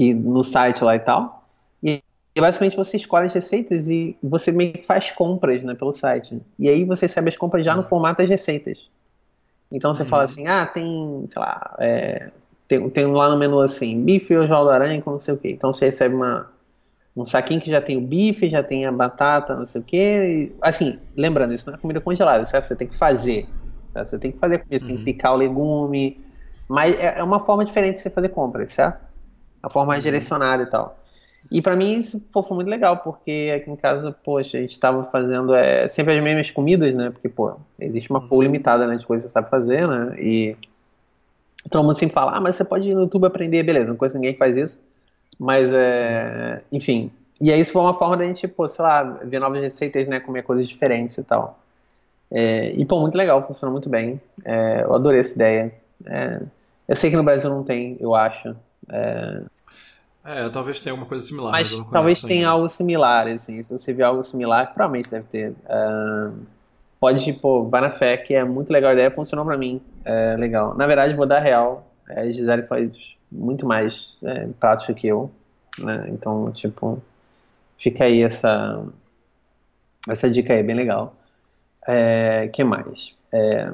[0.00, 1.44] que no site lá e tal.
[1.82, 2.02] E
[2.34, 6.40] E basicamente você escolhe as receitas e você meio que faz compras né, pelo site.
[6.58, 8.88] E aí você recebe as compras já no formato das receitas.
[9.70, 10.08] Então você uhum.
[10.08, 12.30] fala assim, ah, tem, sei lá, é,
[12.66, 15.50] tem, tem lá no menu assim, bife ou da aranha com não sei o que.
[15.50, 16.50] Então você recebe uma,
[17.14, 20.50] um saquinho que já tem o bife, já tem a batata, não sei o que.
[20.62, 22.64] Assim, lembrando, isso não é comida congelada, certo?
[22.64, 23.46] Você tem que fazer.
[23.86, 24.08] Certo?
[24.08, 25.04] Você tem que fazer comida, você tem que uhum.
[25.04, 26.24] picar o legume.
[26.66, 29.09] Mas é, é uma forma diferente de você fazer compras, certo?
[29.62, 30.04] A forma mais uhum.
[30.04, 30.98] direcionada e tal.
[31.50, 34.72] E para mim isso pô, foi muito legal, porque aqui em casa, poxa, a gente
[34.72, 37.10] estava fazendo é, sempre as mesmas comidas, né?
[37.10, 40.14] Porque, pô, existe uma pool limitada né, de coisas que você sabe fazer, né?
[40.20, 40.56] E
[41.70, 44.16] todo mundo sempre fala, ah, mas você pode ir no YouTube aprender, beleza, não conheço
[44.16, 44.82] ninguém que faz isso.
[45.38, 47.10] Mas, é, enfim.
[47.40, 50.20] E aí isso foi uma forma da gente, pô, sei lá, ver novas receitas, né?
[50.20, 51.58] Comer coisas diferentes e tal.
[52.30, 54.20] É, e, pô, muito legal, funcionou muito bem.
[54.44, 55.74] É, eu adorei essa ideia.
[56.06, 56.42] É,
[56.86, 58.54] eu sei que no Brasil não tem, eu acho.
[58.90, 59.42] É,
[60.24, 61.50] é, talvez tenha alguma coisa similar.
[61.50, 63.62] Mas, mas talvez tenha algo similar, assim.
[63.62, 65.50] Se você vê algo similar, provavelmente deve ter.
[65.50, 66.36] Uh,
[67.00, 69.80] pode, pô, vai na fé, que é muito legal a ideia, funcionou pra mim.
[70.04, 70.76] É legal.
[70.76, 71.90] Na verdade, vou dar real.
[72.08, 72.90] É, a Gisele faz
[73.32, 75.30] muito mais é, pratos que eu.
[75.78, 76.06] Né?
[76.08, 77.02] Então, tipo,
[77.78, 78.84] fica aí essa,
[80.06, 81.14] essa dica aí, bem legal.
[81.88, 83.14] É, que mais?
[83.32, 83.70] É,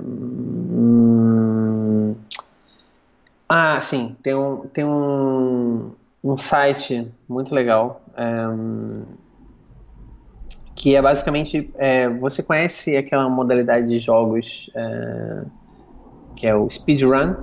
[3.49, 5.93] ah, sim, tem um, tem um
[6.27, 8.25] um site muito legal é,
[10.75, 15.45] que é basicamente é, você conhece aquela modalidade de jogos é,
[16.35, 17.37] que é o speedrun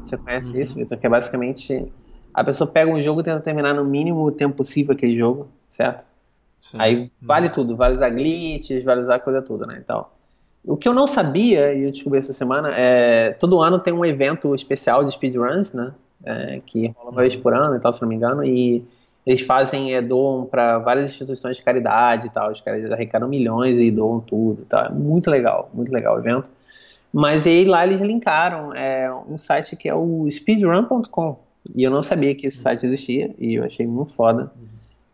[0.00, 0.62] você conhece uhum.
[0.62, 1.92] isso Vitor que é basicamente
[2.32, 6.06] a pessoa pega um jogo e tenta terminar no mínimo tempo possível aquele jogo certo
[6.60, 6.78] Sim.
[6.80, 7.52] aí vale uhum.
[7.52, 10.06] tudo vale usar glitches vale usar coisa toda né então
[10.64, 14.04] o que eu não sabia e eu descobri essa semana é todo ano tem um
[14.04, 15.92] evento especial de speedruns né
[16.24, 18.84] é, que rola uma vez por ano e tal, se não me engano, e
[19.26, 23.78] eles fazem, é, doam para várias instituições de caridade e tal, os caras arrecadam milhões
[23.78, 26.50] e doam tudo e tal, é muito legal, muito legal o evento.
[27.12, 31.38] Mas aí lá eles linkaram é, um site que é o speedrun.com,
[31.74, 34.50] e eu não sabia que esse site existia, e eu achei muito foda.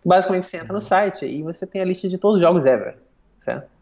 [0.04, 2.96] Basicamente você entra no site e você tem a lista de todos os jogos ever,
[3.38, 3.73] certo?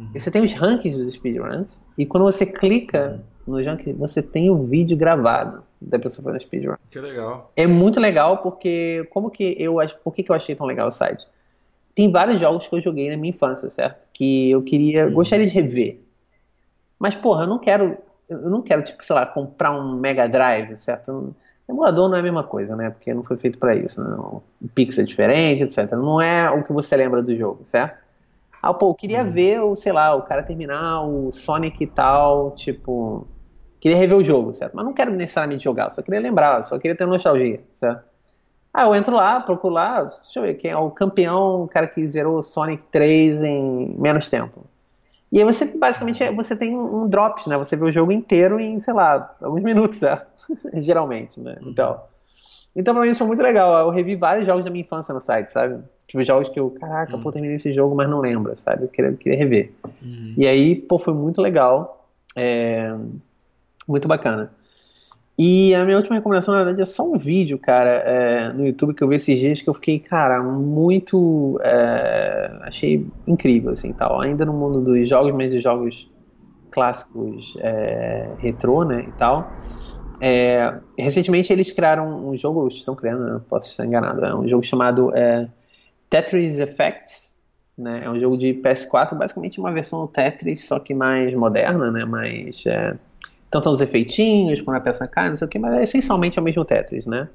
[0.00, 0.10] Uhum.
[0.14, 4.48] E você tem os rankings dos speedruns, e quando você clica no ranking, você tem
[4.48, 6.76] o vídeo gravado da pessoa fazendo speedrun.
[6.90, 7.52] Que legal.
[7.54, 10.90] É muito legal porque como que eu por que, que eu achei tão legal o
[10.90, 11.26] site?
[11.94, 14.08] Tem vários jogos que eu joguei na minha infância, certo?
[14.12, 15.12] Que eu queria, uhum.
[15.12, 16.00] gostaria de rever.
[16.98, 17.98] Mas porra, eu não quero,
[18.28, 21.34] eu não quero tipo, sei lá, comprar um Mega Drive, certo?
[21.68, 22.90] Emulador não é a mesma coisa, né?
[22.90, 24.16] Porque não foi feito para isso, né?
[24.16, 24.42] O
[24.74, 25.90] pixel é diferente, etc.
[25.92, 27.98] Não é o que você lembra do jogo, certo?
[28.62, 29.30] Ah, pô, eu queria uhum.
[29.30, 33.26] ver, o, sei lá, o cara terminar o Sonic e tal, tipo,
[33.80, 34.76] Queria rever o jogo, certo?
[34.76, 38.04] Mas não quero necessariamente jogar, só queria lembrar, só queria ter nostalgia, certo?
[38.72, 41.88] Ah, eu entro lá, procuro lá, deixa eu ver quem é o campeão, o cara
[41.88, 44.66] que zerou Sonic 3 em menos tempo.
[45.32, 47.56] E aí você, basicamente, você tem um drops, né?
[47.56, 50.30] Você vê o jogo inteiro em, sei lá, alguns minutos, certo?
[50.74, 51.56] Geralmente, né?
[51.62, 51.70] Uhum.
[51.70, 52.00] Então,
[52.76, 53.86] então pra mim isso foi muito legal.
[53.86, 55.82] Eu revi vários jogos da minha infância no site, sabe?
[56.10, 57.22] Tipo, jogos que eu, caraca, uhum.
[57.22, 58.82] pô, terminei esse jogo, mas não lembro, sabe?
[58.82, 59.70] Eu queria, eu queria rever.
[60.02, 60.34] Uhum.
[60.36, 62.08] E aí, pô, foi muito legal.
[62.34, 62.92] É
[63.86, 64.50] muito bacana.
[65.38, 68.92] E a minha última recomendação, na verdade, é só um vídeo, cara, é, no YouTube
[68.92, 71.60] que eu vi esses dias que eu fiquei, cara, muito.
[71.62, 74.20] É, achei incrível, assim, tal.
[74.20, 76.10] Ainda no mundo dos jogos, mas dos jogos
[76.72, 79.54] clássicos é, retrô, né, e tal.
[80.20, 84.62] É, recentemente eles criaram um jogo, estão criando, não posso estar enganado, é um jogo
[84.62, 85.48] chamado é,
[86.10, 87.36] Tetris Effects,
[87.78, 91.90] né, é um jogo de PS4, basicamente uma versão do Tetris, só que mais moderna,
[91.90, 92.94] né, mais é,
[93.62, 96.42] são os efeitinhos, quando a peça cai, não sei o que, mas é essencialmente é
[96.42, 97.28] o mesmo Tetris, né?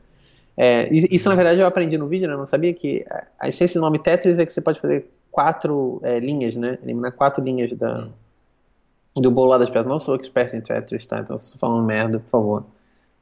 [0.57, 2.33] É, isso na verdade eu aprendi no vídeo, né?
[2.33, 3.05] Eu não sabia que
[3.39, 6.77] a essência do nome Tetris é que você pode fazer quatro é, linhas, né?
[6.81, 8.07] Eliminar quatro linhas da,
[9.17, 9.85] do bolo lá das peças.
[9.85, 11.19] Não sou expert em Tetris, tá?
[11.19, 12.65] Então se estou falando merda, por favor,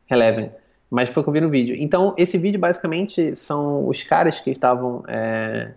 [0.06, 0.52] relevem.
[0.94, 1.76] Mas foi o que eu vi no vídeo.
[1.80, 5.72] Então esse vídeo basicamente são os caras que estavam é,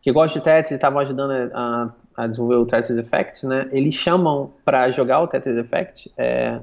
[0.00, 3.92] que gostam de Tetris e estavam ajudando a, a desenvolver o Tetris Effect, né, eles
[3.92, 6.60] chamam para jogar o Tetris Effect é,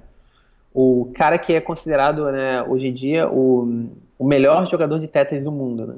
[0.74, 5.44] o cara que é considerado né, hoje em dia o, o melhor jogador de Tetris
[5.44, 5.96] do mundo, né?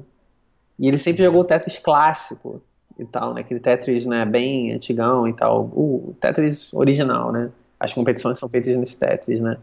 [0.79, 2.63] E ele sempre jogou o Tetris clássico
[2.97, 3.41] e tal, né?
[3.41, 7.51] Aquele Tetris né, bem antigão e tal, o Tetris original, né?
[7.79, 9.57] As competições são feitas nesse Tetris, né?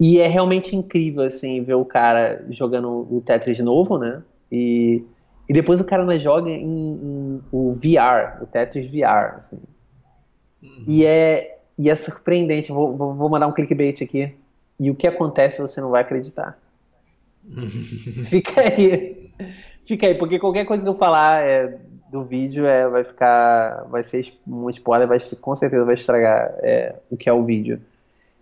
[0.00, 4.22] E é realmente incrível, assim, ver o cara jogando o Tetris novo, né?
[4.50, 5.04] E
[5.48, 9.58] e depois o cara ainda joga em, em o VR, o Tetris VR, assim.
[10.62, 10.84] Uhum.
[10.86, 12.70] E, é, e é surpreendente.
[12.70, 14.34] Vou, vou, vou mandar um clickbait aqui.
[14.78, 16.58] E o que acontece você não vai acreditar.
[18.28, 19.30] Fica aí.
[19.86, 21.78] Fica aí, porque qualquer coisa que eu falar é,
[22.12, 23.86] do vídeo é, vai ficar.
[23.88, 27.80] Vai ser um spoiler, vai, com certeza vai estragar é, o que é o vídeo.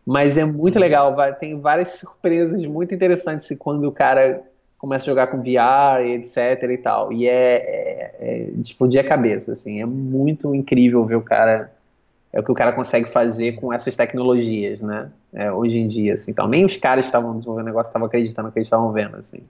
[0.07, 4.45] Mas é muito legal, vai, tem várias surpresas muito interessantes quando o cara
[4.79, 7.13] começa a jogar com VR, etc e tal.
[7.13, 9.83] E é, é, é de explodir a cabeça, assim.
[9.83, 11.73] É muito incrível ver o cara.
[12.33, 15.11] É o que o cara consegue fazer com essas tecnologias, né?
[15.33, 16.31] É, hoje em dia, assim.
[16.31, 19.41] Então, nem os caras estavam desenvolvendo o negócio estavam acreditando que eles estavam vendo, assim.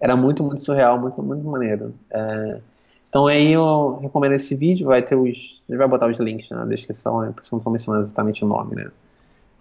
[0.00, 1.94] Era muito, muito surreal, muito, muito maneiro.
[2.10, 2.60] É,
[3.08, 5.28] então aí eu recomendo esse vídeo, vai ter os.
[5.68, 7.32] A gente vai botar os links na descrição, né?
[7.34, 8.90] Porque não estou mencionando exatamente o nome, né?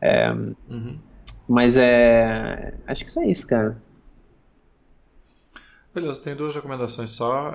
[0.02, 1.00] É, uhum.
[1.48, 2.76] Mas é.
[2.88, 3.82] Acho que isso é isso, cara.
[5.94, 7.52] Beleza, tem duas recomendações só.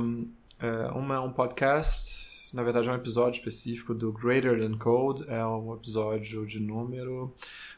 [0.00, 4.78] Um, é, uma é um podcast, na verdade é um episódio específico do Greater Than
[4.78, 7.34] Code, é um episódio de número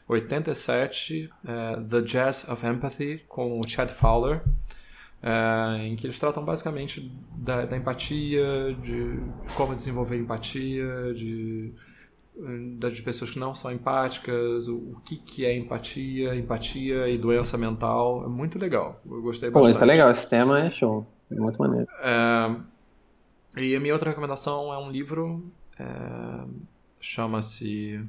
[0.07, 4.43] 87, é, The Jazz of Empathy, com o Chad Fowler,
[5.23, 9.19] é, em que eles tratam basicamente da, da empatia, de
[9.55, 11.73] como desenvolver empatia, de
[12.77, 17.57] das pessoas que não são empáticas, o, o, que, que é empatia, empatia e doença
[17.57, 18.25] mental.
[18.25, 19.01] É muito legal.
[19.05, 19.63] Eu gostei bastante.
[19.63, 21.05] Pô, isso é legal, esse tema é show.
[21.31, 21.87] É muito maneiro.
[22.01, 22.55] É,
[23.57, 25.45] e a minha outra recomendação é um livro,
[25.79, 25.85] é,
[26.99, 28.03] chama-se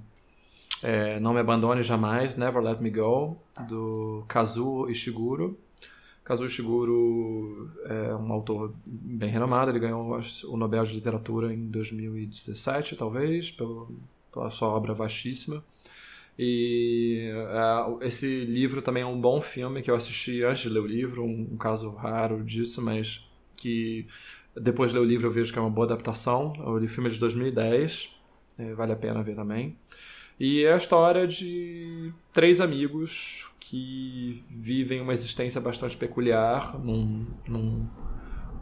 [0.83, 3.39] é, Não Me Abandone Jamais, Never Let Me Go,
[3.69, 5.57] do Kazuo Ishiguro.
[6.25, 12.97] Kazuo Ishiguro é um autor bem renomado, ele ganhou o Nobel de Literatura em 2017,
[12.97, 13.89] talvez, pelo
[14.37, 15.65] pela sua obra vastíssima.
[16.39, 20.81] E uh, esse livro também é um bom filme que eu assisti antes de ler
[20.81, 23.27] o livro, um, um, caso raro disso, mas
[23.57, 24.07] que
[24.55, 26.53] depois de ler o livro eu vejo que é uma boa adaptação.
[26.59, 28.11] O filme é de 2010,
[28.59, 29.79] é, vale a pena ver também.
[30.39, 37.89] E é a história de três amigos que vivem uma existência bastante peculiar num, num,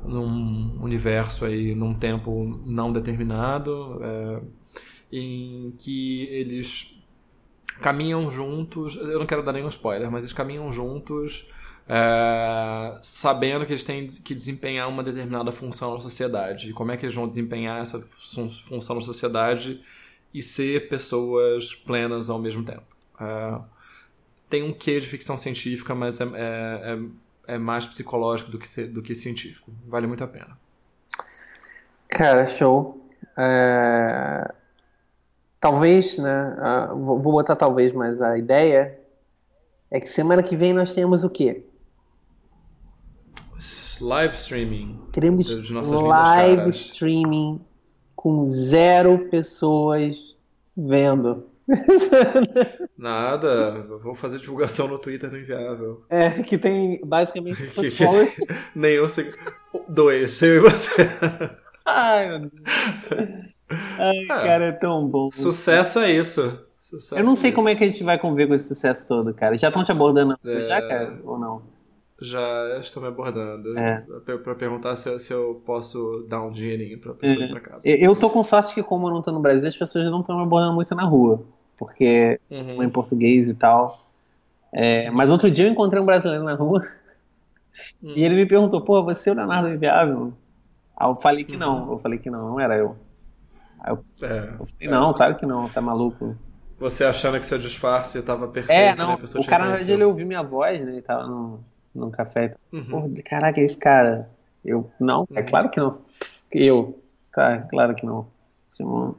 [0.05, 3.98] num universo aí, num tempo não determinado.
[4.01, 4.40] É,
[5.15, 6.95] em que eles
[7.81, 8.97] caminham juntos.
[8.97, 11.47] Eu não quero dar nenhum spoiler, mas eles caminham juntos.
[11.86, 16.73] É, sabendo que eles têm que desempenhar uma determinada função na sociedade.
[16.73, 19.82] Como é que eles vão desempenhar essa função na sociedade
[20.32, 22.82] e ser pessoas plenas ao mesmo tempo.
[23.20, 23.61] É,
[24.49, 26.28] tem um quê de ficção científica, mas é, é,
[27.47, 29.70] é, é mais psicológico do que, do que científico.
[29.86, 30.59] Vale muito a pena.
[32.09, 33.01] Cara, show.
[33.36, 34.64] É
[35.65, 36.55] talvez, né?
[36.93, 39.01] Uh, vou botar talvez, mas a ideia
[39.91, 41.65] é que semana que vem nós temos o quê?
[43.99, 45.01] Live streaming.
[45.11, 47.62] Teremos live streaming
[48.15, 50.19] com zero pessoas
[50.77, 51.47] vendo.
[52.99, 56.05] Nada, vou fazer divulgação no Twitter do Inviável.
[56.11, 57.65] É, que tem basicamente
[57.97, 58.36] followers.
[58.77, 59.07] Nenhum.
[59.89, 61.09] Dois, eu e você.
[61.86, 63.53] Ai, meu Deus.
[63.70, 64.27] Ai, é.
[64.27, 65.31] cara, é tão bom.
[65.31, 66.59] Sucesso é isso.
[66.81, 69.09] Sucesso eu não sei é como é que a gente vai conviver com esse sucesso
[69.09, 69.57] todo, cara.
[69.57, 70.65] Já estão te abordando é...
[70.65, 71.19] já, cara?
[71.24, 71.62] Ou não?
[72.20, 73.77] Já estão me abordando.
[73.78, 74.05] É.
[74.43, 77.47] Pra, perguntar se, se, eu posso dar um dinheirinho pra pessoa uhum.
[77.47, 77.89] ir pra casa.
[77.89, 80.36] Eu tô com sorte que, como eu não tô no Brasil, as pessoas não estão
[80.36, 81.43] me abordando muito na rua.
[81.77, 82.82] Porque uhum.
[82.82, 84.07] em português e tal.
[84.73, 86.82] É, mas outro dia eu encontrei um brasileiro na rua.
[88.03, 88.12] Uhum.
[88.15, 90.32] E ele me perguntou, pô, você é o Leonardo Inviável?
[90.97, 91.86] Aí eu falei que não.
[91.86, 91.93] Uhum.
[91.93, 92.97] Eu falei que não, não era eu.
[93.85, 95.15] Aí eu, é, eu falei, não, é.
[95.15, 96.35] claro que não, tá maluco.
[96.78, 99.24] Você achando que seu disfarce tava perfeito, é, não, né?
[99.36, 100.93] O cara, na verdade, ele ouviu minha voz, né?
[100.93, 101.61] Ele tava num,
[101.94, 102.55] num café.
[102.73, 102.85] Uhum.
[102.85, 104.28] Porra, caraca, esse cara.
[104.65, 105.47] Eu, não, é uhum.
[105.47, 105.90] claro que não.
[106.51, 106.98] Eu,
[107.32, 108.27] tá, claro que não.
[108.73, 109.16] Tipo,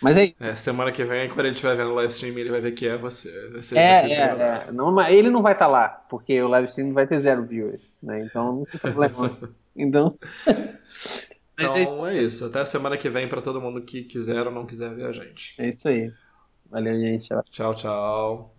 [0.00, 0.44] mas é isso.
[0.44, 2.86] É, semana que vem, quando ele estiver vendo o live stream, ele vai ver que
[2.86, 3.28] é você.
[3.50, 4.72] você é, você é, é.
[4.72, 7.44] Não, mas ele não vai estar tá lá, porque o live stream vai ter zero
[7.44, 8.22] viewers, né?
[8.24, 9.36] Então não tem problema.
[9.76, 10.14] então.
[11.58, 12.06] Então é isso.
[12.06, 12.44] é isso.
[12.46, 15.12] Até a semana que vem para todo mundo que quiser ou não quiser ver a
[15.12, 15.54] gente.
[15.58, 16.16] É isso aí.
[16.70, 17.28] Valeu, gente.
[17.50, 18.57] Tchau, tchau.